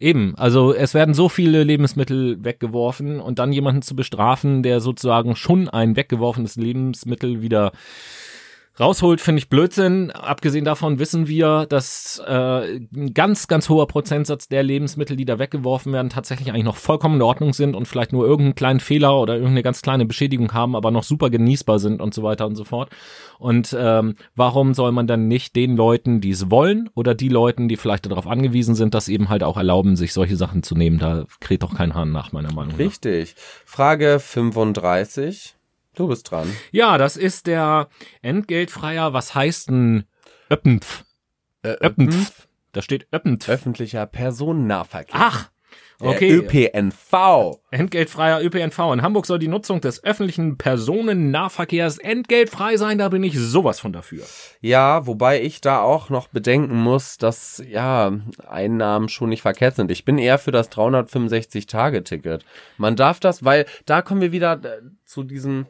Eben, 0.00 0.36
also 0.36 0.72
es 0.72 0.94
werden 0.94 1.12
so 1.12 1.28
viele 1.28 1.64
Lebensmittel 1.64 2.44
weggeworfen 2.44 3.20
und 3.20 3.40
dann 3.40 3.52
jemanden 3.52 3.82
zu 3.82 3.96
bestrafen, 3.96 4.62
der 4.62 4.80
sozusagen 4.80 5.34
schon 5.34 5.68
ein 5.68 5.96
weggeworfenes 5.96 6.54
Lebensmittel 6.54 7.42
wieder 7.42 7.72
rausholt, 8.80 9.20
finde 9.20 9.40
ich 9.40 9.48
Blödsinn. 9.48 10.10
Abgesehen 10.10 10.64
davon 10.64 10.98
wissen 10.98 11.28
wir, 11.28 11.66
dass 11.66 12.22
äh, 12.26 12.78
ein 12.94 13.14
ganz, 13.14 13.48
ganz 13.48 13.68
hoher 13.68 13.86
Prozentsatz 13.86 14.48
der 14.48 14.62
Lebensmittel, 14.62 15.16
die 15.16 15.24
da 15.24 15.38
weggeworfen 15.38 15.92
werden, 15.92 16.10
tatsächlich 16.10 16.50
eigentlich 16.50 16.64
noch 16.64 16.76
vollkommen 16.76 17.16
in 17.16 17.22
Ordnung 17.22 17.52
sind 17.52 17.74
und 17.74 17.86
vielleicht 17.86 18.12
nur 18.12 18.26
irgendeinen 18.26 18.54
kleinen 18.54 18.80
Fehler 18.80 19.20
oder 19.20 19.34
irgendeine 19.34 19.62
ganz 19.62 19.82
kleine 19.82 20.06
Beschädigung 20.06 20.52
haben, 20.52 20.76
aber 20.76 20.90
noch 20.90 21.02
super 21.02 21.30
genießbar 21.30 21.78
sind 21.78 22.00
und 22.00 22.14
so 22.14 22.22
weiter 22.22 22.46
und 22.46 22.56
so 22.56 22.64
fort. 22.64 22.90
Und 23.38 23.76
ähm, 23.78 24.14
warum 24.34 24.74
soll 24.74 24.92
man 24.92 25.06
dann 25.06 25.28
nicht 25.28 25.54
den 25.56 25.76
Leuten, 25.76 26.20
die 26.20 26.30
es 26.30 26.50
wollen, 26.50 26.90
oder 26.94 27.14
die 27.14 27.28
Leuten, 27.28 27.68
die 27.68 27.76
vielleicht 27.76 28.06
darauf 28.06 28.26
angewiesen 28.26 28.74
sind, 28.74 28.94
das 28.94 29.08
eben 29.08 29.28
halt 29.28 29.42
auch 29.42 29.56
erlauben, 29.56 29.96
sich 29.96 30.12
solche 30.12 30.36
Sachen 30.36 30.62
zu 30.62 30.74
nehmen? 30.74 30.98
Da 30.98 31.24
kräht 31.40 31.62
doch 31.62 31.74
kein 31.74 31.94
Hahn 31.94 32.12
nach, 32.12 32.32
meiner 32.32 32.52
Meinung 32.52 32.72
nach. 32.72 32.78
Richtig. 32.78 33.34
Frage 33.64 34.18
35. 34.18 35.57
Du 35.98 36.06
bist 36.06 36.30
dran. 36.30 36.48
Ja, 36.70 36.96
das 36.96 37.16
ist 37.16 37.48
der 37.48 37.88
Entgeltfreier, 38.22 39.14
was 39.14 39.34
heißt 39.34 39.68
ein 39.68 40.04
Öppnpf? 40.48 41.02
Äh, 41.62 41.70
Öppnpf. 41.70 42.46
Da 42.70 42.82
steht 42.82 43.08
Öppnpf. 43.12 43.48
Öffentlicher 43.48 44.06
Personennahverkehr. 44.06 45.16
Ach, 45.18 45.50
Der 46.00 46.10
Okay. 46.10 46.30
ÖPNV. 46.32 47.58
Entgeltfreier 47.72 48.40
ÖPNV. 48.40 48.92
In 48.92 49.02
Hamburg 49.02 49.26
soll 49.26 49.40
die 49.40 49.48
Nutzung 49.48 49.80
des 49.80 50.04
öffentlichen 50.04 50.56
Personennahverkehrs 50.56 51.98
entgeltfrei 51.98 52.76
sein. 52.76 52.98
Da 52.98 53.08
bin 53.08 53.24
ich 53.24 53.36
sowas 53.36 53.80
von 53.80 53.92
dafür. 53.92 54.22
Ja, 54.60 55.06
wobei 55.08 55.42
ich 55.42 55.60
da 55.60 55.80
auch 55.80 56.08
noch 56.08 56.28
bedenken 56.28 56.76
muss, 56.76 57.18
dass 57.18 57.60
ja 57.68 58.12
Einnahmen 58.48 59.08
schon 59.08 59.30
nicht 59.30 59.42
verkehrt 59.42 59.74
sind. 59.74 59.90
Ich 59.90 60.04
bin 60.04 60.18
eher 60.18 60.38
für 60.38 60.52
das 60.52 60.70
365-Tage-Ticket. 60.70 62.44
Man 62.76 62.94
darf 62.94 63.18
das, 63.18 63.44
weil 63.44 63.66
da 63.84 64.00
kommen 64.02 64.20
wir 64.20 64.30
wieder 64.32 64.52
äh, 64.62 64.80
zu 65.04 65.24
diesem, 65.24 65.66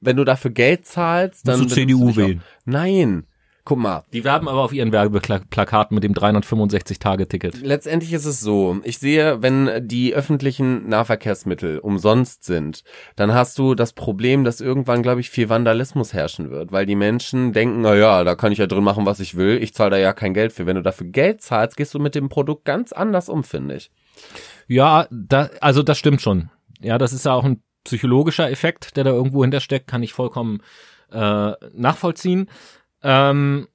wenn 0.00 0.16
du 0.16 0.24
dafür 0.24 0.50
Geld 0.50 0.86
zahlst, 0.86 1.46
dann 1.46 1.60
Musst 1.60 1.72
du 1.72 1.80
CDU 1.80 2.16
wählen. 2.16 2.42
Nein, 2.64 3.26
guck 3.64 3.78
mal. 3.78 4.04
Die 4.12 4.24
werben 4.24 4.48
aber 4.48 4.60
auf 4.60 4.72
ihren 4.72 4.92
Werbeplakaten 4.92 5.94
mit 5.94 6.04
dem 6.04 6.14
365-Tage-Ticket. 6.14 7.62
Letztendlich 7.62 8.12
ist 8.12 8.24
es 8.24 8.40
so, 8.40 8.80
ich 8.84 8.98
sehe, 8.98 9.42
wenn 9.42 9.86
die 9.86 10.14
öffentlichen 10.14 10.88
Nahverkehrsmittel 10.88 11.78
umsonst 11.78 12.44
sind, 12.44 12.82
dann 13.16 13.34
hast 13.34 13.58
du 13.58 13.74
das 13.74 13.92
Problem, 13.92 14.44
dass 14.44 14.60
irgendwann, 14.60 15.02
glaube 15.02 15.20
ich, 15.20 15.30
viel 15.30 15.48
Vandalismus 15.48 16.12
herrschen 16.12 16.50
wird, 16.50 16.72
weil 16.72 16.86
die 16.86 16.96
Menschen 16.96 17.52
denken, 17.52 17.82
na 17.82 17.94
ja, 17.94 18.24
da 18.24 18.34
kann 18.34 18.52
ich 18.52 18.58
ja 18.58 18.66
drin 18.66 18.84
machen, 18.84 19.06
was 19.06 19.20
ich 19.20 19.36
will, 19.36 19.62
ich 19.62 19.74
zahle 19.74 19.90
da 19.90 19.96
ja 19.98 20.12
kein 20.12 20.34
Geld 20.34 20.52
für. 20.52 20.66
Wenn 20.66 20.76
du 20.76 20.82
dafür 20.82 21.06
Geld 21.06 21.42
zahlst, 21.42 21.76
gehst 21.76 21.94
du 21.94 21.98
mit 21.98 22.14
dem 22.14 22.28
Produkt 22.28 22.64
ganz 22.64 22.92
anders 22.92 23.28
um, 23.28 23.44
finde 23.44 23.76
ich. 23.76 23.90
Ja, 24.66 25.06
da, 25.10 25.50
also 25.60 25.82
das 25.82 25.98
stimmt 25.98 26.20
schon. 26.20 26.50
Ja, 26.80 26.98
das 26.98 27.12
ist 27.12 27.26
ja 27.26 27.32
auch 27.32 27.44
ein 27.44 27.62
psychologischer 27.84 28.50
Effekt, 28.50 28.96
der 28.96 29.04
da 29.04 29.10
irgendwo 29.10 29.42
hintersteckt, 29.42 29.86
kann 29.86 30.02
ich 30.02 30.12
vollkommen 30.12 30.62
äh, 31.10 31.52
nachvollziehen. 31.74 32.48
Ähm, 33.02 33.68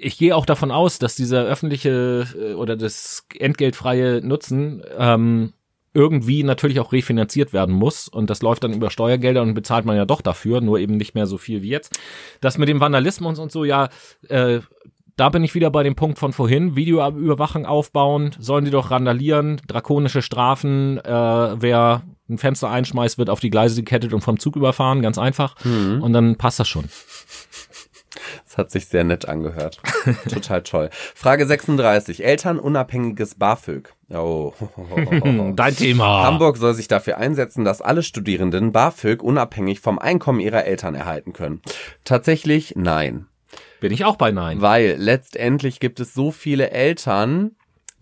ich 0.00 0.16
gehe 0.18 0.34
auch 0.34 0.46
davon 0.46 0.70
aus, 0.70 0.98
dass 0.98 1.14
dieser 1.14 1.44
öffentliche 1.44 2.26
äh, 2.36 2.54
oder 2.54 2.76
das 2.76 3.26
entgeltfreie 3.38 4.20
Nutzen 4.22 4.82
ähm, 4.96 5.52
irgendwie 5.94 6.42
natürlich 6.42 6.80
auch 6.80 6.92
refinanziert 6.92 7.52
werden 7.52 7.74
muss 7.74 8.08
und 8.08 8.30
das 8.30 8.40
läuft 8.40 8.64
dann 8.64 8.72
über 8.72 8.90
Steuergelder 8.90 9.42
und 9.42 9.52
bezahlt 9.52 9.84
man 9.84 9.96
ja 9.96 10.06
doch 10.06 10.22
dafür, 10.22 10.62
nur 10.62 10.78
eben 10.78 10.96
nicht 10.96 11.14
mehr 11.14 11.26
so 11.26 11.36
viel 11.36 11.62
wie 11.62 11.68
jetzt. 11.68 12.00
Das 12.40 12.56
mit 12.56 12.68
dem 12.68 12.80
Vandalismus 12.80 13.38
und 13.38 13.52
so, 13.52 13.64
ja, 13.64 13.90
äh, 14.28 14.60
da 15.16 15.28
bin 15.28 15.44
ich 15.44 15.54
wieder 15.54 15.70
bei 15.70 15.82
dem 15.82 15.94
Punkt 15.94 16.18
von 16.18 16.32
vorhin. 16.32 16.74
Videoüberwachung 16.74 17.66
aufbauen, 17.66 18.34
sollen 18.38 18.64
die 18.64 18.70
doch 18.70 18.90
randalieren, 18.90 19.60
drakonische 19.66 20.22
Strafen, 20.22 20.96
äh, 20.98 21.10
wer 21.60 22.02
ein 22.30 22.38
Fenster 22.38 22.70
einschmeißt, 22.70 23.18
wird 23.18 23.28
auf 23.28 23.40
die 23.40 23.50
Gleise 23.50 23.76
gekettet 23.76 24.14
und 24.14 24.22
vom 24.22 24.38
Zug 24.38 24.56
überfahren, 24.56 25.02
ganz 25.02 25.18
einfach. 25.18 25.54
Und 26.00 26.14
dann 26.14 26.36
passt 26.36 26.58
das 26.58 26.68
schon. 26.68 26.84
Das 28.52 28.58
hat 28.58 28.70
sich 28.70 28.86
sehr 28.86 29.02
nett 29.02 29.26
angehört. 29.26 29.80
Total 30.28 30.62
toll. 30.62 30.90
Frage 30.92 31.46
36. 31.46 32.22
Elternunabhängiges 32.22 33.36
BAföG. 33.36 33.94
Oh. 34.10 34.52
Dein 35.56 35.74
Thema. 35.74 36.24
Hamburg 36.24 36.58
soll 36.58 36.74
sich 36.74 36.86
dafür 36.86 37.16
einsetzen, 37.16 37.64
dass 37.64 37.80
alle 37.80 38.02
Studierenden 38.02 38.70
BAföG 38.70 39.22
unabhängig 39.22 39.80
vom 39.80 39.98
Einkommen 39.98 40.38
ihrer 40.38 40.66
Eltern 40.66 40.94
erhalten 40.94 41.32
können. 41.32 41.62
Tatsächlich 42.04 42.74
nein. 42.76 43.26
Bin 43.80 43.90
ich 43.90 44.04
auch 44.04 44.16
bei 44.16 44.30
Nein. 44.32 44.60
Weil 44.60 44.96
letztendlich 44.98 45.80
gibt 45.80 45.98
es 45.98 46.12
so 46.12 46.30
viele 46.30 46.70
Eltern, 46.72 47.52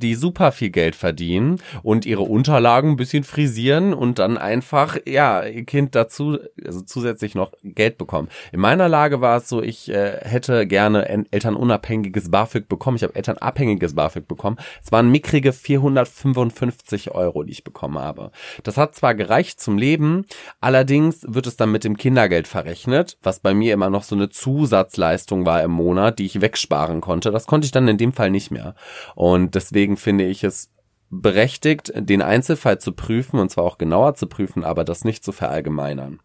die 0.00 0.14
super 0.14 0.52
viel 0.52 0.70
Geld 0.70 0.96
verdienen 0.96 1.60
und 1.82 2.06
ihre 2.06 2.22
Unterlagen 2.22 2.90
ein 2.90 2.96
bisschen 2.96 3.24
frisieren 3.24 3.94
und 3.94 4.18
dann 4.18 4.38
einfach, 4.38 4.96
ja, 5.06 5.44
ihr 5.44 5.64
Kind 5.64 5.94
dazu, 5.94 6.38
also 6.64 6.80
zusätzlich 6.82 7.34
noch 7.34 7.52
Geld 7.62 7.98
bekommen. 7.98 8.28
In 8.52 8.60
meiner 8.60 8.88
Lage 8.88 9.20
war 9.20 9.36
es 9.38 9.48
so, 9.48 9.62
ich 9.62 9.88
äh, 9.88 10.18
hätte 10.22 10.66
gerne 10.66 11.04
ein 11.04 11.26
elternunabhängiges 11.30 12.30
BAföG 12.30 12.68
bekommen. 12.68 12.96
Ich 12.96 13.02
habe 13.02 13.14
elternabhängiges 13.14 13.94
BAföG 13.94 14.26
bekommen. 14.26 14.56
Es 14.82 14.92
waren 14.92 15.10
mickrige 15.10 15.52
455 15.52 17.12
Euro, 17.12 17.42
die 17.42 17.52
ich 17.52 17.64
bekommen 17.64 17.98
habe. 17.98 18.30
Das 18.62 18.76
hat 18.76 18.94
zwar 18.94 19.14
gereicht 19.14 19.60
zum 19.60 19.78
Leben, 19.78 20.24
allerdings 20.60 21.24
wird 21.26 21.46
es 21.46 21.56
dann 21.56 21.72
mit 21.72 21.84
dem 21.84 21.96
Kindergeld 21.96 22.48
verrechnet, 22.48 23.18
was 23.22 23.40
bei 23.40 23.54
mir 23.54 23.74
immer 23.74 23.90
noch 23.90 24.02
so 24.02 24.14
eine 24.14 24.28
Zusatzleistung 24.28 25.46
war 25.46 25.62
im 25.62 25.70
Monat, 25.70 26.18
die 26.18 26.26
ich 26.26 26.40
wegsparen 26.40 27.00
konnte. 27.00 27.30
Das 27.30 27.46
konnte 27.46 27.66
ich 27.66 27.72
dann 27.72 27.88
in 27.88 27.98
dem 27.98 28.12
Fall 28.12 28.30
nicht 28.30 28.50
mehr. 28.50 28.74
Und 29.14 29.54
deswegen 29.54 29.89
finde 29.96 30.26
ich 30.26 30.44
es 30.44 30.70
berechtigt, 31.10 31.92
den 31.94 32.22
Einzelfall 32.22 32.78
zu 32.78 32.92
prüfen 32.92 33.40
und 33.40 33.50
zwar 33.50 33.64
auch 33.64 33.78
genauer 33.78 34.14
zu 34.14 34.26
prüfen, 34.26 34.64
aber 34.64 34.84
das 34.84 35.04
nicht 35.04 35.24
zu 35.24 35.32
verallgemeinern. 35.32 36.20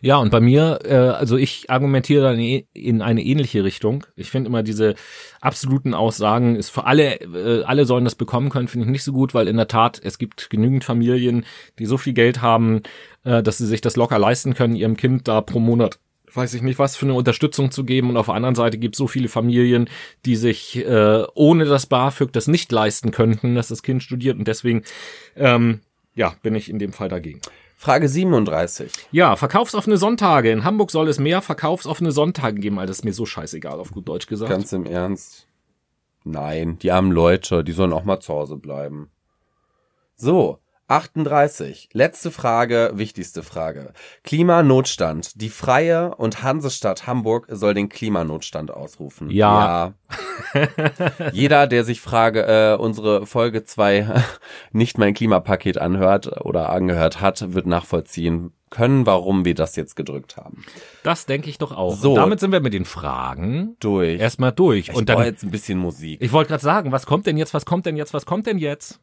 Ja, 0.00 0.16
und 0.16 0.30
bei 0.30 0.40
mir, 0.40 0.80
äh, 0.84 0.94
also 0.94 1.36
ich 1.36 1.70
argumentiere 1.70 2.36
eh- 2.36 2.66
in 2.72 3.02
eine 3.02 3.22
ähnliche 3.22 3.64
Richtung. 3.64 4.04
Ich 4.16 4.30
finde 4.30 4.48
immer 4.48 4.62
diese 4.62 4.94
absoluten 5.40 5.94
Aussagen, 5.94 6.56
ist 6.56 6.70
für 6.70 6.84
alle, 6.84 7.20
äh, 7.20 7.62
alle 7.64 7.84
sollen 7.86 8.04
das 8.04 8.14
bekommen 8.14 8.50
können, 8.50 8.68
finde 8.68 8.86
ich 8.86 8.92
nicht 8.92 9.04
so 9.04 9.12
gut, 9.12 9.32
weil 9.32 9.48
in 9.48 9.56
der 9.56 9.68
Tat, 9.68 10.00
es 10.02 10.18
gibt 10.18 10.50
genügend 10.50 10.84
Familien, 10.84 11.44
die 11.78 11.86
so 11.86 11.96
viel 11.96 12.12
Geld 12.12 12.42
haben, 12.42 12.82
äh, 13.24 13.42
dass 13.42 13.58
sie 13.58 13.66
sich 13.66 13.80
das 13.80 13.96
locker 13.96 14.18
leisten 14.18 14.54
können, 14.54 14.76
ihrem 14.76 14.96
Kind 14.96 15.28
da 15.28 15.40
pro 15.40 15.60
Monat 15.60 15.98
weiß 16.36 16.54
ich 16.54 16.62
nicht, 16.62 16.78
was 16.78 16.96
für 16.96 17.06
eine 17.06 17.14
Unterstützung 17.14 17.70
zu 17.70 17.84
geben. 17.84 18.10
Und 18.10 18.16
auf 18.16 18.26
der 18.26 18.34
anderen 18.34 18.54
Seite 18.54 18.78
gibt 18.78 18.94
es 18.94 18.98
so 18.98 19.06
viele 19.06 19.28
Familien, 19.28 19.88
die 20.24 20.36
sich 20.36 20.76
äh, 20.76 21.24
ohne 21.34 21.64
das 21.64 21.86
BAföG 21.86 22.32
das 22.32 22.48
nicht 22.48 22.70
leisten 22.72 23.10
könnten, 23.10 23.54
dass 23.54 23.68
das 23.68 23.82
Kind 23.82 24.02
studiert. 24.02 24.38
Und 24.38 24.48
deswegen, 24.48 24.82
ähm, 25.36 25.80
ja, 26.14 26.34
bin 26.42 26.54
ich 26.54 26.68
in 26.68 26.78
dem 26.78 26.92
Fall 26.92 27.08
dagegen. 27.08 27.40
Frage 27.76 28.08
37. 28.08 28.90
Ja, 29.12 29.36
verkaufsoffene 29.36 29.98
Sonntage. 29.98 30.50
In 30.50 30.64
Hamburg 30.64 30.90
soll 30.90 31.08
es 31.08 31.18
mehr 31.18 31.42
verkaufsoffene 31.42 32.12
Sonntage 32.12 32.58
geben, 32.58 32.78
Alter, 32.78 32.88
das 32.88 33.00
ist 33.00 33.04
mir 33.04 33.12
so 33.12 33.26
scheißegal, 33.26 33.78
auf 33.78 33.90
gut 33.90 34.08
Deutsch 34.08 34.26
gesagt. 34.26 34.50
Ganz 34.50 34.72
im 34.72 34.86
Ernst. 34.86 35.46
Nein, 36.24 36.78
die 36.78 36.90
armen 36.90 37.12
Leute, 37.12 37.62
die 37.62 37.72
sollen 37.72 37.92
auch 37.92 38.04
mal 38.04 38.20
zu 38.20 38.32
Hause 38.32 38.56
bleiben. 38.56 39.10
So, 40.16 40.58
38. 40.88 41.88
Letzte 41.92 42.30
Frage, 42.30 42.92
wichtigste 42.94 43.42
Frage. 43.42 43.92
Klimanotstand. 44.22 45.40
Die 45.40 45.48
Freie 45.48 46.14
und 46.14 46.42
Hansestadt 46.42 47.06
Hamburg 47.06 47.46
soll 47.50 47.74
den 47.74 47.88
Klimanotstand 47.88 48.70
ausrufen. 48.70 49.30
Ja. 49.30 49.94
ja. 50.54 50.68
Jeder, 51.32 51.66
der 51.66 51.84
sich 51.84 52.00
Frage, 52.00 52.42
äh, 52.42 52.76
unsere 52.76 53.26
Folge 53.26 53.64
2 53.64 54.24
nicht 54.72 54.98
mein 54.98 55.14
Klimapaket 55.14 55.78
anhört 55.78 56.44
oder 56.44 56.70
angehört 56.70 57.20
hat, 57.20 57.54
wird 57.54 57.66
nachvollziehen 57.66 58.52
können, 58.68 59.06
warum 59.06 59.44
wir 59.44 59.54
das 59.54 59.76
jetzt 59.76 59.94
gedrückt 59.94 60.36
haben. 60.36 60.64
Das 61.04 61.26
denke 61.26 61.48
ich 61.48 61.58
doch 61.58 61.72
auch. 61.72 61.96
So. 61.96 62.10
Und 62.10 62.16
damit 62.16 62.40
sind 62.40 62.52
wir 62.52 62.60
mit 62.60 62.74
den 62.74 62.84
Fragen 62.84 63.76
Durch. 63.78 64.20
erstmal 64.20 64.52
durch. 64.52 64.88
ich 64.88 64.96
und 64.96 65.06
brauche 65.06 65.18
dann, 65.18 65.26
jetzt 65.26 65.44
ein 65.44 65.50
bisschen 65.50 65.78
Musik. 65.78 66.20
ich 66.20 66.32
wollte 66.32 66.48
gerade 66.48 66.62
sagen, 66.62 66.92
was 66.92 67.06
kommt 67.06 67.26
denn 67.26 67.36
jetzt, 67.36 67.54
was 67.54 67.64
kommt 67.64 67.86
denn 67.86 67.96
jetzt, 67.96 68.12
was 68.12 68.26
kommt 68.26 68.46
denn 68.46 68.58
jetzt? 68.58 69.00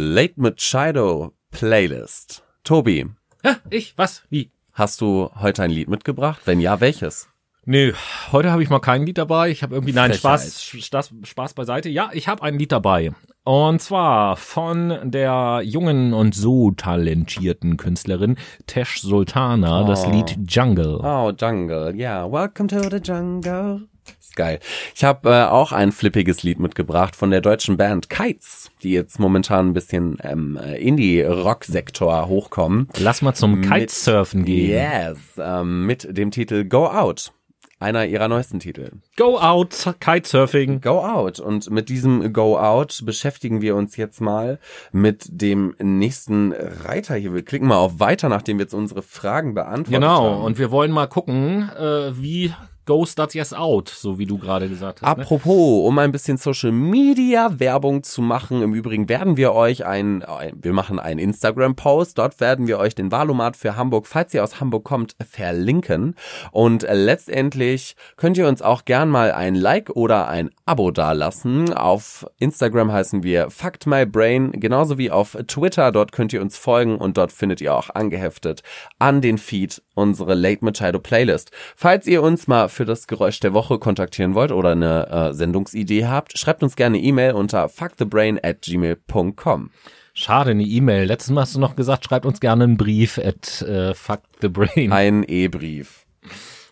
Late 0.00 0.34
Machado 0.36 1.32
Playlist. 1.50 2.44
Tobi, 2.62 3.06
Hä, 3.42 3.56
ich, 3.68 3.94
was, 3.98 4.22
wie? 4.30 4.52
hast 4.72 5.00
du 5.00 5.28
heute 5.40 5.64
ein 5.64 5.72
Lied 5.72 5.88
mitgebracht? 5.88 6.42
Wenn 6.44 6.60
ja, 6.60 6.80
welches? 6.80 7.28
Nö, 7.64 7.92
heute 8.30 8.52
habe 8.52 8.62
ich 8.62 8.70
mal 8.70 8.78
kein 8.78 9.04
Lied 9.04 9.18
dabei. 9.18 9.50
Ich 9.50 9.64
habe 9.64 9.74
irgendwie, 9.74 9.92
nein. 9.92 10.14
Spaß, 10.14 10.62
Spaß, 10.62 11.14
Spaß 11.24 11.54
beiseite. 11.54 11.88
Ja, 11.88 12.10
ich 12.12 12.28
habe 12.28 12.44
ein 12.44 12.60
Lied 12.60 12.70
dabei. 12.70 13.10
Und 13.42 13.82
zwar 13.82 14.36
von 14.36 15.10
der 15.10 15.62
jungen 15.64 16.12
und 16.14 16.32
so 16.32 16.70
talentierten 16.70 17.76
Künstlerin 17.76 18.38
Tesh 18.68 19.00
Sultana, 19.00 19.82
das 19.82 20.04
Oh. 20.06 20.10
Lied 20.12 20.38
Jungle. 20.48 21.00
Oh, 21.02 21.32
Jungle. 21.36 21.96
Ja, 21.96 22.30
welcome 22.30 22.68
to 22.68 22.88
the 22.88 23.02
jungle. 23.02 23.88
Geil. 24.34 24.60
Ich 24.94 25.04
habe 25.04 25.28
äh, 25.30 25.44
auch 25.44 25.72
ein 25.72 25.90
flippiges 25.92 26.42
Lied 26.42 26.60
mitgebracht 26.60 27.16
von 27.16 27.30
der 27.30 27.40
deutschen 27.40 27.76
Band 27.76 28.08
Kites, 28.08 28.70
die 28.82 28.92
jetzt 28.92 29.18
momentan 29.18 29.68
ein 29.68 29.72
bisschen 29.72 30.18
ähm, 30.22 30.56
äh, 30.62 30.76
Indie-Rock-Sektor 30.78 32.26
hochkommen. 32.28 32.88
Lass 32.98 33.22
mal 33.22 33.34
zum 33.34 33.60
Mit- 33.60 33.70
Kitesurfen 33.70 34.44
gehen. 34.44 34.70
Yes, 34.70 35.18
ähm, 35.38 35.86
mit 35.86 36.16
dem 36.16 36.30
Titel 36.30 36.64
Go 36.64 36.86
Out. 36.86 37.32
Einer 37.80 38.04
ihrer 38.06 38.26
neuesten 38.26 38.58
Titel. 38.58 38.90
Go 39.16 39.38
out, 39.38 39.94
Kitesurfing. 40.00 40.80
Go 40.80 40.98
Out. 40.98 41.38
Und 41.38 41.70
mit 41.70 41.88
diesem 41.88 42.32
Go 42.32 42.58
Out 42.58 43.02
beschäftigen 43.04 43.60
wir 43.62 43.76
uns 43.76 43.96
jetzt 43.96 44.20
mal 44.20 44.58
mit 44.90 45.26
dem 45.30 45.76
nächsten 45.80 46.52
Reiter 46.52 47.14
hier. 47.14 47.32
Wir 47.34 47.44
klicken 47.44 47.68
mal 47.68 47.76
auf 47.76 48.00
Weiter, 48.00 48.28
nachdem 48.28 48.58
wir 48.58 48.64
jetzt 48.64 48.74
unsere 48.74 49.02
Fragen 49.02 49.54
beantwortet 49.54 49.92
Genau, 49.94 50.32
haben. 50.38 50.42
und 50.42 50.58
wir 50.58 50.72
wollen 50.72 50.90
mal 50.90 51.06
gucken, 51.06 51.70
äh, 51.78 52.20
wie 52.20 52.52
goes 52.88 53.14
that 53.16 53.34
yes 53.34 53.52
out, 53.52 53.90
so 53.90 54.18
wie 54.18 54.24
du 54.24 54.38
gerade 54.38 54.66
gesagt 54.66 55.02
hast. 55.02 55.16
Ne? 55.18 55.22
Apropos, 55.22 55.86
um 55.86 55.98
ein 55.98 56.10
bisschen 56.10 56.38
Social 56.38 56.72
Media 56.72 57.60
Werbung 57.60 58.02
zu 58.02 58.22
machen, 58.22 58.62
im 58.62 58.72
Übrigen 58.72 59.10
werden 59.10 59.36
wir 59.36 59.52
euch 59.52 59.84
ein, 59.84 60.24
wir 60.54 60.72
machen 60.72 60.98
einen 60.98 61.20
Instagram 61.20 61.76
Post, 61.76 62.16
dort 62.16 62.40
werden 62.40 62.66
wir 62.66 62.78
euch 62.78 62.94
den 62.94 63.12
Valomat 63.12 63.58
für 63.58 63.76
Hamburg, 63.76 64.06
falls 64.06 64.32
ihr 64.32 64.42
aus 64.42 64.58
Hamburg 64.58 64.84
kommt, 64.84 65.16
verlinken 65.22 66.14
und 66.50 66.86
letztendlich 66.90 67.94
könnt 68.16 68.38
ihr 68.38 68.48
uns 68.48 68.62
auch 68.62 68.86
gern 68.86 69.10
mal 69.10 69.32
ein 69.32 69.54
Like 69.54 69.90
oder 69.90 70.28
ein 70.28 70.48
Abo 70.64 70.90
dalassen. 70.90 71.74
Auf 71.74 72.26
Instagram 72.38 72.90
heißen 72.90 73.22
wir 73.22 73.50
Fact 73.50 73.86
My 73.86 74.06
Brain, 74.06 74.52
genauso 74.52 74.96
wie 74.96 75.10
auf 75.10 75.36
Twitter, 75.46 75.92
dort 75.92 76.12
könnt 76.12 76.32
ihr 76.32 76.40
uns 76.40 76.56
folgen 76.56 76.96
und 76.96 77.18
dort 77.18 77.32
findet 77.32 77.60
ihr 77.60 77.74
auch 77.74 77.90
angeheftet 77.90 78.62
an 78.98 79.20
den 79.20 79.36
Feed 79.36 79.82
unsere 79.98 80.34
Late 80.34 80.64
Machado 80.64 81.00
Playlist. 81.00 81.50
Falls 81.76 82.06
ihr 82.06 82.22
uns 82.22 82.46
mal 82.46 82.68
für 82.78 82.84
das 82.84 83.08
Geräusch 83.08 83.40
der 83.40 83.52
Woche 83.54 83.80
kontaktieren 83.80 84.34
wollt 84.36 84.52
oder 84.52 84.70
eine 84.70 85.08
äh, 85.08 85.34
Sendungsidee 85.34 86.06
habt, 86.06 86.38
schreibt 86.38 86.62
uns 86.62 86.76
gerne 86.76 86.98
E-Mail 86.98 87.32
unter 87.32 87.68
fuckthebrain 87.68 88.38
at 88.40 88.62
gmail.com. 88.62 89.70
Schade, 90.14 90.52
eine 90.52 90.62
E-Mail. 90.62 91.06
Letztes 91.06 91.32
Mal 91.32 91.40
hast 91.40 91.56
du 91.56 91.58
noch 91.60 91.74
gesagt, 91.74 92.04
schreibt 92.04 92.24
uns 92.24 92.38
gerne 92.38 92.62
einen 92.62 92.76
Brief 92.76 93.18
at 93.18 93.62
äh, 93.62 93.94
Fuck 93.94 94.20
the 94.40 94.48
Brain. 94.48 94.92
Ein 94.92 95.24
E-Brief. 95.26 96.06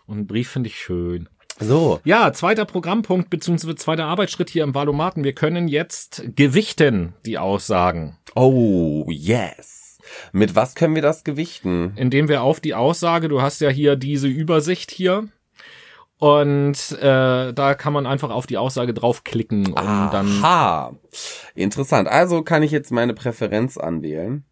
Und 0.07 0.17
einen 0.19 0.27
Brief 0.29 0.49
finde 0.49 0.69
ich 0.69 0.77
schön. 0.79 1.29
So. 1.59 1.99
Ja, 2.05 2.33
zweiter 2.33 2.67
Programmpunkt 2.67 3.29
beziehungsweise 3.29 3.75
zweiter 3.75 4.05
Arbeitsschritt 4.05 4.49
hier 4.49 4.63
im 4.63 4.77
Valomaten. 4.77 5.25
Wir 5.25 5.33
können 5.33 5.67
jetzt 5.67 6.23
gewichten 6.37 7.15
die 7.25 7.39
Aussagen, 7.39 8.17
Oh, 8.37 9.07
yes. 9.11 9.99
Mit 10.31 10.55
was 10.55 10.77
können 10.77 10.95
wir 10.95 11.03
das 11.03 11.25
gewichten? 11.25 11.95
indem 11.97 12.29
wir 12.29 12.43
auf 12.43 12.61
die 12.61 12.75
Aussage, 12.75 13.29
du 13.29 13.43
hast 13.43 13.61
ja 13.61 13.71
hier 13.71 13.97
diese 13.97 14.29
Übersicht 14.29 14.93
hier. 14.93 15.29
Und 16.19 16.93
äh, 16.93 17.53
da 17.53 17.75
kann 17.75 17.93
man 17.93 18.07
einfach 18.07 18.31
auf 18.31 18.47
die 18.47 18.57
Aussage 18.57 18.95
draufklicken 18.95 19.67
und 19.67 19.77
dann 19.77 20.41
Aha. 20.43 20.97
Interessant. 21.55 22.09
Also 22.09 22.43
kann 22.43 22.63
ich 22.63 22.71
jetzt 22.71 22.91
meine 22.91 23.13
Präferenz 23.13 23.77
anwählen. 23.77 24.45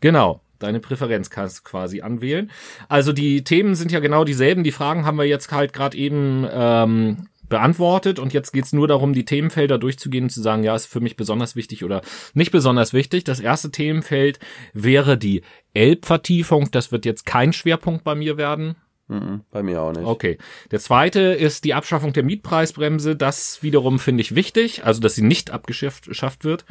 Genau, 0.00 0.42
deine 0.60 0.78
Präferenz 0.78 1.30
kannst 1.30 1.58
du 1.58 1.62
quasi 1.64 2.02
anwählen. 2.02 2.52
Also 2.88 3.12
die 3.12 3.42
Themen 3.42 3.74
sind 3.74 3.90
ja 3.90 3.98
genau 3.98 4.22
dieselben. 4.22 4.62
Die 4.62 4.70
Fragen 4.70 5.04
haben 5.04 5.18
wir 5.18 5.24
jetzt 5.24 5.50
halt 5.50 5.72
gerade 5.72 5.96
eben 5.96 6.46
ähm, 6.48 7.28
beantwortet 7.48 8.18
und 8.18 8.32
jetzt 8.32 8.52
geht's 8.52 8.72
nur 8.72 8.88
darum, 8.88 9.12
die 9.12 9.24
Themenfelder 9.24 9.78
durchzugehen 9.78 10.24
und 10.24 10.30
zu 10.30 10.40
sagen, 10.40 10.62
ja, 10.64 10.74
ist 10.74 10.86
für 10.86 11.00
mich 11.00 11.16
besonders 11.16 11.56
wichtig 11.56 11.84
oder 11.84 12.02
nicht 12.32 12.52
besonders 12.52 12.92
wichtig. 12.92 13.24
Das 13.24 13.40
erste 13.40 13.70
Themenfeld 13.70 14.38
wäre 14.72 15.18
die 15.18 15.42
Elbvertiefung. 15.74 16.70
Das 16.70 16.92
wird 16.92 17.04
jetzt 17.04 17.26
kein 17.26 17.52
Schwerpunkt 17.52 18.04
bei 18.04 18.14
mir 18.14 18.36
werden. 18.36 18.76
Mhm, 19.08 19.42
bei 19.50 19.62
mir 19.62 19.82
auch 19.82 19.92
nicht. 19.92 20.04
Okay. 20.04 20.38
Der 20.70 20.80
zweite 20.80 21.20
ist 21.20 21.64
die 21.64 21.74
Abschaffung 21.74 22.12
der 22.14 22.22
Mietpreisbremse. 22.22 23.16
Das 23.16 23.62
wiederum 23.62 23.98
finde 23.98 24.22
ich 24.22 24.34
wichtig, 24.34 24.84
also 24.84 25.00
dass 25.00 25.14
sie 25.14 25.22
nicht 25.22 25.50
abgeschafft 25.50 26.06
geschafft 26.06 26.44
wird. 26.44 26.64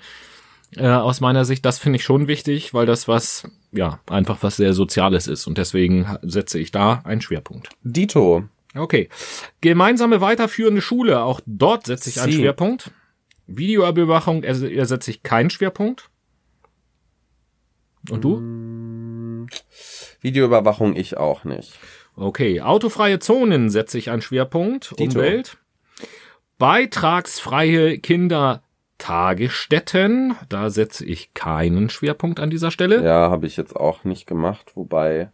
Äh, 0.75 0.87
aus 0.87 1.21
meiner 1.21 1.45
Sicht, 1.45 1.63
das 1.65 1.77
finde 1.77 1.97
ich 1.97 2.03
schon 2.03 2.27
wichtig, 2.27 2.73
weil 2.73 2.87
das 2.87 3.07
was, 3.07 3.47
ja, 3.71 3.99
einfach 4.09 4.39
was 4.41 4.55
sehr 4.55 4.73
Soziales 4.73 5.27
ist. 5.27 5.45
Und 5.45 5.59
deswegen 5.59 6.17
setze 6.23 6.57
ich 6.57 6.71
da 6.71 7.01
einen 7.03 7.21
Schwerpunkt. 7.21 7.69
Dito. 7.83 8.45
Okay. 8.75 9.09
Gemeinsame 9.61 10.19
weiterführende 10.19 10.81
Schule, 10.81 11.21
auch 11.21 11.39
dort 11.45 11.85
setze 11.85 12.09
ich 12.09 12.19
einen 12.19 12.31
Sie. 12.31 12.39
Schwerpunkt. 12.39 12.89
Videoüberwachung 13.45 14.41
ers- 14.43 14.63
ersetze 14.63 15.11
ich 15.11 15.21
keinen 15.21 15.51
Schwerpunkt. 15.51 16.09
Und 18.09 18.23
du? 18.23 19.47
Videoüberwachung 20.21 20.95
ich 20.95 21.17
auch 21.17 21.43
nicht. 21.43 21.77
Okay, 22.15 22.61
autofreie 22.61 23.19
Zonen 23.19 23.69
setze 23.69 23.97
ich 23.97 24.09
einen 24.09 24.21
Schwerpunkt. 24.21 24.97
Dito. 24.99 25.19
Umwelt. 25.19 25.57
Beitragsfreie 26.59 27.97
Kindertagesstätten. 27.97 30.35
Da 30.49 30.69
setze 30.69 31.05
ich 31.05 31.33
keinen 31.33 31.89
Schwerpunkt 31.89 32.39
an 32.39 32.49
dieser 32.49 32.71
Stelle. 32.71 33.03
Ja, 33.03 33.29
habe 33.31 33.47
ich 33.47 33.57
jetzt 33.57 33.75
auch 33.75 34.03
nicht 34.03 34.27
gemacht, 34.27 34.71
wobei. 34.75 35.31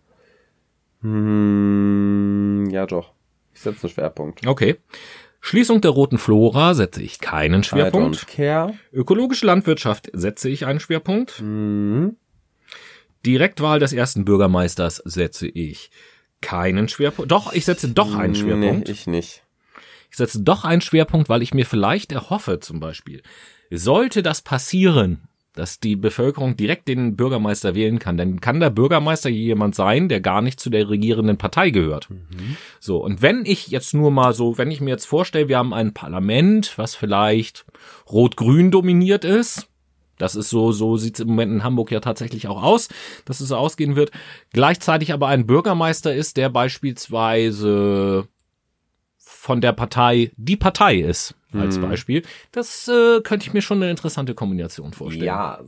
Hm, 1.01 2.69
ja 2.71 2.85
doch. 2.85 3.11
Ich 3.53 3.61
setze 3.61 3.83
einen 3.83 3.93
Schwerpunkt. 3.93 4.47
Okay. 4.47 4.77
Schließung 5.41 5.81
der 5.81 5.91
roten 5.91 6.17
Flora 6.17 6.73
setze 6.73 7.01
ich 7.01 7.19
keinen 7.19 7.61
I 7.61 7.63
Schwerpunkt. 7.63 8.17
don't 8.17 8.27
care. 8.27 8.73
Ökologische 8.91 9.45
Landwirtschaft 9.45 10.09
setze 10.13 10.49
ich 10.49 10.65
einen 10.65 10.79
Schwerpunkt. 10.79 11.39
Hm, 11.39 12.17
Direktwahl 13.25 13.79
des 13.79 13.93
ersten 13.93 14.25
Bürgermeisters 14.25 14.97
setze 15.05 15.47
ich 15.47 15.91
keinen 16.41 16.87
Schwerpunkt. 16.87 17.31
Doch, 17.31 17.53
ich 17.53 17.65
setze 17.65 17.89
doch 17.89 18.15
einen 18.15 18.35
Schwerpunkt. 18.35 18.87
Nee, 18.87 18.93
ich 18.93 19.07
nicht. 19.07 19.43
Ich 20.11 20.17
setze 20.17 20.41
doch 20.41 20.65
einen 20.65 20.81
Schwerpunkt, 20.81 21.29
weil 21.29 21.41
ich 21.41 21.53
mir 21.53 21.65
vielleicht 21.65 22.11
erhoffe, 22.11 22.59
zum 22.59 22.79
Beispiel, 22.79 23.21
sollte 23.69 24.23
das 24.23 24.41
passieren, 24.41 25.29
dass 25.53 25.79
die 25.79 25.95
Bevölkerung 25.95 26.55
direkt 26.55 26.87
den 26.87 27.15
Bürgermeister 27.15 27.75
wählen 27.75 27.99
kann, 27.99 28.17
dann 28.17 28.39
kann 28.39 28.59
der 28.59 28.69
Bürgermeister 28.69 29.29
jemand 29.29 29.75
sein, 29.75 30.07
der 30.07 30.21
gar 30.21 30.41
nicht 30.41 30.59
zu 30.59 30.69
der 30.69 30.89
regierenden 30.89 31.37
Partei 31.37 31.69
gehört. 31.69 32.07
So, 32.79 32.97
und 33.03 33.21
wenn 33.21 33.45
ich 33.45 33.67
jetzt 33.67 33.93
nur 33.93 34.09
mal 34.09 34.33
so, 34.33 34.57
wenn 34.57 34.71
ich 34.71 34.81
mir 34.81 34.91
jetzt 34.91 35.05
vorstelle, 35.05 35.49
wir 35.49 35.57
haben 35.57 35.73
ein 35.73 35.93
Parlament, 35.93 36.77
was 36.77 36.95
vielleicht 36.95 37.65
rot-grün 38.09 38.71
dominiert 38.71 39.25
ist, 39.25 39.67
das 40.19 40.35
ist 40.35 40.51
so, 40.51 40.71
so 40.71 40.97
sieht's 40.97 41.19
im 41.19 41.29
Moment 41.29 41.51
in 41.51 41.63
Hamburg 41.63 41.89
ja 41.91 41.99
tatsächlich 41.99 42.47
auch 42.47 42.61
aus, 42.61 42.89
dass 43.25 43.39
es 43.39 43.47
so 43.47 43.57
ausgehen 43.57 43.95
wird. 43.95 44.11
Gleichzeitig 44.53 45.13
aber 45.13 45.27
ein 45.27 45.47
Bürgermeister 45.47 46.13
ist, 46.13 46.37
der 46.37 46.49
beispielsweise 46.49 48.27
von 49.17 49.61
der 49.61 49.71
Partei 49.71 50.31
die 50.37 50.57
Partei 50.57 50.97
ist, 50.97 51.33
als 51.53 51.79
Beispiel. 51.79 52.23
Das 52.51 52.87
äh, 52.87 53.21
könnte 53.21 53.47
ich 53.47 53.53
mir 53.53 53.61
schon 53.61 53.81
eine 53.81 53.89
interessante 53.89 54.35
Kombination 54.35 54.93
vorstellen. 54.93 55.25
Ja. 55.25 55.59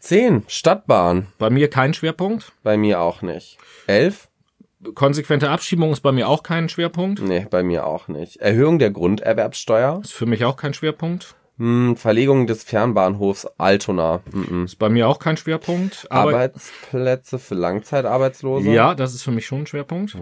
Zehn. 0.00 0.44
Stadtbahn. 0.48 1.28
Bei 1.38 1.50
mir 1.50 1.68
kein 1.68 1.94
Schwerpunkt. 1.94 2.52
Bei 2.62 2.76
mir 2.76 3.00
auch 3.00 3.22
nicht. 3.22 3.58
Elf. 3.86 4.28
Konsequente 4.94 5.50
Abschiebung 5.50 5.92
ist 5.92 6.00
bei 6.00 6.12
mir 6.12 6.28
auch 6.28 6.42
kein 6.42 6.68
Schwerpunkt. 6.68 7.20
Nee, 7.20 7.46
bei 7.50 7.62
mir 7.62 7.86
auch 7.86 8.08
nicht. 8.08 8.36
Erhöhung 8.36 8.78
der 8.78 8.90
Grunderwerbsteuer. 8.90 10.00
Ist 10.02 10.12
für 10.12 10.26
mich 10.26 10.44
auch 10.44 10.56
kein 10.56 10.74
Schwerpunkt. 10.74 11.34
Hm, 11.58 11.96
Verlegung 11.96 12.46
des 12.46 12.64
Fernbahnhofs 12.64 13.46
Altona. 13.58 14.20
Mhm. 14.30 14.64
Ist 14.64 14.78
bei 14.78 14.88
mir 14.88 15.08
auch 15.08 15.18
kein 15.18 15.36
Schwerpunkt. 15.36 16.06
Aber 16.10 16.30
Arbeitsplätze 16.30 17.38
für 17.38 17.54
Langzeitarbeitslose. 17.54 18.70
ja, 18.70 18.94
das 18.94 19.14
ist 19.14 19.22
für 19.22 19.30
mich 19.30 19.46
schon 19.46 19.60
ein 19.60 19.66
Schwerpunkt. 19.66 20.16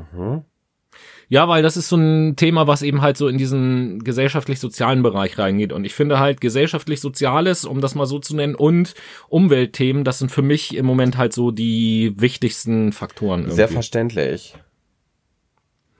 Ja, 1.28 1.48
weil 1.48 1.62
das 1.62 1.76
ist 1.76 1.88
so 1.88 1.96
ein 1.96 2.36
Thema, 2.36 2.66
was 2.66 2.82
eben 2.82 3.02
halt 3.02 3.16
so 3.16 3.28
in 3.28 3.38
diesen 3.38 4.04
gesellschaftlich-sozialen 4.04 5.02
Bereich 5.02 5.38
reingeht. 5.38 5.72
Und 5.72 5.84
ich 5.84 5.94
finde 5.94 6.20
halt 6.20 6.40
gesellschaftlich-soziales, 6.40 7.64
um 7.64 7.80
das 7.80 7.94
mal 7.94 8.06
so 8.06 8.18
zu 8.18 8.36
nennen, 8.36 8.54
und 8.54 8.94
Umweltthemen, 9.28 10.04
das 10.04 10.18
sind 10.18 10.30
für 10.30 10.42
mich 10.42 10.76
im 10.76 10.86
Moment 10.86 11.16
halt 11.16 11.32
so 11.32 11.50
die 11.50 12.14
wichtigsten 12.16 12.92
Faktoren. 12.92 13.40
Irgendwie. 13.40 13.56
Sehr 13.56 13.68
verständlich. 13.68 14.54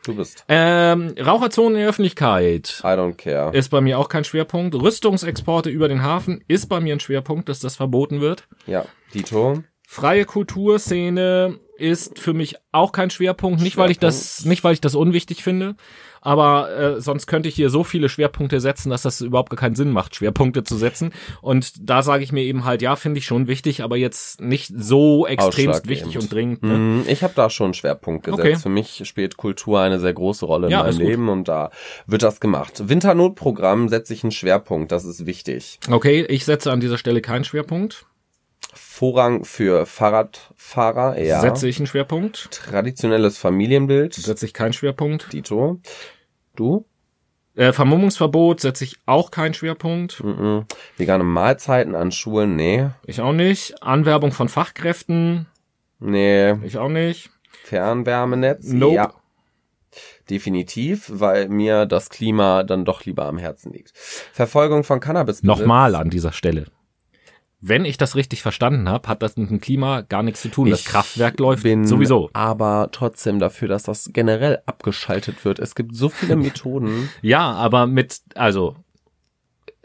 Du 0.05 0.15
bist. 0.15 0.45
ähm, 0.49 1.15
Raucherzonen 1.19 1.75
in 1.77 1.81
der 1.81 1.89
Öffentlichkeit 1.89 2.81
I 2.83 2.89
don't 2.89 3.15
care. 3.15 3.57
ist 3.57 3.71
bei 3.71 3.81
mir 3.81 3.99
auch 3.99 4.09
kein 4.09 4.25
Schwerpunkt. 4.25 4.75
Rüstungsexporte 4.75 5.71
über 5.71 5.89
den 5.89 6.03
Hafen 6.03 6.45
ist 6.47 6.69
bei 6.69 6.81
mir 6.81 6.95
ein 6.95 7.01
Schwerpunkt, 7.01 7.49
dass 7.49 7.61
das 7.61 7.77
verboten 7.77 8.21
wird. 8.21 8.47
Ja, 8.67 8.85
Dito. 9.15 9.63
Freie 9.87 10.25
Kulturszene 10.25 11.59
ist 11.77 12.19
für 12.19 12.35
mich 12.35 12.57
auch 12.73 12.93
kein 12.93 13.11
Schwerpunkt, 13.11 13.61
nicht 13.61 13.77
weil 13.77 13.91
ich 13.91 13.99
das 13.99 14.45
nicht 14.45 14.63
weil 14.65 14.75
ich 14.75 14.81
das 14.81 14.95
unwichtig 14.95 15.43
finde, 15.43 15.77
aber 16.25 16.77
äh, 16.77 17.01
sonst 17.01 17.29
könnte 17.29 17.49
ich 17.49 17.55
hier 17.55 17.71
so 17.71 17.85
viele 17.85 18.09
Schwerpunkte 18.09 18.59
setzen, 18.59 18.91
dass 18.91 19.03
das 19.03 19.21
überhaupt 19.21 19.51
gar 19.51 19.59
keinen 19.59 19.77
Sinn 19.77 19.91
macht, 19.93 20.15
Schwerpunkte 20.17 20.65
zu 20.65 20.77
setzen 20.77 21.13
und 21.41 21.73
da 21.79 22.03
sage 22.03 22.25
ich 22.25 22.33
mir 22.33 22.43
eben 22.43 22.65
halt, 22.65 22.83
ja, 22.83 22.97
finde 22.97 23.19
ich 23.19 23.27
schon 23.27 23.47
wichtig, 23.47 23.83
aber 23.85 23.97
jetzt 23.97 24.41
nicht 24.41 24.73
so 24.77 25.27
extremst 25.27 25.87
wichtig 25.87 26.19
und 26.19 26.33
dringend. 26.33 26.63
Ne? 26.65 26.75
Hm, 26.75 27.05
Ich 27.07 27.23
habe 27.23 27.35
da 27.37 27.49
schon 27.51 27.67
einen 27.67 27.75
Schwerpunkt 27.75 28.25
gesetzt. 28.25 28.41
Okay. 28.41 28.57
Für 28.57 28.69
mich 28.71 29.03
spielt 29.05 29.37
Kultur 29.37 29.81
eine 29.81 30.01
sehr 30.01 30.15
große 30.15 30.45
Rolle 30.47 30.67
in 30.67 30.73
Ja, 30.73 30.83
meinem. 30.83 30.99
Leben 30.99 31.29
und 31.29 31.47
da 31.47 31.71
wird 32.07 32.23
das 32.23 32.41
gemacht. 32.41 32.89
Winternotprogramm 32.89 33.89
setze 33.89 34.15
ich 34.15 34.25
einen 34.25 34.33
Schwerpunkt, 34.33 34.91
das 34.91 35.05
ist 35.05 35.27
wichtig. 35.27 35.79
Okay, 35.91 36.25
ich 36.29 36.45
setze 36.45 36.73
an 36.73 36.81
dieser 36.81 36.99
Stelle 36.99 37.21
keinen 37.21 37.45
Schwerpunkt. 37.45 38.07
Vorrang 38.73 39.45
für 39.45 39.87
Fahrradfahrer, 39.87 41.21
ja. 41.21 41.41
Setze 41.41 41.69
ich 41.69 41.79
einen 41.79 41.87
Schwerpunkt. 41.87 42.49
Traditionelles 42.51 43.39
Familienbild, 43.39 44.15
Setze 44.15 44.47
ich 44.47 44.55
keinen 44.55 44.73
Schwerpunkt. 44.73 45.33
Dito. 45.33 45.81
Du? 46.57 46.87
Äh, 47.57 47.73
Vermummungsverbot 47.73 48.61
setze 48.61 48.85
ich 48.85 48.97
auch 49.07 49.31
keinen 49.31 49.55
Schwerpunkt. 49.55 50.23
Mhm. 50.23 50.65
Vegane 50.97 51.23
Mahlzeiten 51.25 51.95
an 51.95 52.11
Schulen, 52.11 52.57
nee. 52.57 52.89
Ich 53.07 53.21
auch 53.21 53.33
nicht. 53.33 53.81
Anwerbung 53.83 54.33
von 54.33 54.49
Fachkräften. 54.49 55.47
Nee. 56.01 56.55
Ich 56.65 56.79
auch 56.79 56.89
nicht. 56.89 57.31
Fernwärmenetz, 57.65 58.69
Nope. 58.73 58.95
ja. 58.97 59.15
Definitiv, 60.29 61.09
weil 61.13 61.49
mir 61.49 61.87
das 61.87 62.11
Klima 62.11 62.65
dann 62.65 62.85
doch 62.85 63.05
lieber 63.05 63.27
am 63.27 63.39
Herzen 63.39 63.73
liegt. 63.73 63.93
Verfolgung 63.97 64.83
von 64.83 64.99
Cannabis. 64.99 65.43
Nochmal 65.45 65.95
an 65.95 66.11
dieser 66.11 66.33
Stelle. 66.33 66.67
Wenn 67.67 67.87
ich 67.87 67.97
das 67.97 68.15
richtig 68.15 68.43
verstanden 68.43 68.91
habe, 68.91 69.09
hat 69.09 69.23
das 69.23 69.39
mit 69.39 69.49
dem 69.49 69.59
Klima 69.59 70.03
gar 70.03 70.23
nichts 70.23 70.43
zu 70.43 70.49
tun. 70.49 70.69
das 70.69 70.81
Ich 70.81 70.85
Kraftwerk 70.87 71.39
läuft 71.41 71.63
bin 71.63 71.87
sowieso. 71.87 72.29
aber 72.35 72.91
trotzdem 72.93 73.39
dafür, 73.39 73.69
dass 73.69 73.85
das 73.85 74.11
generell 74.13 74.59
abgeschaltet 74.67 75.47
wird. 75.47 75.61
Es 75.61 75.75
gibt 75.75 75.97
so 75.97 76.11
viele 76.11 76.37
Methoden. 76.37 77.09
Ja, 77.23 77.53
aber 77.53 77.87
mit, 77.87 78.21
also, 78.35 78.77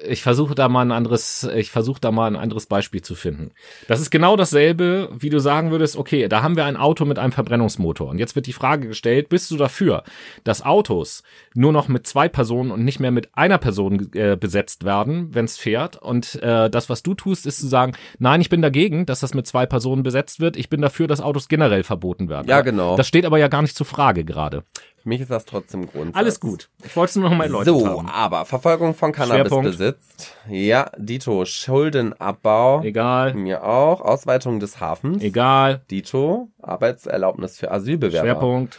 ich 0.05 0.21
versuche 0.21 0.55
da 0.55 0.69
mal 0.69 0.81
ein 0.81 0.91
anderes, 0.91 1.49
ich 1.55 1.71
versuche 1.71 1.99
da 1.99 2.11
mal 2.11 2.27
ein 2.27 2.35
anderes 2.35 2.65
Beispiel 2.65 3.01
zu 3.01 3.15
finden. 3.15 3.51
Das 3.87 3.99
ist 3.99 4.09
genau 4.09 4.35
dasselbe, 4.35 5.09
wie 5.17 5.29
du 5.29 5.39
sagen 5.39 5.71
würdest, 5.71 5.97
okay, 5.97 6.27
da 6.27 6.41
haben 6.41 6.55
wir 6.55 6.65
ein 6.65 6.77
Auto 6.77 7.05
mit 7.05 7.19
einem 7.19 7.31
Verbrennungsmotor. 7.31 8.09
Und 8.09 8.19
jetzt 8.19 8.35
wird 8.35 8.47
die 8.47 8.53
Frage 8.53 8.87
gestellt, 8.87 9.29
bist 9.29 9.51
du 9.51 9.57
dafür, 9.57 10.03
dass 10.43 10.63
Autos 10.63 11.23
nur 11.53 11.71
noch 11.71 11.87
mit 11.87 12.07
zwei 12.07 12.29
Personen 12.29 12.71
und 12.71 12.83
nicht 12.83 12.99
mehr 12.99 13.11
mit 13.11 13.29
einer 13.35 13.57
Person 13.57 14.11
äh, 14.13 14.37
besetzt 14.37 14.85
werden, 14.85 15.33
wenn 15.33 15.45
es 15.45 15.57
fährt? 15.57 15.97
Und 15.97 16.35
äh, 16.41 16.69
das, 16.69 16.89
was 16.89 17.03
du 17.03 17.13
tust, 17.13 17.45
ist 17.45 17.59
zu 17.59 17.67
sagen, 17.67 17.93
nein, 18.19 18.41
ich 18.41 18.49
bin 18.49 18.61
dagegen, 18.61 19.05
dass 19.05 19.19
das 19.19 19.33
mit 19.33 19.47
zwei 19.47 19.65
Personen 19.65 20.03
besetzt 20.03 20.39
wird. 20.39 20.57
Ich 20.57 20.69
bin 20.69 20.81
dafür, 20.81 21.07
dass 21.07 21.21
Autos 21.21 21.47
generell 21.47 21.83
verboten 21.83 22.29
werden. 22.29 22.47
Ja, 22.47 22.61
genau. 22.61 22.95
Das 22.95 23.07
steht 23.07 23.25
aber 23.25 23.37
ja 23.37 23.47
gar 23.47 23.61
nicht 23.61 23.75
zur 23.75 23.85
Frage 23.85 24.23
gerade. 24.23 24.63
Für 25.01 25.09
mich 25.09 25.21
ist 25.21 25.31
das 25.31 25.45
trotzdem 25.45 25.87
Grundsatz. 25.87 26.15
Alles 26.17 26.39
gut. 26.39 26.69
Ich 26.83 26.95
wollte 26.95 27.09
es 27.11 27.15
nur 27.15 27.29
noch 27.29 27.37
mal 27.37 27.45
erläutert 27.45 27.67
So, 27.67 27.87
haben. 27.99 28.09
aber 28.09 28.45
Verfolgung 28.45 28.93
von 28.93 29.11
Cannabis 29.11 29.47
Schwerpunkt. 29.47 29.65
besitzt. 29.71 30.35
Ja, 30.49 30.91
Dito. 30.97 31.45
Schuldenabbau. 31.45 32.81
Egal, 32.83 33.33
Mir 33.33 33.63
auch. 33.63 34.01
Ausweitung 34.01 34.59
des 34.59 34.79
Hafens. 34.79 35.23
egal. 35.23 35.81
Dito. 35.89 36.49
Arbeitserlaubnis 36.61 37.57
für 37.57 37.71
Asylbewerber. 37.71 38.25
Schwerpunkt, 38.27 38.77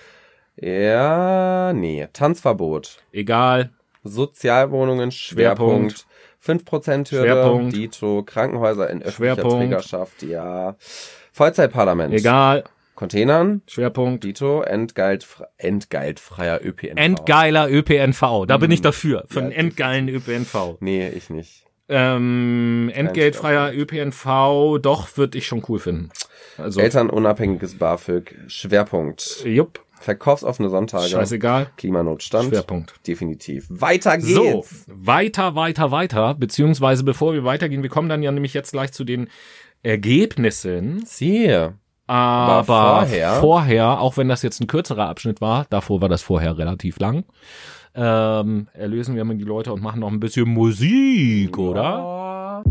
Ja, 0.57 1.73
nee. 1.73 2.07
Tanzverbot. 2.13 2.99
egal. 3.13 3.71
Sozialwohnungen. 4.05 5.11
Schwerpunkt. 5.11 6.07
5% 6.43 7.11
Hürde. 7.11 7.25
Schwerpunkt. 7.25 7.77
Dito. 7.77 8.23
Krankenhäuser 8.25 8.89
in 8.91 9.03
öffentlicher 9.03 9.35
Schwerpunkt. 9.35 9.59
Trägerschaft. 9.59 10.23
Ja. 10.23 10.77
Vollzeitparlament. 11.33 12.13
Egal. 12.15 12.65
Containern. 13.01 13.63
Schwerpunkt. 13.67 14.25
Dito. 14.25 14.61
Entgeltfre 14.61 15.49
entgeltfreier 15.57 16.61
ÖPNV. 16.63 16.97
Endgeiler 16.97 17.71
ÖPNV. 17.71 18.45
Da 18.47 18.59
bin 18.59 18.71
ich 18.71 18.83
dafür. 18.83 19.25
Für 19.27 19.41
einen 19.41 19.53
Ja, 19.53 19.57
endgeilen 19.57 20.09
ÖPNV. 20.11 20.77
Nee, 20.81 21.09
ich 21.09 21.31
nicht. 21.31 21.65
Ähm, 21.89 22.91
entgeltfreier 22.95 23.73
ÖPNV, 23.73 24.79
doch, 24.83 25.17
würde 25.17 25.39
ich 25.39 25.47
schon 25.47 25.65
cool 25.69 25.79
finden. 25.79 26.11
Also, 26.59 26.79
Elternunabhängiges 26.79 27.79
BAföG. 27.79 28.37
Schwerpunkt. 28.49 29.45
jupp, 29.47 29.81
Verkaufsoffene 29.99 30.69
Sonntage. 30.69 31.09
scheißegal. 31.09 31.71
Klimanotstand. 31.79 32.51
Schwerpunkt. 32.51 32.95
Definitiv. 33.07 33.65
Weiter 33.71 34.19
geht's. 34.19 34.35
So, 34.35 34.65
weiter, 34.87 35.55
weiter, 35.55 35.91
weiter. 35.91 36.35
Beziehungsweise 36.35 37.03
bevor 37.03 37.33
wir 37.33 37.45
weitergehen, 37.45 37.83
wir 37.83 37.91
kommen 37.91 38.11
dann 38.11 38.23
ja 38.23 38.31
nämlich 38.31 38.53
jetzt 38.53 38.73
gleich 38.73 38.93
zu 38.93 39.05
den 39.05 39.31
Ergebnissen. 39.83 41.03
Siehe. 41.07 41.80
Aber 42.21 42.65
vorher- 43.05 43.35
vorher, 43.35 44.01
auch 44.01 44.17
wenn 44.17 44.29
das 44.29 44.43
jetzt 44.43 44.61
ein 44.61 44.67
kürzerer 44.67 45.09
Abschnitt 45.09 45.41
war, 45.41 45.67
davor 45.71 46.01
war 46.01 46.09
das 46.09 46.23
vorher 46.23 46.59
relativ 46.59 46.99
lang, 46.99 47.25
ähm, 47.95 48.69
erlösen 48.73 49.15
wir 49.15 49.25
mal 49.25 49.37
die 49.37 49.45
Leute 49.45 49.73
und 49.73 49.81
machen 49.81 50.01
noch 50.01 50.11
ein 50.11 50.19
bisschen 50.19 50.49
Musik, 50.49 51.57
oder? 51.57 52.65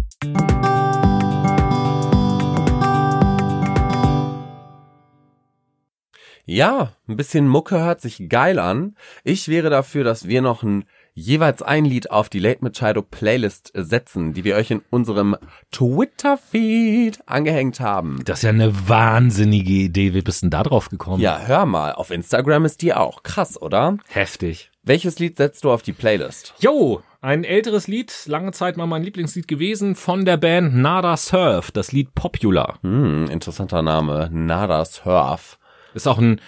Ja, 6.45 6.93
ein 7.07 7.15
bisschen 7.15 7.47
Mucke 7.47 7.79
hört 7.79 8.01
sich 8.01 8.27
geil 8.27 8.57
an. 8.57 8.95
Ich 9.23 9.47
wäre 9.49 9.69
dafür, 9.69 10.03
dass 10.03 10.27
wir 10.27 10.41
noch 10.41 10.63
ein 10.63 10.85
jeweils 11.19 11.61
ein 11.61 11.85
Lied 11.85 12.11
auf 12.11 12.29
die 12.29 12.39
Late 12.39 12.63
Machado 12.63 13.01
Playlist 13.01 13.71
setzen, 13.75 14.33
die 14.33 14.43
wir 14.43 14.55
euch 14.55 14.71
in 14.71 14.81
unserem 14.89 15.35
Twitter-Feed 15.71 17.27
angehängt 17.27 17.79
haben. 17.79 18.21
Das 18.25 18.39
ist 18.39 18.43
ja 18.43 18.49
eine 18.49 18.89
wahnsinnige 18.89 19.73
Idee. 19.73 20.13
Wie 20.13 20.21
bist 20.21 20.43
denn 20.43 20.49
da 20.49 20.63
drauf 20.63 20.89
gekommen? 20.89 21.21
Ja, 21.21 21.39
hör 21.45 21.65
mal, 21.65 21.93
auf 21.93 22.11
Instagram 22.11 22.65
ist 22.65 22.81
die 22.81 22.93
auch. 22.93 23.23
Krass, 23.23 23.61
oder? 23.61 23.97
Heftig. 24.07 24.71
Welches 24.83 25.19
Lied 25.19 25.37
setzt 25.37 25.63
du 25.63 25.71
auf 25.71 25.81
die 25.81 25.93
Playlist? 25.93 26.53
Jo, 26.59 27.03
ein 27.21 27.43
älteres 27.43 27.87
Lied, 27.87 28.13
lange 28.25 28.53
Zeit 28.53 28.77
mal 28.77 28.87
mein 28.87 29.03
Lieblingslied 29.03 29.47
gewesen, 29.47 29.95
von 29.95 30.23
der 30.25 30.37
Band 30.37 30.75
Nada 30.75 31.17
Surf, 31.17 31.69
das 31.71 31.91
Lied 31.91 32.15
Popular. 32.15 32.79
Hm, 32.81 33.27
interessanter 33.29 33.81
Name. 33.81 34.29
Nada 34.31 34.85
Surf. 34.85 35.59
Ist 35.93 36.07
auch 36.07 36.17
ein 36.17 36.39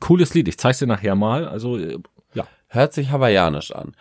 cooles 0.00 0.34
Lied, 0.34 0.48
ich 0.48 0.58
zeig's 0.58 0.80
dir 0.80 0.86
nachher 0.86 1.14
mal. 1.14 1.46
Also, 1.46 1.78
äh. 1.78 1.98
Hört 2.68 2.92
sich 2.92 3.10
hawaiianisch 3.10 3.72
an. 3.72 3.96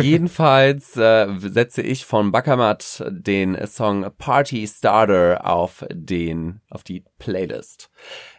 Jedenfalls 0.00 0.96
äh, 0.96 1.26
setze 1.38 1.80
ich 1.80 2.04
von 2.04 2.32
Bakamat 2.32 3.02
den 3.08 3.56
Song 3.66 4.06
Party 4.18 4.66
Starter 4.68 5.46
auf 5.46 5.86
den 5.90 6.60
auf 6.68 6.84
die 6.84 7.04
Playlist. 7.18 7.90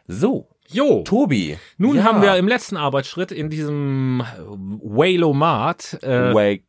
So, 0.07 0.49
Jo, 0.73 1.01
Tobi. 1.03 1.57
nun 1.77 1.97
ja. 1.97 2.03
haben 2.03 2.21
wir 2.21 2.37
im 2.37 2.47
letzten 2.47 2.77
Arbeitsschritt 2.77 3.31
in 3.31 3.49
diesem 3.49 4.23
Waylomat 4.47 5.99
äh, 6.01 6.59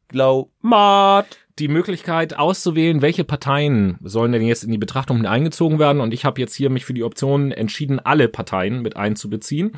Mat. 0.61 1.39
die 1.59 1.69
Möglichkeit 1.69 2.37
auszuwählen, 2.37 3.01
welche 3.01 3.25
Parteien 3.25 3.99
sollen 4.03 4.33
denn 4.33 4.43
jetzt 4.43 4.65
in 4.65 4.73
die 4.73 4.79
Betrachtung 4.79 5.19
mit 5.19 5.27
eingezogen 5.27 5.79
werden. 5.79 6.01
Und 6.01 6.13
ich 6.13 6.25
habe 6.25 6.41
jetzt 6.41 6.55
hier 6.55 6.71
mich 6.71 6.85
für 6.85 6.95
die 6.95 7.05
Option 7.05 7.53
entschieden, 7.53 8.01
alle 8.01 8.29
Parteien 8.29 8.83
mit 8.83 8.97
einzubeziehen. 8.97 9.73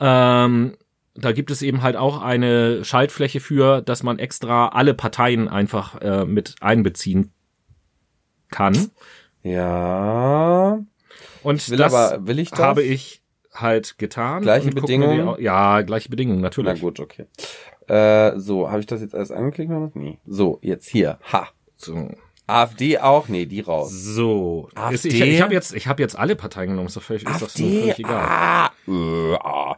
Ähm, 0.00 0.76
da 1.20 1.32
gibt 1.32 1.50
es 1.50 1.62
eben 1.62 1.82
halt 1.82 1.96
auch 1.96 2.20
eine 2.22 2.84
Schaltfläche 2.84 3.40
für, 3.40 3.82
dass 3.82 4.02
man 4.02 4.18
extra 4.18 4.68
alle 4.68 4.94
Parteien 4.94 5.48
einfach 5.48 6.00
äh, 6.00 6.24
mit 6.24 6.54
einbeziehen 6.60 7.32
kann. 8.50 8.90
Ja. 9.42 10.78
Und 11.42 11.70
Will 11.70 11.78
das 11.78 11.94
aber 11.94 12.26
will 12.26 12.38
ich 12.38 12.50
das? 12.50 12.58
habe 12.60 12.82
ich 12.82 13.22
halt 13.52 13.98
getan. 13.98 14.42
Gleiche 14.42 14.70
Bedingungen? 14.70 15.40
Ja, 15.40 15.82
gleiche 15.82 16.08
Bedingungen, 16.08 16.40
Na 16.40 16.46
natürlich. 16.46 16.80
gut, 16.80 17.00
okay. 17.00 17.26
Äh, 17.88 18.38
so, 18.38 18.68
habe 18.70 18.80
ich 18.80 18.86
das 18.86 19.00
jetzt 19.00 19.14
alles 19.14 19.30
angeklickt? 19.30 19.72
Nee. 19.94 20.18
So, 20.26 20.58
jetzt 20.62 20.88
hier. 20.88 21.18
Ha. 21.32 21.48
So. 21.76 22.10
AfD 22.46 22.98
auch? 22.98 23.28
Nee, 23.28 23.46
die 23.46 23.60
raus. 23.60 23.90
So. 23.92 24.68
AfD? 24.74 24.94
Ist- 24.94 25.04
Ich, 25.06 25.20
ich 25.20 25.42
habe 25.42 25.52
jetzt, 25.54 25.74
ich 25.74 25.86
habe 25.86 26.02
jetzt 26.02 26.18
alle 26.18 26.34
Parteien 26.36 26.70
genommen. 26.70 26.88
Ist 26.88 26.96
doch 26.96 27.02
völlig, 27.02 27.22
ist 27.24 27.42
AfD? 27.42 27.80
völlig 27.80 27.98
egal. 27.98 28.24
Ah, 28.26 28.70
äh, 28.86 29.34
ah. 29.34 29.76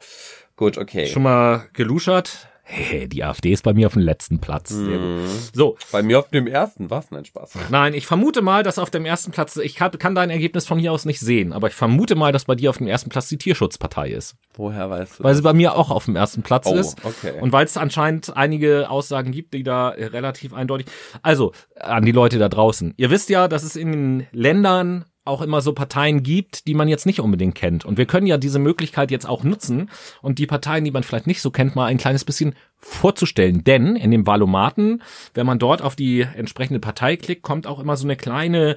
Gut, 0.60 0.76
okay. 0.76 1.06
Schon 1.06 1.22
mal 1.22 1.62
geluschert? 1.72 2.46
Hey, 2.64 3.08
die 3.08 3.24
AfD 3.24 3.50
ist 3.50 3.62
bei 3.64 3.72
mir 3.72 3.86
auf 3.86 3.94
dem 3.94 4.02
letzten 4.02 4.40
Platz. 4.40 4.68
Sehr 4.68 4.98
gut. 4.98 5.06
Mhm. 5.06 5.26
So, 5.54 5.78
Bei 5.90 6.02
mir 6.02 6.18
auf 6.18 6.28
dem 6.28 6.46
ersten, 6.46 6.90
was? 6.90 7.10
Nein, 7.10 7.24
Spaß. 7.24 7.54
nein, 7.70 7.94
ich 7.94 8.06
vermute 8.06 8.42
mal, 8.42 8.62
dass 8.62 8.78
auf 8.78 8.90
dem 8.90 9.06
ersten 9.06 9.30
Platz, 9.32 9.56
ich 9.56 9.74
kann, 9.74 9.90
kann 9.92 10.14
dein 10.14 10.28
Ergebnis 10.28 10.66
von 10.66 10.78
hier 10.78 10.92
aus 10.92 11.06
nicht 11.06 11.18
sehen, 11.18 11.54
aber 11.54 11.68
ich 11.68 11.72
vermute 11.74 12.14
mal, 12.14 12.30
dass 12.30 12.44
bei 12.44 12.56
dir 12.56 12.68
auf 12.68 12.76
dem 12.76 12.88
ersten 12.88 13.08
Platz 13.08 13.28
die 13.30 13.38
Tierschutzpartei 13.38 14.10
ist. 14.10 14.36
Woher 14.52 14.90
weißt 14.90 15.18
du 15.20 15.24
Weil 15.24 15.30
das? 15.30 15.38
sie 15.38 15.42
bei 15.44 15.54
mir 15.54 15.74
auch 15.76 15.90
auf 15.90 16.04
dem 16.04 16.14
ersten 16.14 16.42
Platz 16.42 16.66
Oh, 16.66 16.74
ist. 16.74 16.98
okay. 17.04 17.40
Und 17.40 17.52
weil 17.52 17.64
es 17.64 17.78
anscheinend 17.78 18.36
einige 18.36 18.90
Aussagen 18.90 19.32
gibt, 19.32 19.54
die 19.54 19.62
da 19.62 19.92
äh, 19.92 20.04
relativ 20.04 20.52
eindeutig. 20.52 20.88
Also, 21.22 21.52
an 21.74 22.04
die 22.04 22.12
Leute 22.12 22.38
da 22.38 22.50
draußen. 22.50 22.92
Ihr 22.98 23.08
wisst 23.08 23.30
ja, 23.30 23.48
dass 23.48 23.62
es 23.62 23.76
in 23.76 23.92
den 23.92 24.26
Ländern 24.30 25.06
auch 25.30 25.40
immer 25.40 25.62
so 25.62 25.72
Parteien 25.72 26.22
gibt, 26.22 26.66
die 26.66 26.74
man 26.74 26.88
jetzt 26.88 27.06
nicht 27.06 27.20
unbedingt 27.20 27.54
kennt. 27.54 27.84
Und 27.84 27.96
wir 27.96 28.06
können 28.06 28.26
ja 28.26 28.36
diese 28.36 28.58
Möglichkeit 28.58 29.10
jetzt 29.10 29.26
auch 29.26 29.44
nutzen 29.44 29.90
und 30.20 30.38
die 30.38 30.46
Parteien, 30.46 30.84
die 30.84 30.90
man 30.90 31.02
vielleicht 31.02 31.26
nicht 31.26 31.40
so 31.40 31.50
kennt, 31.50 31.74
mal 31.74 31.86
ein 31.86 31.98
kleines 31.98 32.24
bisschen 32.24 32.54
vorzustellen. 32.78 33.64
Denn 33.64 33.96
in 33.96 34.10
dem 34.10 34.26
Valomaten, 34.26 35.02
wenn 35.34 35.46
man 35.46 35.58
dort 35.58 35.80
auf 35.80 35.96
die 35.96 36.20
entsprechende 36.20 36.80
Partei 36.80 37.16
klickt, 37.16 37.42
kommt 37.42 37.66
auch 37.66 37.78
immer 37.78 37.96
so 37.96 38.06
eine 38.06 38.16
kleine 38.16 38.76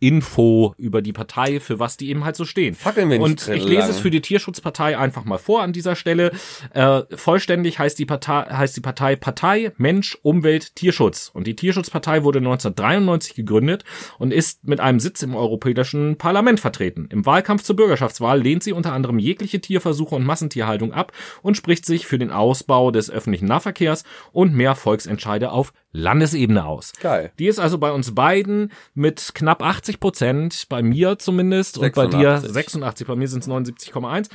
Kurzinfo 0.00 0.74
über 0.78 1.02
die 1.02 1.12
Partei, 1.12 1.60
für 1.60 1.78
was 1.78 1.96
die 1.96 2.10
eben 2.10 2.24
halt 2.24 2.36
so 2.36 2.44
stehen. 2.44 2.74
Fackeln 2.74 3.10
wir 3.10 3.18
nicht 3.18 3.24
Und 3.24 3.48
ich 3.48 3.64
lese 3.64 3.90
es 3.90 3.98
für 3.98 4.10
die 4.10 4.20
Tierschutzpartei 4.20 4.98
einfach 4.98 5.24
mal 5.24 5.38
vor 5.38 5.62
an 5.62 5.72
dieser 5.72 5.96
Stelle. 5.96 6.32
Äh, 6.74 7.02
vollständig 7.14 7.78
heißt 7.78 7.98
die 7.98 8.06
Partei, 8.06 8.44
heißt 8.50 8.76
die 8.76 8.80
Partei 8.80 9.16
Partei 9.16 9.72
Mensch, 9.76 10.18
Umwelt, 10.22 10.74
Tierschutz. 10.76 11.30
Und 11.32 11.46
die 11.46 11.56
Tierschutzpartei 11.56 12.22
wurde 12.24 12.38
1993 12.38 13.34
gegründet 13.34 13.84
und 14.18 14.32
ist 14.32 14.66
mit 14.66 14.80
einem 14.80 15.00
Sitz 15.00 15.22
im 15.22 15.34
Europäischen 15.34 16.16
Parlament 16.16 16.60
vertreten. 16.60 17.08
Im 17.10 17.24
Wahlkampf 17.26 17.62
zur 17.62 17.76
Bürgerschaftswahl 17.76 18.40
lehnt 18.40 18.62
sie 18.62 18.72
unter 18.72 18.92
anderem 18.92 19.18
jegliche 19.18 19.60
Tierversuche 19.60 20.14
und 20.14 20.24
Massentierhaltung 20.24 20.92
ab 20.92 21.12
und 21.42 21.56
spricht 21.56 21.86
sich 21.86 22.06
für 22.06 22.18
den 22.18 22.30
Ausbau 22.30 22.90
des 22.90 23.10
öffentlichen 23.10 23.46
Nahverkehrs 23.46 24.04
und 24.32 24.54
mehr 24.54 24.74
Volksentscheide 24.74 25.50
auf 25.50 25.72
Landesebene 25.96 26.64
aus. 26.64 26.92
Geil. 27.00 27.32
Die 27.38 27.46
ist 27.46 27.58
also 27.58 27.78
bei 27.78 27.90
uns 27.90 28.14
beiden 28.14 28.72
mit 28.94 29.34
knapp 29.34 29.62
80 29.62 29.98
Prozent, 29.98 30.66
bei 30.68 30.82
mir 30.82 31.18
zumindest, 31.18 31.78
und 31.78 31.94
bei 31.94 32.06
dir 32.06 32.38
86. 32.38 32.52
86, 32.52 33.06
bei 33.06 33.16
mir 33.16 33.28
sind 33.28 33.42
es 33.42 33.48
79,1, 33.48 34.28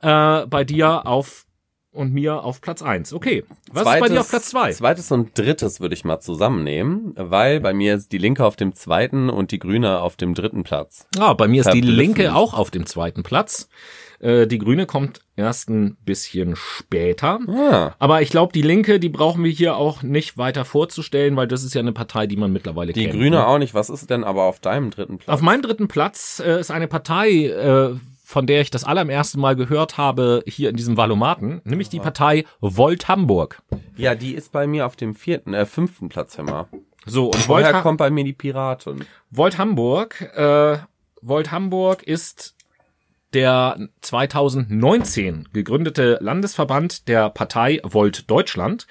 äh, 0.00 0.46
bei 0.46 0.64
dir 0.64 1.06
auf 1.06 1.44
und 1.92 2.12
mir 2.12 2.44
auf 2.44 2.60
Platz 2.60 2.82
1. 2.82 3.12
Okay, 3.12 3.44
was 3.72 3.82
ist 3.82 4.00
bei 4.00 4.08
dir 4.08 4.20
auf 4.20 4.30
Platz 4.30 4.50
2? 4.50 4.72
Zweites 4.72 5.10
und 5.10 5.36
drittes 5.38 5.80
würde 5.80 5.94
ich 5.94 6.04
mal 6.04 6.20
zusammennehmen, 6.20 7.12
weil 7.16 7.60
bei 7.60 7.72
mir 7.72 7.94
ist 7.94 8.12
die 8.12 8.18
Linke 8.18 8.44
auf 8.44 8.56
dem 8.56 8.74
zweiten 8.74 9.30
und 9.30 9.50
die 9.50 9.58
Grüne 9.58 10.00
auf 10.00 10.16
dem 10.16 10.34
dritten 10.34 10.62
Platz. 10.62 11.06
Ah, 11.18 11.32
bei 11.34 11.48
mir 11.48 11.62
ist 11.62 11.72
die. 11.72 11.80
Linke 11.80 12.34
auch 12.34 12.54
auf 12.54 12.70
dem 12.70 12.86
zweiten 12.86 13.22
Platz. 13.22 13.68
Äh, 14.20 14.46
die 14.46 14.58
Grüne 14.58 14.86
kommt 14.86 15.20
erst 15.36 15.70
ein 15.70 15.96
bisschen 16.04 16.56
später. 16.56 17.38
Ah, 17.48 17.94
Aber 17.98 18.20
ich 18.22 18.30
glaube, 18.30 18.52
die 18.52 18.62
Linke, 18.62 18.98
die 18.98 19.08
brauchen 19.08 19.44
wir 19.44 19.50
hier 19.50 19.76
auch 19.76 20.02
nicht 20.02 20.36
weiter 20.38 20.64
vorzustellen, 20.64 21.36
weil 21.36 21.46
das 21.46 21.62
ist 21.62 21.74
ja 21.74 21.80
eine 21.80 21.92
Partei, 21.92 22.26
die 22.26 22.36
man 22.36 22.52
mittlerweile 22.52 22.92
die 22.92 23.04
kennt. 23.04 23.14
Grüne 23.14 23.36
ne? 23.36 23.46
auch 23.46 23.58
nicht. 23.58 23.74
Was 23.74 23.90
ist 23.90 24.10
denn 24.10 24.24
aber 24.24 24.44
auf 24.44 24.60
deinem 24.60 24.90
dritten 24.90 25.18
Platz? 25.18 25.34
Auf 25.34 25.40
meinem 25.40 25.62
dritten 25.62 25.88
Platz 25.88 26.42
äh, 26.44 26.60
ist 26.60 26.70
eine 26.70 26.88
Partei, 26.88 27.46
äh, 27.46 27.94
von 28.28 28.46
der 28.46 28.60
ich 28.60 28.70
das 28.70 28.84
allererste 28.84 29.38
Mal 29.38 29.56
gehört 29.56 29.96
habe 29.96 30.42
hier 30.46 30.68
in 30.68 30.76
diesem 30.76 30.98
Valomaten, 30.98 31.62
nämlich 31.64 31.88
die 31.88 31.98
Partei 31.98 32.44
Volt 32.60 33.08
Hamburg. 33.08 33.62
ja, 33.96 34.14
die 34.14 34.34
ist 34.34 34.52
bei 34.52 34.66
mir 34.66 34.84
auf 34.84 34.96
dem 34.96 35.14
vierten, 35.14 35.54
äh, 35.54 35.64
fünften 35.64 36.10
Platz, 36.10 36.36
mal. 36.36 36.68
So, 37.06 37.28
und 37.28 37.48
Volt, 37.48 37.64
Woher 37.64 37.80
kommt 37.80 37.96
bei 37.96 38.10
mir 38.10 38.24
die 38.24 38.34
Piraten? 38.34 39.06
Volt 39.30 39.56
Hamburg, 39.56 40.20
äh, 40.36 40.76
Volt 41.22 41.50
Hamburg 41.50 42.02
ist 42.02 42.54
der 43.34 43.88
2019 44.00 45.48
gegründete 45.52 46.18
Landesverband 46.20 47.08
der 47.08 47.30
Partei 47.30 47.80
Volt 47.84 48.30
Deutschland, 48.30 48.86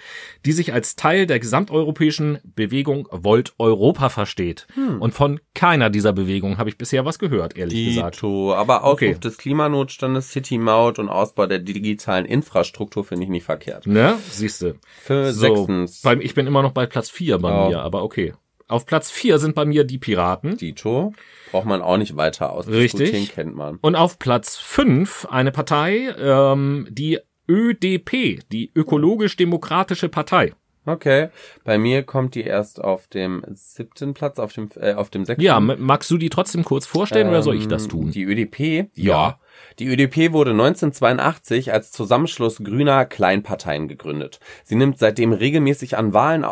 die 0.45 0.51
sich 0.51 0.73
als 0.73 0.95
Teil 0.95 1.25
der 1.25 1.39
gesamteuropäischen 1.39 2.39
Bewegung 2.55 3.07
Volt 3.11 3.53
Europa 3.57 4.09
versteht. 4.09 4.67
Hm. 4.75 5.01
Und 5.01 5.13
von 5.13 5.39
keiner 5.53 5.89
dieser 5.89 6.13
Bewegungen 6.13 6.57
habe 6.57 6.69
ich 6.69 6.77
bisher 6.77 7.05
was 7.05 7.19
gehört, 7.19 7.57
ehrlich 7.57 7.85
gesagt. 7.95 8.17
Dito. 8.17 8.53
Aber 8.53 8.83
Ausruf 8.83 8.97
Okay. 8.97 9.13
des 9.19 9.38
Klimanotstandes, 9.38 10.31
City 10.31 10.57
Maut 10.57 10.99
und 10.99 11.09
Ausbau 11.09 11.45
der 11.47 11.59
digitalen 11.59 12.25
Infrastruktur 12.25 13.03
finde 13.03 13.23
ich 13.25 13.29
nicht 13.29 13.43
verkehrt. 13.45 13.85
Ne? 13.88 14.17
Siehste. 14.29 14.75
Für 15.01 15.31
So, 15.33 15.39
sechstens, 15.39 16.01
beim, 16.01 16.21
ich 16.21 16.33
bin 16.33 16.47
immer 16.47 16.61
noch 16.61 16.71
bei 16.71 16.85
Platz 16.85 17.09
vier 17.09 17.38
bei 17.39 17.49
Ja. 17.49 17.67
mir, 17.69 17.79
aber 17.81 18.03
okay. 18.03 18.33
Auf 18.68 18.86
Platz 18.86 19.09
vier 19.09 19.39
sind 19.39 19.55
bei 19.55 19.65
mir 19.65 19.86
die 19.86 19.97
Piraten. 19.97 20.57
Dito. 20.57 21.13
Braucht 21.51 21.65
man 21.65 21.82
auch 21.82 21.97
nicht 21.97 22.18
weiter 22.18 22.51
ausdiskutieren, 22.51 23.15
Richtig. 23.15 23.34
kennt 23.34 23.55
man. 23.55 23.78
Und 23.82 23.95
auf 23.95 24.20
Platz 24.20 24.57
fünf 24.57 25.26
eine 25.30 25.51
Partei, 25.51 26.13
ähm, 26.20 26.88
die 26.89 27.20
ÖDP, 27.49 28.41
die 28.51 28.72
Ökologisch-Demokratische 28.76 30.09
Partei. 30.09 30.53
Okay. 30.88 31.27
Bei 31.65 31.77
mir 31.77 32.03
kommt 32.03 32.33
die 32.33 32.43
erst 32.43 32.81
auf 32.81 33.07
dem 33.07 33.43
siebten 33.53 34.13
Platz, 34.13 34.39
auf 34.39 34.53
dem, 34.53 34.69
äh, 34.79 34.93
auf 34.93 35.09
dem 35.09 35.25
sechsten. 35.25 35.43
Ja, 35.43 35.59
magst 35.59 36.09
du 36.09 36.17
die 36.17 36.29
trotzdem 36.29 36.63
kurz 36.63 36.85
vorstellen 36.85 37.27
oder 37.27 37.43
soll 37.43 37.57
ich 37.57 37.67
das 37.67 37.83
Ähm, 37.83 37.89
tun? 37.89 38.11
Die 38.11 38.23
ÖDP? 38.23 38.89
Ja. 38.95 39.39
Die 39.79 39.88
ÖDP 39.88 40.31
wurde 40.31 40.51
1982 40.51 41.73
als 41.73 41.91
Zusammenschluss 41.91 42.63
grüner 42.63 43.05
Kleinparteien 43.05 43.88
gegründet. 43.88 44.39
Sie 44.63 44.75
nimmt 44.75 44.97
seitdem 44.97 45.33
regelmäßig 45.33 45.97
an 45.97 46.13
Wahlen 46.13 46.45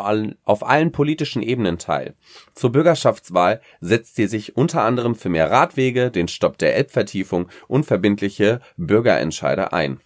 auf 0.44 0.66
allen 0.66 0.92
politischen 0.92 1.42
Ebenen 1.42 1.78
teil. 1.78 2.14
Zur 2.54 2.72
Bürgerschaftswahl 2.72 3.60
setzt 3.80 4.16
sie 4.16 4.26
sich 4.26 4.56
unter 4.56 4.82
anderem 4.82 5.14
für 5.14 5.30
mehr 5.30 5.50
Radwege, 5.50 6.10
den 6.10 6.28
Stopp 6.28 6.58
der 6.58 6.76
Elbvertiefung 6.76 7.48
und 7.68 7.86
verbindliche 7.86 8.60
Bürgerentscheide 8.76 9.72
ein. 9.72 10.00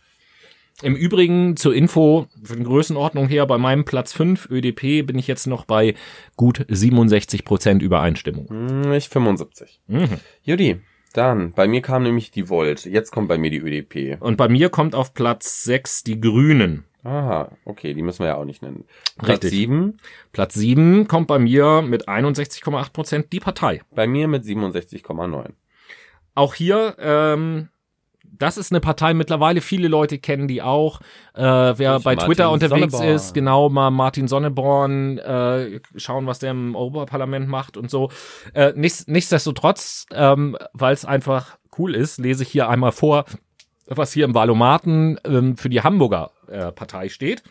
Im 0.82 0.96
Übrigen 0.96 1.56
zur 1.56 1.74
Info, 1.74 2.26
für 2.42 2.56
die 2.56 2.62
Größenordnung 2.64 3.28
her, 3.28 3.46
bei 3.46 3.58
meinem 3.58 3.84
Platz 3.84 4.12
5 4.14 4.48
ÖDP 4.50 5.02
bin 5.06 5.18
ich 5.18 5.26
jetzt 5.26 5.46
noch 5.46 5.66
bei 5.66 5.94
gut 6.36 6.64
67 6.68 7.44
Prozent 7.44 7.82
Übereinstimmung. 7.82 8.48
Hm, 8.48 8.92
Ich 8.92 9.08
75. 9.10 9.80
Mhm. 9.88 10.08
Judy, 10.42 10.80
dann, 11.12 11.52
bei 11.52 11.68
mir 11.68 11.82
kam 11.82 12.02
nämlich 12.02 12.30
die 12.30 12.48
Volt. 12.48 12.86
Jetzt 12.86 13.10
kommt 13.10 13.28
bei 13.28 13.36
mir 13.36 13.50
die 13.50 13.58
ÖDP. 13.58 14.16
Und 14.20 14.36
bei 14.36 14.48
mir 14.48 14.70
kommt 14.70 14.94
auf 14.94 15.12
Platz 15.12 15.64
6 15.64 16.02
die 16.04 16.20
Grünen. 16.20 16.84
Aha, 17.02 17.56
okay, 17.64 17.94
die 17.94 18.02
müssen 18.02 18.20
wir 18.20 18.28
ja 18.28 18.36
auch 18.36 18.44
nicht 18.44 18.62
nennen. 18.62 18.84
Platz 19.18 19.44
Richtig. 19.44 19.50
7, 19.60 19.98
Platz 20.32 20.54
7 20.54 21.08
kommt 21.08 21.26
bei 21.28 21.38
mir 21.38 21.82
mit 21.82 22.08
61,8 22.08 22.92
Prozent 22.92 23.32
die 23.32 23.40
Partei. 23.40 23.82
bei 23.94 24.06
mir 24.06 24.28
mit 24.28 24.44
67,9. 24.44 25.50
Auch 26.34 26.54
hier, 26.54 26.96
ähm, 26.98 27.68
das 28.40 28.56
ist 28.56 28.72
eine 28.72 28.80
Partei 28.80 29.14
mittlerweile, 29.14 29.60
viele 29.60 29.86
Leute 29.86 30.18
kennen 30.18 30.48
die 30.48 30.62
auch. 30.62 31.00
Äh, 31.34 31.42
wer 31.42 31.74
Durch 31.92 32.04
bei 32.04 32.14
Martin 32.14 32.26
Twitter 32.26 32.50
unterwegs 32.50 32.92
Sonneborn. 32.92 33.14
ist, 33.14 33.34
genau 33.34 33.68
mal 33.68 33.90
Martin 33.90 34.28
Sonneborn, 34.28 35.18
äh, 35.18 35.80
schauen, 35.96 36.26
was 36.26 36.40
der 36.40 36.50
im 36.52 36.74
Europaparlament 36.74 37.48
macht 37.48 37.76
und 37.76 37.90
so. 37.90 38.10
Äh, 38.54 38.72
nichts, 38.74 39.06
nichtsdestotrotz, 39.06 40.06
ähm, 40.12 40.56
weil 40.72 40.94
es 40.94 41.04
einfach 41.04 41.58
cool 41.78 41.94
ist, 41.94 42.18
lese 42.18 42.42
ich 42.42 42.48
hier 42.48 42.68
einmal 42.68 42.92
vor, 42.92 43.26
was 43.86 44.12
hier 44.12 44.24
im 44.24 44.34
Valomaten 44.34 45.20
ähm, 45.24 45.56
für 45.56 45.68
die 45.68 45.82
Hamburger 45.82 46.30
äh, 46.48 46.72
Partei 46.72 47.08
steht. 47.08 47.42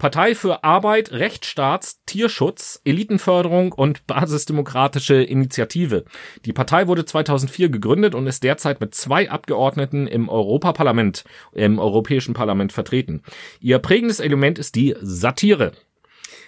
Partei 0.00 0.34
für 0.34 0.64
Arbeit, 0.64 1.12
Rechtsstaats, 1.12 2.02
Tierschutz, 2.06 2.80
Elitenförderung 2.86 3.72
und 3.72 4.06
basisdemokratische 4.06 5.22
Initiative. 5.22 6.06
Die 6.46 6.54
Partei 6.54 6.86
wurde 6.86 7.04
2004 7.04 7.68
gegründet 7.68 8.14
und 8.14 8.26
ist 8.26 8.42
derzeit 8.42 8.80
mit 8.80 8.94
zwei 8.94 9.30
Abgeordneten 9.30 10.06
im 10.06 10.30
Europaparlament, 10.30 11.24
im 11.52 11.78
Europäischen 11.78 12.32
Parlament 12.32 12.72
vertreten. 12.72 13.22
Ihr 13.60 13.78
prägendes 13.78 14.20
Element 14.20 14.58
ist 14.58 14.74
die 14.74 14.96
Satire. 15.02 15.72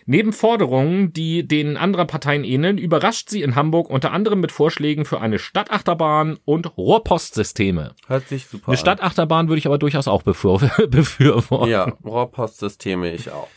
Neben 0.07 0.33
Forderungen, 0.33 1.13
die 1.13 1.47
denen 1.47 1.77
anderer 1.77 2.07
Parteien 2.07 2.45
ähneln, 2.45 2.79
überrascht 2.79 3.29
sie 3.29 3.43
in 3.43 3.55
Hamburg 3.55 3.89
unter 3.91 4.13
anderem 4.13 4.41
mit 4.41 4.53
Vorschlägen 4.53 5.05
für 5.05 5.21
eine 5.21 5.39
Stadtachterbahn 5.39 6.39
und 6.45 6.77
Rohrpostsysteme. 6.77 7.95
Hört 8.07 8.29
sich 8.29 8.47
super 8.47 8.69
Eine 8.69 8.73
an. 8.75 8.79
Stadtachterbahn 8.79 9.49
würde 9.49 9.59
ich 9.59 9.67
aber 9.67 9.79
durchaus 9.79 10.09
auch 10.09 10.23
befür 10.23 10.59
befürworten. 10.89 11.71
Ja, 11.71 11.85
Rohrpostsysteme 12.05 13.13
ich 13.13 13.31
auch. 13.31 13.49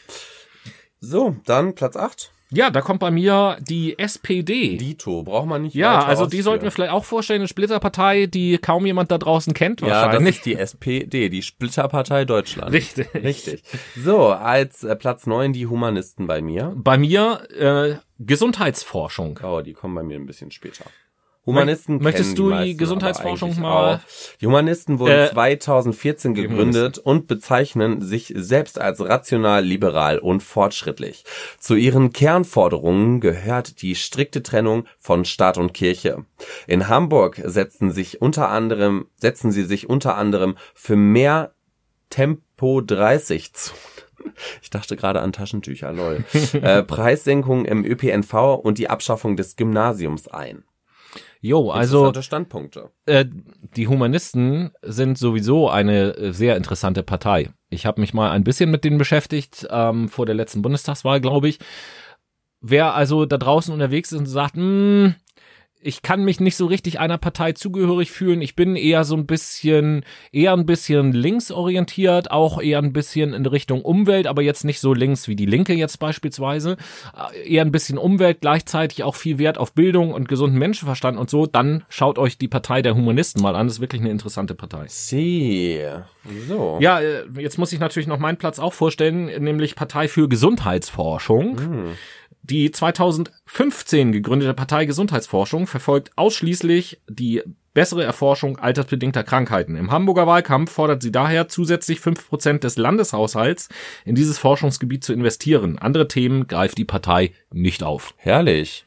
So, 1.00 1.36
dann 1.46 1.76
Platz 1.76 1.96
8. 1.96 2.32
Ja, 2.56 2.70
da 2.70 2.82
kommt 2.82 3.00
bei 3.00 3.12
mir 3.12 3.58
die 3.62 3.98
SPD. 4.00 4.78
Dito, 4.78 5.24
braucht 5.24 5.48
man 5.48 5.64
nicht 5.64 5.76
ja, 5.76 6.04
also 6.04 6.26
die 6.26 6.42
sollten 6.42 6.64
wir 6.64 6.72
vielleicht 6.72 6.92
auch 6.92 7.06
vorstellen, 7.06 7.42
eine 7.42 7.48
Splitterpartei, 7.48 8.26
die 8.28 8.58
kaum 8.58 8.86
jemand 8.86 9.12
da 9.12 9.18
draußen 9.18 9.54
kennt 9.54 9.82
Ja, 9.82 9.88
das 9.88 10.06
wahrscheinlich. 10.06 10.36
ist 10.38 10.46
die 10.46 10.56
SPD, 10.56 11.30
die 11.30 11.42
Splitterpartei 11.42 12.26
Deutschland. 12.26 12.72
Richtig. 12.72 13.14
Richtig. 13.14 13.64
So, 13.96 14.30
als 14.30 14.84
äh, 14.84 14.96
Platz 14.96 15.28
9 15.28 15.54
die 15.54 15.68
Humanisten 15.68 16.28
bei 16.28 16.42
mir. 16.42 16.74
Bei 16.76 16.98
mir 16.98 17.42
äh, 17.58 17.96
Gesundheitsforschung. 18.20 19.40
Oh, 19.44 19.62
die 19.62 19.74
kommen 19.74 19.96
bei 19.96 20.04
mir 20.04 20.18
ein 20.18 20.26
bisschen 20.26 20.52
später. 20.52 20.86
Humanisten 21.46 22.02
Möchtest 22.02 22.38
du 22.38 22.46
die 22.50 22.56
meisten 22.56 22.78
Gesundheitsforschung 22.78 23.60
mal- 23.60 23.96
auch. 23.96 24.00
Die 24.42 24.48
Humanisten 24.48 24.98
wurden 25.00 25.12
Äh, 25.26 25.30
2014 25.32 26.34
gegründet 26.34 26.98
und 26.98 27.28
bezeichnen 27.28 28.02
sich 28.02 28.34
selbst 28.36 28.80
als 28.82 29.00
rational, 29.00 29.64
liberal 29.64 30.18
und 30.18 30.42
fortschrittlich. 30.42 31.24
Zu 31.60 31.76
ihren 31.76 32.12
Kernforderungen 32.14 33.20
gehört 33.20 33.82
die 33.84 33.96
strikte 33.96 34.42
Trennung 34.42 34.86
von 34.98 35.24
Staat 35.26 35.58
und 35.58 35.74
Kirche. 35.74 36.26
In 36.68 36.88
Hamburg 36.88 37.40
setzen 37.46 37.92
sich 37.92 38.22
unter 38.22 38.50
anderem, 38.50 39.06
setzen 39.18 39.52
sie 39.52 39.64
sich 39.64 39.88
unter 39.88 40.18
anderem 40.18 40.56
für 40.74 40.96
mehr 40.96 41.54
Tempo 42.10 42.82
30 42.82 43.54
Zonen. 43.54 43.80
Ich 44.64 44.72
dachte 44.72 44.96
gerade 44.96 45.22
an 45.22 45.34
Taschentücher, 45.34 45.94
lol. 45.94 46.24
äh, 46.54 46.82
Preissenkungen 46.82 47.66
im 47.66 47.86
ÖPNV 47.86 48.34
und 48.56 48.80
die 48.80 48.90
Abschaffung 48.90 49.36
des 49.38 49.56
Gymnasiums 49.56 50.28
ein. 50.28 50.64
Jo, 51.48 51.70
also 51.70 52.12
Standpunkte. 52.24 52.90
äh, 53.06 53.24
die 53.76 53.88
Humanisten 53.88 54.72
sind 54.82 55.20
sowieso 55.20 55.70
eine 55.70 56.18
äh, 56.18 56.34
sehr 56.34 56.58
interessante 56.58 57.04
Partei. 57.04 57.50
Ich 57.70 57.86
habe 57.86 58.02
mich 58.02 58.16
mal 58.16 58.32
ein 58.32 58.44
bisschen 58.44 58.72
mit 58.72 58.84
denen 58.84 58.98
beschäftigt 58.98 59.68
ähm, 59.70 60.10
vor 60.10 60.26
der 60.26 60.34
letzten 60.34 60.64
Bundestagswahl, 60.64 61.22
glaube 61.22 61.48
ich. 61.48 61.60
Wer 62.62 62.96
also 62.96 63.28
da 63.28 63.38
draußen 63.38 63.72
unterwegs 63.72 64.12
ist 64.12 64.18
und 64.18 64.26
sagt, 64.26 64.56
"Hm, 64.56 65.14
ich 65.86 66.02
kann 66.02 66.24
mich 66.24 66.40
nicht 66.40 66.56
so 66.56 66.66
richtig 66.66 67.00
einer 67.00 67.20
Partei 67.20 67.52
zugehörig 67.52 68.12
fühlen. 68.12 68.42
Ich 68.42 68.56
bin 68.56 68.76
eher 68.76 69.04
so 69.04 69.16
ein 69.16 69.28
bisschen, 69.28 70.04
eher 70.32 70.54
ein 70.54 70.66
bisschen 70.66 71.12
linksorientiert, 71.12 72.32
auch 72.32 72.60
eher 72.60 72.80
ein 72.80 72.92
bisschen 72.92 73.34
in 73.34 73.46
Richtung 73.46 73.84
Umwelt, 73.84 74.26
aber 74.26 74.42
jetzt 74.42 74.66
nicht 74.66 74.80
so 74.80 74.96
links 74.96 75.28
wie 75.28 75.36
die 75.36 75.46
Linke 75.46 75.74
jetzt 75.74 76.00
beispielsweise. 76.00 76.78
Äh, 77.16 77.56
Eher 77.56 77.64
ein 77.64 77.72
bisschen 77.72 78.00
Umwelt, 78.00 78.42
gleichzeitig 78.42 79.04
auch 79.04 79.14
viel 79.14 79.38
Wert 79.38 79.60
auf 79.60 79.74
Bildung 79.74 80.12
und 80.12 80.28
gesunden 80.28 80.58
Menschenverstand 80.58 81.20
und 81.20 81.30
so. 81.30 81.46
Dann 81.46 81.84
schaut 81.88 82.18
euch 82.18 82.40
die 82.40 82.48
Partei 82.48 82.82
der 82.82 82.96
Humanisten 82.96 83.44
mal 83.44 83.56
an. 83.56 83.68
Das 83.68 83.76
ist 83.76 83.82
wirklich 83.82 84.02
eine 84.02 84.10
interessante 84.10 84.56
Partei. 84.56 84.86
Sie. 84.88 85.80
So. 86.48 86.80
Ja, 86.82 87.00
äh, 87.00 87.26
jetzt 87.38 87.60
muss 87.60 87.72
ich 87.72 87.80
natürlich 87.80 88.08
noch 88.08 88.18
meinen 88.18 88.38
Platz 88.38 88.58
auch 88.58 88.74
vorstellen, 88.74 89.26
nämlich 89.44 89.76
Partei 89.76 90.08
für 90.08 90.28
Gesundheitsforschung. 90.28 91.60
Hm. 91.60 91.92
Die 92.48 92.70
2015 92.70 94.12
gegründete 94.12 94.54
Partei 94.54 94.86
Gesundheitsforschung 94.86 95.66
verfolgt 95.66 96.12
ausschließlich 96.16 97.02
die 97.10 97.42
bessere 97.74 98.04
Erforschung 98.04 98.60
altersbedingter 98.60 99.24
Krankheiten. 99.24 99.76
Im 99.76 99.92
Hamburger 99.92 100.28
Wahlkampf 100.28 100.72
fordert 100.72 101.02
sie 101.02 101.12
daher 101.12 101.48
zusätzlich 101.48 101.98
5% 101.98 102.60
des 102.60 102.78
Landeshaushalts 102.78 103.70
in 104.06 104.14
dieses 104.14 104.38
Forschungsgebiet 104.38 105.04
zu 105.04 105.12
investieren. 105.12 105.80
Andere 105.80 106.08
Themen 106.08 106.46
greift 106.46 106.78
die 106.78 106.86
Partei 106.86 107.32
nicht 107.52 107.82
auf. 107.82 108.14
Herrlich. 108.18 108.86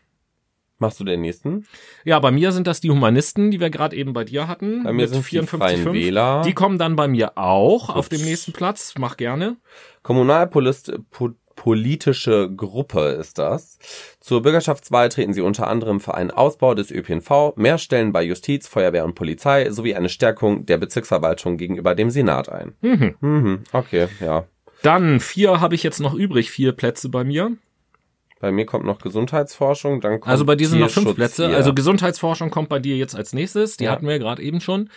Machst 0.78 1.00
du 1.00 1.04
den 1.04 1.22
nächsten? 1.22 1.66
Ja, 2.04 2.20
bei 2.20 2.30
mir 2.30 2.52
sind 2.52 2.68
das 2.68 2.80
die 2.80 2.90
Humanisten, 2.90 3.50
die 3.50 3.58
wir 3.58 3.70
gerade 3.70 3.96
eben 3.96 4.12
bei 4.12 4.22
dir 4.22 4.46
hatten. 4.46 4.84
Bei 4.84 4.92
mir 4.92 5.08
sind 5.08 5.28
die 5.28 5.40
54,5. 5.40 5.58
Freien 5.58 5.92
Wähler. 5.92 6.42
Die 6.42 6.54
kommen 6.54 6.78
dann 6.78 6.94
bei 6.94 7.08
mir 7.08 7.36
auch 7.36 7.88
auf 7.88 8.08
dem 8.08 8.22
nächsten 8.22 8.52
Platz. 8.52 8.94
Mach 8.96 9.16
gerne. 9.16 9.56
Kommunalpolitische 11.58 12.50
Gruppe 12.54 13.00
ist 13.20 13.38
das. 13.38 13.78
Zur 14.20 14.42
Bürgerschaftswahl 14.42 15.08
treten 15.08 15.32
sie 15.32 15.40
unter 15.40 15.66
anderem 15.66 16.00
für 16.00 16.14
einen 16.14 16.30
Ausbau 16.30 16.74
des 16.74 16.90
ÖPNV, 16.90 17.56
mehr 17.56 17.78
Stellen 17.78 18.12
bei 18.12 18.22
Justiz, 18.22 18.68
Feuerwehr 18.68 19.04
und 19.04 19.14
Polizei 19.14 19.70
sowie 19.70 19.94
eine 19.94 20.08
Stärkung 20.08 20.66
der 20.66 20.78
Bezirksverwaltung 20.78 21.56
gegenüber 21.56 21.94
dem 21.94 22.10
Senat 22.10 22.48
ein. 22.48 22.74
Mhm. 22.80 23.14
Mhm, 23.20 23.64
okay, 23.72 24.08
ja. 24.20 24.46
Dann 24.82 25.18
vier 25.18 25.60
habe 25.60 25.74
ich 25.74 25.82
jetzt 25.82 26.00
noch 26.00 26.14
übrig, 26.14 26.50
vier 26.50 26.72
Plätze 26.72 27.08
bei 27.08 27.24
mir. 27.24 27.56
Bei 28.40 28.52
mir 28.52 28.66
kommt 28.66 28.84
noch 28.84 28.98
Gesundheitsforschung, 29.00 30.00
dann 30.00 30.20
kommt 30.20 30.30
Also 30.30 30.44
bei 30.44 30.54
dir 30.54 30.68
sind 30.68 30.80
noch 30.80 30.90
fünf 30.90 31.14
Plätze. 31.14 31.48
hier. 31.48 31.56
Also 31.56 31.74
Gesundheitsforschung 31.74 32.50
kommt 32.50 32.68
bei 32.68 32.78
dir 32.78 32.96
jetzt 32.96 33.16
als 33.16 33.32
nächstes. 33.32 33.76
Die 33.76 33.84
Ja. 33.84 33.90
hatten 33.92 34.06
wir 34.06 34.18
gerade 34.18 34.42
eben 34.42 34.60
schon. 34.60 34.90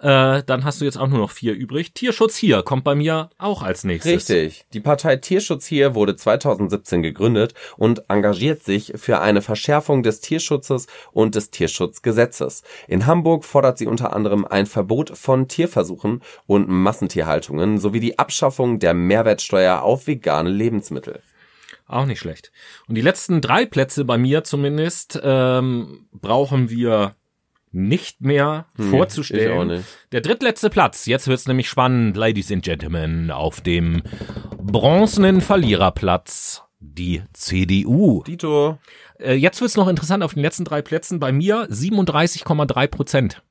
Äh, 0.00 0.42
dann 0.44 0.64
hast 0.64 0.80
du 0.80 0.84
jetzt 0.84 0.98
auch 0.98 1.06
nur 1.06 1.18
noch 1.20 1.30
vier 1.30 1.54
übrig. 1.54 1.94
Tierschutz 1.94 2.36
hier 2.36 2.62
kommt 2.62 2.84
bei 2.84 2.94
mir 2.94 3.30
auch 3.38 3.62
als 3.62 3.84
nächstes. 3.84 4.12
Richtig. 4.12 4.66
Die 4.74 4.80
Partei 4.80 5.16
Tierschutz 5.16 5.64
hier 5.66 5.94
wurde 5.94 6.14
2017 6.14 7.02
gegründet 7.02 7.54
und 7.78 8.02
engagiert 8.10 8.62
sich 8.64 8.92
für 8.96 9.20
eine 9.20 9.40
Verschärfung 9.40 10.02
des 10.02 10.20
Tierschutzes 10.20 10.88
und 11.12 11.36
des 11.36 11.50
Tierschutzgesetzes. 11.52 12.64
In 12.86 13.06
Hamburg 13.06 13.44
fordert 13.44 13.78
sie 13.78 13.86
unter 13.86 14.12
anderem 14.14 14.44
ein 14.44 14.66
Verbot 14.66 15.16
von 15.16 15.48
Tierversuchen 15.48 16.20
und 16.46 16.68
Massentierhaltungen 16.68 17.78
sowie 17.78 18.00
die 18.00 18.18
Abschaffung 18.18 18.80
der 18.80 18.92
Mehrwertsteuer 18.92 19.80
auf 19.82 20.06
vegane 20.06 20.50
Lebensmittel. 20.50 21.20
Auch 21.86 22.06
nicht 22.06 22.18
schlecht. 22.18 22.50
Und 22.88 22.94
die 22.94 23.02
letzten 23.02 23.40
drei 23.40 23.66
Plätze 23.66 24.04
bei 24.04 24.16
mir 24.16 24.44
zumindest 24.44 25.20
ähm, 25.22 26.06
brauchen 26.12 26.70
wir 26.70 27.14
nicht 27.72 28.20
mehr 28.20 28.66
auch 28.78 28.84
vorzustellen. 28.84 29.68
nicht. 29.68 29.84
Der 30.12 30.20
drittletzte 30.20 30.70
Platz, 30.70 31.06
jetzt 31.06 31.26
wird's 31.26 31.48
nämlich 31.48 31.68
spannend, 31.68 32.16
Ladies 32.16 32.50
and 32.52 32.64
Gentlemen, 32.64 33.30
auf 33.30 33.60
dem 33.60 34.02
bronzenen 34.56 35.40
Verliererplatz 35.40 36.62
die 36.78 37.22
CDU. 37.32 38.22
Dito. 38.24 38.78
Äh, 39.18 39.34
jetzt 39.34 39.60
wird's 39.60 39.76
noch 39.76 39.88
interessant 39.88 40.22
auf 40.22 40.34
den 40.34 40.42
letzten 40.42 40.64
drei 40.64 40.82
Plätzen 40.82 41.18
bei 41.18 41.32
mir 41.32 41.68
37,3 41.68 42.86
Prozent. 42.86 43.42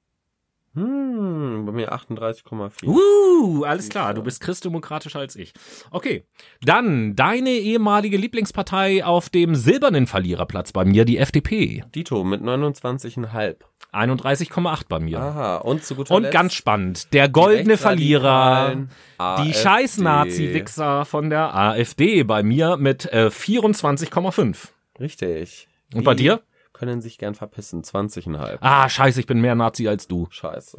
Hm, 0.76 1.66
bei 1.68 1.72
mir 1.72 1.94
38,4. 1.94 2.88
Uh, 2.88 3.64
alles 3.64 3.90
klar, 3.90 4.16
du 4.16 4.24
bist 4.24 4.42
christdemokratischer 4.42 5.20
als 5.20 5.36
ich. 5.36 5.54
Okay, 5.92 6.26
dann 6.62 7.16
deine 7.16 7.52
ehemalige 7.52 8.18
Lieblingspartei 8.18 9.06
auf 9.06 9.30
dem 9.30 9.54
silbernen 9.54 10.08
Verliererplatz 10.08 10.72
bei 10.72 10.84
mir, 10.84 11.06
die 11.06 11.20
FDP. 11.20 11.84
Dito 11.94 12.24
mit 12.24 12.42
29,5. 12.42 13.56
31,8 13.94 14.86
bei 14.90 15.00
mir. 15.00 15.20
Aha, 15.20 15.58
und 15.58 15.84
zu 15.84 15.94
guter 15.94 16.16
Und 16.16 16.24
Letzt 16.24 16.34
ganz 16.34 16.54
spannend, 16.56 17.14
der 17.14 17.30
goldene 17.30 17.78
Verlierer, 17.78 18.70
Rechtsradikalen 18.70 18.90
die 19.20 19.52
AfD. 19.52 19.54
Scheiß-Nazi-Wichser 19.54 21.06
von 21.06 21.30
der 21.30 21.54
AfD 21.56 22.24
bei 22.24 22.42
mir 22.42 22.78
mit 22.78 23.06
äh, 23.14 23.28
24,5. 23.28 24.70
Richtig. 25.00 25.68
Und 25.94 26.04
bei 26.04 26.16
Die 26.16 26.24
dir? 26.24 26.42
Können 26.84 27.02
sich 27.02 27.18
gern 27.18 27.34
verpissen. 27.34 27.82
20,5. 27.82 28.58
Ah, 28.60 28.90
scheiße, 28.90 29.20
ich 29.22 29.26
bin 29.26 29.40
mehr 29.40 29.56
Nazi 29.56 29.88
als 29.88 30.06
du. 30.06 30.28
Scheiße. 30.30 30.78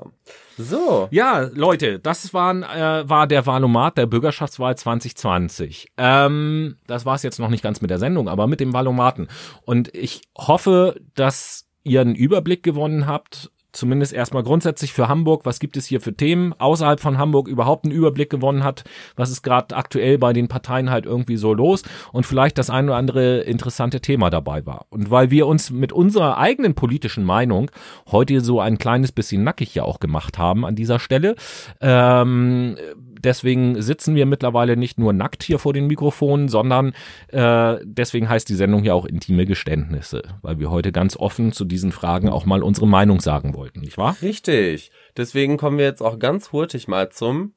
So. 0.58 1.08
Ja, 1.10 1.48
Leute, 1.52 1.98
das 1.98 2.34
waren, 2.34 2.62
äh, 2.62 3.08
war 3.08 3.26
der 3.26 3.46
Valomat 3.46 3.96
der 3.96 4.04
Bürgerschaftswahl 4.04 4.76
2020. 4.76 5.92
Ähm, 5.96 6.76
das 6.86 7.06
war 7.06 7.14
es 7.14 7.22
jetzt 7.22 7.38
noch 7.38 7.48
nicht 7.48 7.62
ganz 7.62 7.80
mit 7.80 7.90
der 7.90 7.98
Sendung, 7.98 8.28
aber 8.28 8.46
mit 8.46 8.60
dem 8.60 8.74
Valomaten. 8.74 9.28
Und 9.62 9.94
ich 9.94 10.20
hoffe, 10.36 11.00
dass 11.14 11.66
ihr 11.84 12.02
einen 12.02 12.14
Überblick 12.14 12.62
gewonnen 12.62 13.06
habt, 13.06 13.50
zumindest 13.74 14.12
erstmal 14.12 14.42
grundsätzlich 14.42 14.92
für 14.92 15.08
Hamburg, 15.08 15.44
was 15.44 15.58
gibt 15.58 15.76
es 15.76 15.86
hier 15.86 16.00
für 16.00 16.14
Themen, 16.14 16.54
außerhalb 16.58 17.00
von 17.00 17.18
Hamburg 17.18 17.48
überhaupt 17.48 17.84
einen 17.84 17.92
Überblick 17.92 18.30
gewonnen 18.30 18.64
hat, 18.64 18.84
was 19.16 19.30
ist 19.30 19.42
gerade 19.42 19.76
aktuell 19.76 20.18
bei 20.18 20.32
den 20.32 20.48
Parteien 20.48 20.90
halt 20.90 21.06
irgendwie 21.06 21.36
so 21.36 21.52
los 21.52 21.82
und 22.12 22.24
vielleicht 22.24 22.58
das 22.58 22.70
ein 22.70 22.86
oder 22.86 22.96
andere 22.96 23.40
interessante 23.40 24.00
Thema 24.00 24.30
dabei 24.30 24.64
war. 24.66 24.86
Und 24.90 25.10
weil 25.10 25.30
wir 25.30 25.46
uns 25.46 25.70
mit 25.70 25.92
unserer 25.92 26.38
eigenen 26.38 26.74
politischen 26.74 27.24
Meinung 27.24 27.70
heute 28.10 28.40
so 28.40 28.60
ein 28.60 28.78
kleines 28.78 29.12
bisschen 29.12 29.44
nackig 29.44 29.74
ja 29.74 29.82
auch 29.82 30.00
gemacht 30.00 30.38
haben 30.38 30.64
an 30.64 30.76
dieser 30.76 30.98
Stelle, 30.98 31.34
ähm, 31.80 32.76
deswegen 33.24 33.80
sitzen 33.80 34.14
wir 34.14 34.26
mittlerweile 34.26 34.76
nicht 34.76 34.98
nur 34.98 35.12
nackt 35.12 35.42
hier 35.42 35.58
vor 35.58 35.72
den 35.72 35.86
Mikrofonen, 35.86 36.48
sondern 36.48 36.92
äh, 37.28 37.76
deswegen 37.82 38.28
heißt 38.28 38.48
die 38.48 38.54
Sendung 38.54 38.84
ja 38.84 38.94
auch 38.94 39.06
intime 39.06 39.46
Geständnisse, 39.46 40.22
weil 40.42 40.58
wir 40.58 40.70
heute 40.70 40.92
ganz 40.92 41.16
offen 41.16 41.52
zu 41.52 41.64
diesen 41.64 41.92
Fragen 41.92 42.28
auch 42.28 42.44
mal 42.44 42.62
unsere 42.62 42.86
Meinung 42.86 43.20
sagen 43.20 43.54
wollten, 43.54 43.80
nicht 43.80 43.98
wahr? 43.98 44.16
Richtig. 44.22 44.90
Deswegen 45.16 45.56
kommen 45.56 45.78
wir 45.78 45.86
jetzt 45.86 46.02
auch 46.02 46.18
ganz 46.18 46.52
hurtig 46.52 46.88
mal 46.88 47.10
zum 47.10 47.54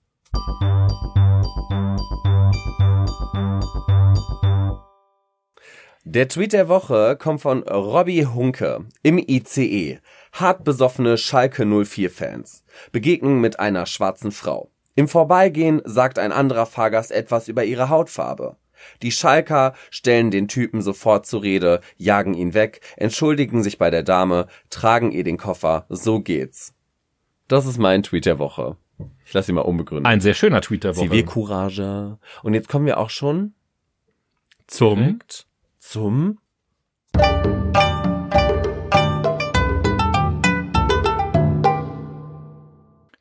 Der 6.10 6.30
Tweet 6.30 6.54
der 6.54 6.70
Woche 6.70 7.18
kommt 7.20 7.42
von 7.42 7.64
Robbie 7.64 8.26
Hunke 8.26 8.86
im 9.04 9.18
ICE. 9.18 10.00
Hart 10.32 10.64
besoffene 10.64 11.18
Schalke 11.18 11.66
04 11.66 12.10
Fans. 12.10 12.64
Begegnung 12.94 13.42
mit 13.42 13.60
einer 13.60 13.86
schwarzen 13.86 14.32
Frau. 14.32 14.72
Im 14.98 15.08
Vorbeigehen 15.08 15.80
sagt 15.86 16.18
ein 16.18 16.32
anderer 16.32 16.66
Fahrgast 16.66 17.12
etwas 17.12 17.48
über 17.48 17.64
ihre 17.64 17.90
Hautfarbe. 17.90 18.58
Die 19.04 19.12
Schalker 19.12 19.76
stellen 19.92 20.32
den 20.32 20.48
Typen 20.48 20.82
sofort 20.82 21.28
zur 21.28 21.44
Rede, 21.44 21.82
jagen 21.98 22.34
ihn 22.34 22.56
weg, 22.56 22.82
entschuldigen 22.96 23.62
sich 23.62 23.78
bei 23.78 23.92
der 23.92 24.02
Dame, 24.02 24.48
tragen 24.72 25.12
ihr 25.12 25.24
den 25.24 25.38
Koffer, 25.38 25.86
so 25.88 26.20
geht's. 26.20 26.74
Das 27.48 27.68
ist 27.68 27.78
mein 27.78 28.02
Tweet 28.02 28.26
der 28.26 28.40
Woche. 28.40 28.76
Ich 29.24 29.34
lasse 29.34 29.52
ihn 29.52 29.56
mal 29.56 29.62
unbegründet. 29.62 30.08
Ein 30.08 30.20
sehr 30.20 30.34
schöner 30.34 30.62
Tweet 30.62 30.84
der 30.84 30.96
Woche. 30.96 31.06
Zivilcourage. 31.06 32.18
Und 32.42 32.56
jetzt 32.56 32.68
kommen 32.68 32.88
wir 32.88 32.98
auch 32.98 33.12
schon 33.12 33.54
Zum 34.66 35.20
zum 35.78 36.40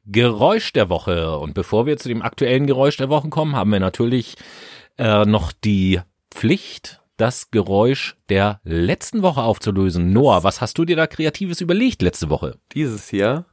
Geräusch 0.07 0.73
der 0.73 0.89
Woche. 0.89 1.39
Und 1.39 1.55
bevor 1.55 1.87
wir 1.87 1.97
zu 1.97 2.09
dem 2.09 2.23
aktuellen 2.23 2.67
Geräusch 2.67 2.97
der 2.97 3.09
Woche 3.09 3.29
kommen, 3.29 3.57
haben 3.57 3.71
wir 3.71 3.81
natürlich 3.81 4.37
äh, 4.99 5.25
noch 5.25 5.53
die 5.53 6.01
Pflicht, 6.31 7.03
das 7.17 7.51
Geräusch 7.51 8.17
der 8.29 8.61
letzten 8.65 9.23
Woche 9.23 9.43
aufzulösen. 9.43 10.13
Noah, 10.13 10.45
was 10.45 10.61
hast 10.61 10.79
du 10.79 10.85
dir 10.85 10.97
da 10.97 11.07
Kreatives 11.07 11.61
überlegt 11.61 12.03
letzte 12.03 12.31
Woche? 12.31 12.59
Dieses 12.73 13.09
hier 13.09 13.47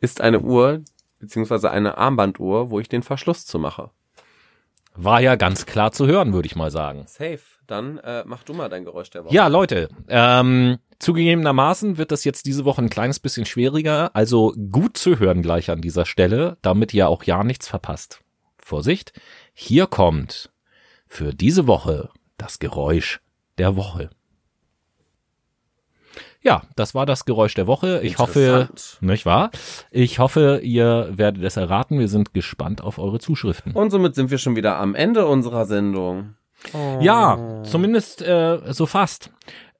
ist 0.00 0.20
eine 0.20 0.40
Uhr, 0.40 0.82
beziehungsweise 1.18 1.70
eine 1.70 1.98
Armbanduhr, 1.98 2.70
wo 2.70 2.80
ich 2.80 2.88
den 2.88 3.02
Verschluss 3.02 3.44
zu 3.44 3.58
mache. 3.58 3.90
War 4.94 5.20
ja 5.20 5.34
ganz 5.36 5.66
klar 5.66 5.92
zu 5.92 6.06
hören, 6.06 6.32
würde 6.32 6.46
ich 6.46 6.56
mal 6.56 6.70
sagen. 6.70 7.04
Safe. 7.06 7.40
Dann 7.66 7.98
äh, 7.98 8.22
mach 8.24 8.44
du 8.44 8.54
mal 8.54 8.68
dein 8.68 8.84
Geräusch 8.84 9.10
der 9.10 9.24
Woche. 9.24 9.34
Ja, 9.34 9.48
Leute, 9.48 9.88
ähm, 10.08 10.78
zugegebenermaßen 10.98 11.98
wird 11.98 12.12
das 12.12 12.24
jetzt 12.24 12.46
diese 12.46 12.64
Woche 12.64 12.82
ein 12.82 12.90
kleines 12.90 13.20
bisschen 13.20 13.46
schwieriger, 13.46 14.14
also 14.14 14.54
gut 14.70 14.96
zu 14.96 15.18
hören 15.18 15.42
gleich 15.42 15.70
an 15.70 15.80
dieser 15.80 16.06
Stelle, 16.06 16.58
damit 16.62 16.94
ihr 16.94 17.08
auch 17.08 17.24
ja 17.24 17.44
nichts 17.44 17.68
verpasst. 17.68 18.20
Vorsicht, 18.58 19.12
hier 19.52 19.86
kommt 19.86 20.50
für 21.06 21.32
diese 21.32 21.66
Woche 21.66 22.10
das 22.36 22.58
Geräusch 22.58 23.20
der 23.58 23.76
Woche. 23.76 24.10
Ja, 26.46 26.62
das 26.76 26.94
war 26.94 27.06
das 27.06 27.24
Geräusch 27.24 27.54
der 27.54 27.66
Woche. 27.66 28.00
Ich 28.04 28.18
hoffe, 28.18 28.68
nicht 29.00 29.26
wahr? 29.26 29.50
Ich 29.90 30.20
hoffe, 30.20 30.60
ihr 30.62 31.10
werdet 31.10 31.42
es 31.42 31.56
erraten. 31.56 31.98
Wir 31.98 32.08
sind 32.08 32.34
gespannt 32.34 32.82
auf 32.84 32.98
eure 32.98 33.18
Zuschriften. 33.18 33.72
Und 33.72 33.90
somit 33.90 34.14
sind 34.14 34.30
wir 34.30 34.38
schon 34.38 34.54
wieder 34.54 34.76
am 34.76 34.94
Ende 34.94 35.26
unserer 35.26 35.66
Sendung. 35.66 36.36
Ja, 37.00 37.62
zumindest 37.64 38.22
äh, 38.22 38.60
so 38.72 38.86
fast. 38.86 39.30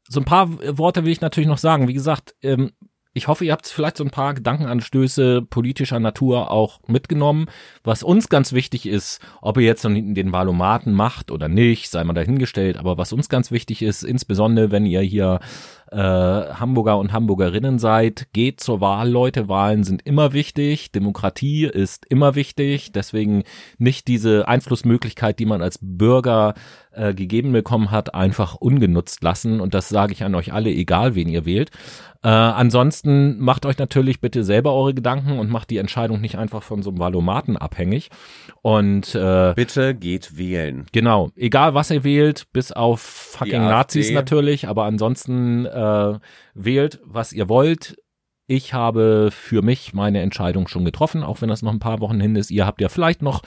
So 0.09 0.21
ein 0.21 0.25
paar 0.25 0.51
Worte 0.79 1.05
will 1.05 1.13
ich 1.13 1.21
natürlich 1.21 1.49
noch 1.49 1.59
sagen. 1.59 1.89
Wie 1.89 1.95
gesagt, 1.95 2.35
ähm, 2.43 2.73
ich 3.17 3.29
hoffe, 3.29 3.47
ihr 3.47 3.53
habt 3.53 3.67
vielleicht 3.67 3.97
so 3.97 4.05
ein 4.05 4.11
paar 4.11 4.35
Gedankenanstöße 4.35 5.41
politischer 5.41 5.99
Natur 5.99 6.51
auch 6.51 6.81
mitgenommen. 6.87 7.47
Was 7.83 8.03
uns 8.03 8.29
ganz 8.29 8.53
wichtig 8.53 8.85
ist, 8.85 9.21
ob 9.41 9.57
ihr 9.57 9.65
jetzt 9.65 9.85
den 9.85 10.15
den 10.15 10.33
Wahlomaten 10.33 10.93
macht 10.93 11.31
oder 11.31 11.49
nicht, 11.49 11.91
sei 11.91 12.05
mal 12.05 12.13
dahingestellt. 12.13 12.77
Aber 12.77 12.99
was 12.99 13.15
uns 13.15 13.31
ganz 13.31 13.51
wichtig 13.51 13.81
ist, 13.81 14.03
insbesondere 14.03 14.71
wenn 14.71 14.85
ihr 14.85 15.01
hier 15.01 15.41
äh, 15.91 15.97
Hamburger 15.99 16.99
und 16.99 17.13
Hamburgerinnen 17.13 17.79
seid, 17.79 18.29
geht 18.33 18.61
zur 18.61 18.81
Wahl, 18.81 19.09
Leute. 19.09 19.49
Wahlen 19.49 19.85
sind 19.85 20.03
immer 20.07 20.33
wichtig. 20.33 20.93
Demokratie 20.93 21.65
ist 21.65 22.07
immer 22.07 22.35
wichtig. 22.35 22.93
Deswegen 22.93 23.45
nicht 23.79 24.09
diese 24.09 24.49
Einflussmöglichkeit, 24.49 25.39
die 25.39 25.47
man 25.47 25.63
als 25.63 25.79
Bürger 25.81 26.55
äh, 26.93 27.15
gegeben 27.15 27.53
bekommen 27.53 27.91
hat, 27.91 28.15
einfach 28.15 28.55
ungenutzt 28.55 29.23
lassen. 29.23 29.61
Und 29.61 29.75
das 29.75 29.89
sage 29.89 30.13
ich 30.13 30.25
an 30.25 30.35
euch 30.35 30.53
alle, 30.53 30.71
egal 30.71 31.15
wen 31.15 31.29
ihr 31.29 31.45
wählt. 31.45 31.71
Äh, 32.23 32.29
ansonsten 32.29 33.39
macht 33.39 33.67
euch 33.67 33.79
natürlich 33.79 34.21
bitte 34.21 34.43
selber 34.43 34.73
eure 34.73 34.95
Gedanken 34.95 35.39
und 35.39 35.51
macht 35.51 35.71
die 35.71 35.77
Entscheidung 35.77 36.21
nicht 36.21 36.39
einfach 36.39 36.63
von 36.63 36.83
so 36.83 36.91
einem 36.91 36.99
Valomaten 36.99 37.57
abhängig. 37.57 38.11
Und 38.63 39.15
äh, 39.15 39.53
Bitte 39.55 39.95
geht 39.95 40.37
wählen. 40.37 40.87
Genau, 40.91 41.31
egal 41.37 41.75
was 41.75 41.91
ihr 41.93 42.03
wählt, 42.03 42.47
bis 42.53 42.73
auf 42.73 43.01
fucking. 43.01 43.63
Nazis 43.63 44.11
natürlich, 44.11 44.67
aber 44.67 44.85
ansonsten 44.85 45.67
äh, 45.77 46.19
wählt, 46.55 47.01
was 47.05 47.33
ihr 47.33 47.49
wollt. 47.49 47.97
Ich 48.49 48.73
habe 48.73 49.31
für 49.33 49.61
mich 49.61 49.93
meine 49.93 50.21
Entscheidung 50.23 50.69
schon 50.69 50.85
getroffen, 50.85 51.23
auch 51.23 51.41
wenn 51.43 51.49
das 51.49 51.63
noch 51.63 51.73
ein 51.73 51.81
paar 51.81 52.01
Wochen 52.01 52.21
hin 52.21 52.37
ist. 52.37 52.51
Ihr 52.51 52.65
habt 52.65 52.81
ja 52.81 52.89
vielleicht 52.89 53.21
noch 53.21 53.43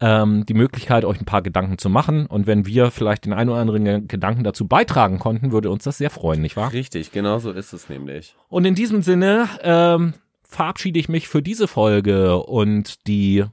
ähm, 0.00 0.46
die 0.46 0.54
Möglichkeit, 0.54 1.04
euch 1.04 1.20
ein 1.20 1.24
paar 1.24 1.42
Gedanken 1.42 1.76
zu 1.76 1.90
machen. 1.90 2.26
Und 2.26 2.46
wenn 2.46 2.64
wir 2.64 2.92
vielleicht 2.92 3.24
den 3.24 3.32
einen 3.32 3.50
oder 3.50 3.60
anderen 3.60 3.84
Ge- 3.84 4.02
Gedanken 4.06 4.44
dazu 4.44 4.68
beitragen 4.68 5.18
konnten, 5.18 5.50
würde 5.50 5.70
uns 5.70 5.82
das 5.82 5.98
sehr 5.98 6.10
freuen, 6.10 6.40
nicht 6.40 6.56
wahr? 6.56 6.72
Richtig, 6.72 7.10
genau 7.10 7.40
so 7.40 7.50
ist 7.50 7.72
es 7.72 7.88
nämlich. 7.88 8.36
Und 8.48 8.64
in 8.64 8.76
diesem 8.76 9.02
Sinne 9.02 9.48
ähm, 9.62 10.14
verabschiede 10.42 11.00
ich 11.00 11.08
mich 11.08 11.26
für 11.26 11.42
diese 11.42 11.66
Folge 11.66 12.36
und 12.36 13.08
die 13.08 13.44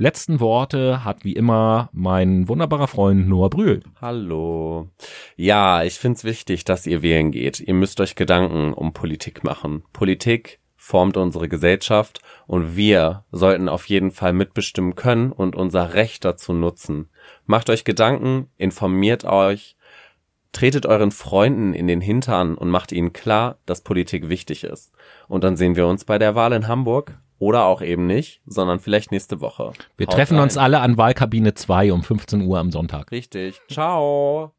letzten 0.00 0.40
Worte 0.40 1.04
hat 1.04 1.24
wie 1.24 1.34
immer 1.34 1.90
mein 1.92 2.48
wunderbarer 2.48 2.88
Freund 2.88 3.28
Noah 3.28 3.50
Brühl. 3.50 3.80
Hallo. 4.00 4.88
Ja, 5.36 5.84
ich 5.84 5.98
find's 5.98 6.24
wichtig, 6.24 6.64
dass 6.64 6.86
ihr 6.86 7.02
wählen 7.02 7.30
geht. 7.30 7.60
Ihr 7.60 7.74
müsst 7.74 8.00
euch 8.00 8.16
Gedanken 8.16 8.72
um 8.72 8.94
Politik 8.94 9.44
machen. 9.44 9.84
Politik 9.92 10.58
formt 10.74 11.18
unsere 11.18 11.48
Gesellschaft 11.48 12.22
und 12.46 12.76
wir 12.76 13.24
sollten 13.30 13.68
auf 13.68 13.86
jeden 13.86 14.10
Fall 14.10 14.32
mitbestimmen 14.32 14.94
können 14.94 15.32
und 15.32 15.54
unser 15.54 15.92
Recht 15.92 16.24
dazu 16.24 16.54
nutzen. 16.54 17.10
Macht 17.44 17.68
euch 17.68 17.84
Gedanken, 17.84 18.48
informiert 18.56 19.24
euch, 19.24 19.76
tretet 20.52 20.86
euren 20.86 21.10
Freunden 21.10 21.74
in 21.74 21.86
den 21.86 22.00
Hintern 22.00 22.54
und 22.54 22.70
macht 22.70 22.92
ihnen 22.92 23.12
klar, 23.12 23.58
dass 23.66 23.82
Politik 23.82 24.30
wichtig 24.30 24.64
ist. 24.64 24.92
Und 25.28 25.44
dann 25.44 25.58
sehen 25.58 25.76
wir 25.76 25.86
uns 25.86 26.06
bei 26.06 26.18
der 26.18 26.34
Wahl 26.34 26.54
in 26.54 26.66
Hamburg 26.66 27.18
oder 27.40 27.64
auch 27.64 27.82
eben 27.82 28.06
nicht, 28.06 28.42
sondern 28.46 28.78
vielleicht 28.78 29.10
nächste 29.10 29.40
Woche. 29.40 29.72
Wir 29.96 30.06
Haut 30.06 30.14
treffen 30.14 30.36
rein. 30.36 30.44
uns 30.44 30.56
alle 30.56 30.78
an 30.80 30.96
Wahlkabine 30.96 31.54
2 31.54 31.92
um 31.92 32.04
15 32.04 32.42
Uhr 32.42 32.58
am 32.58 32.70
Sonntag. 32.70 33.10
Richtig. 33.10 33.60
Ciao. 33.68 34.52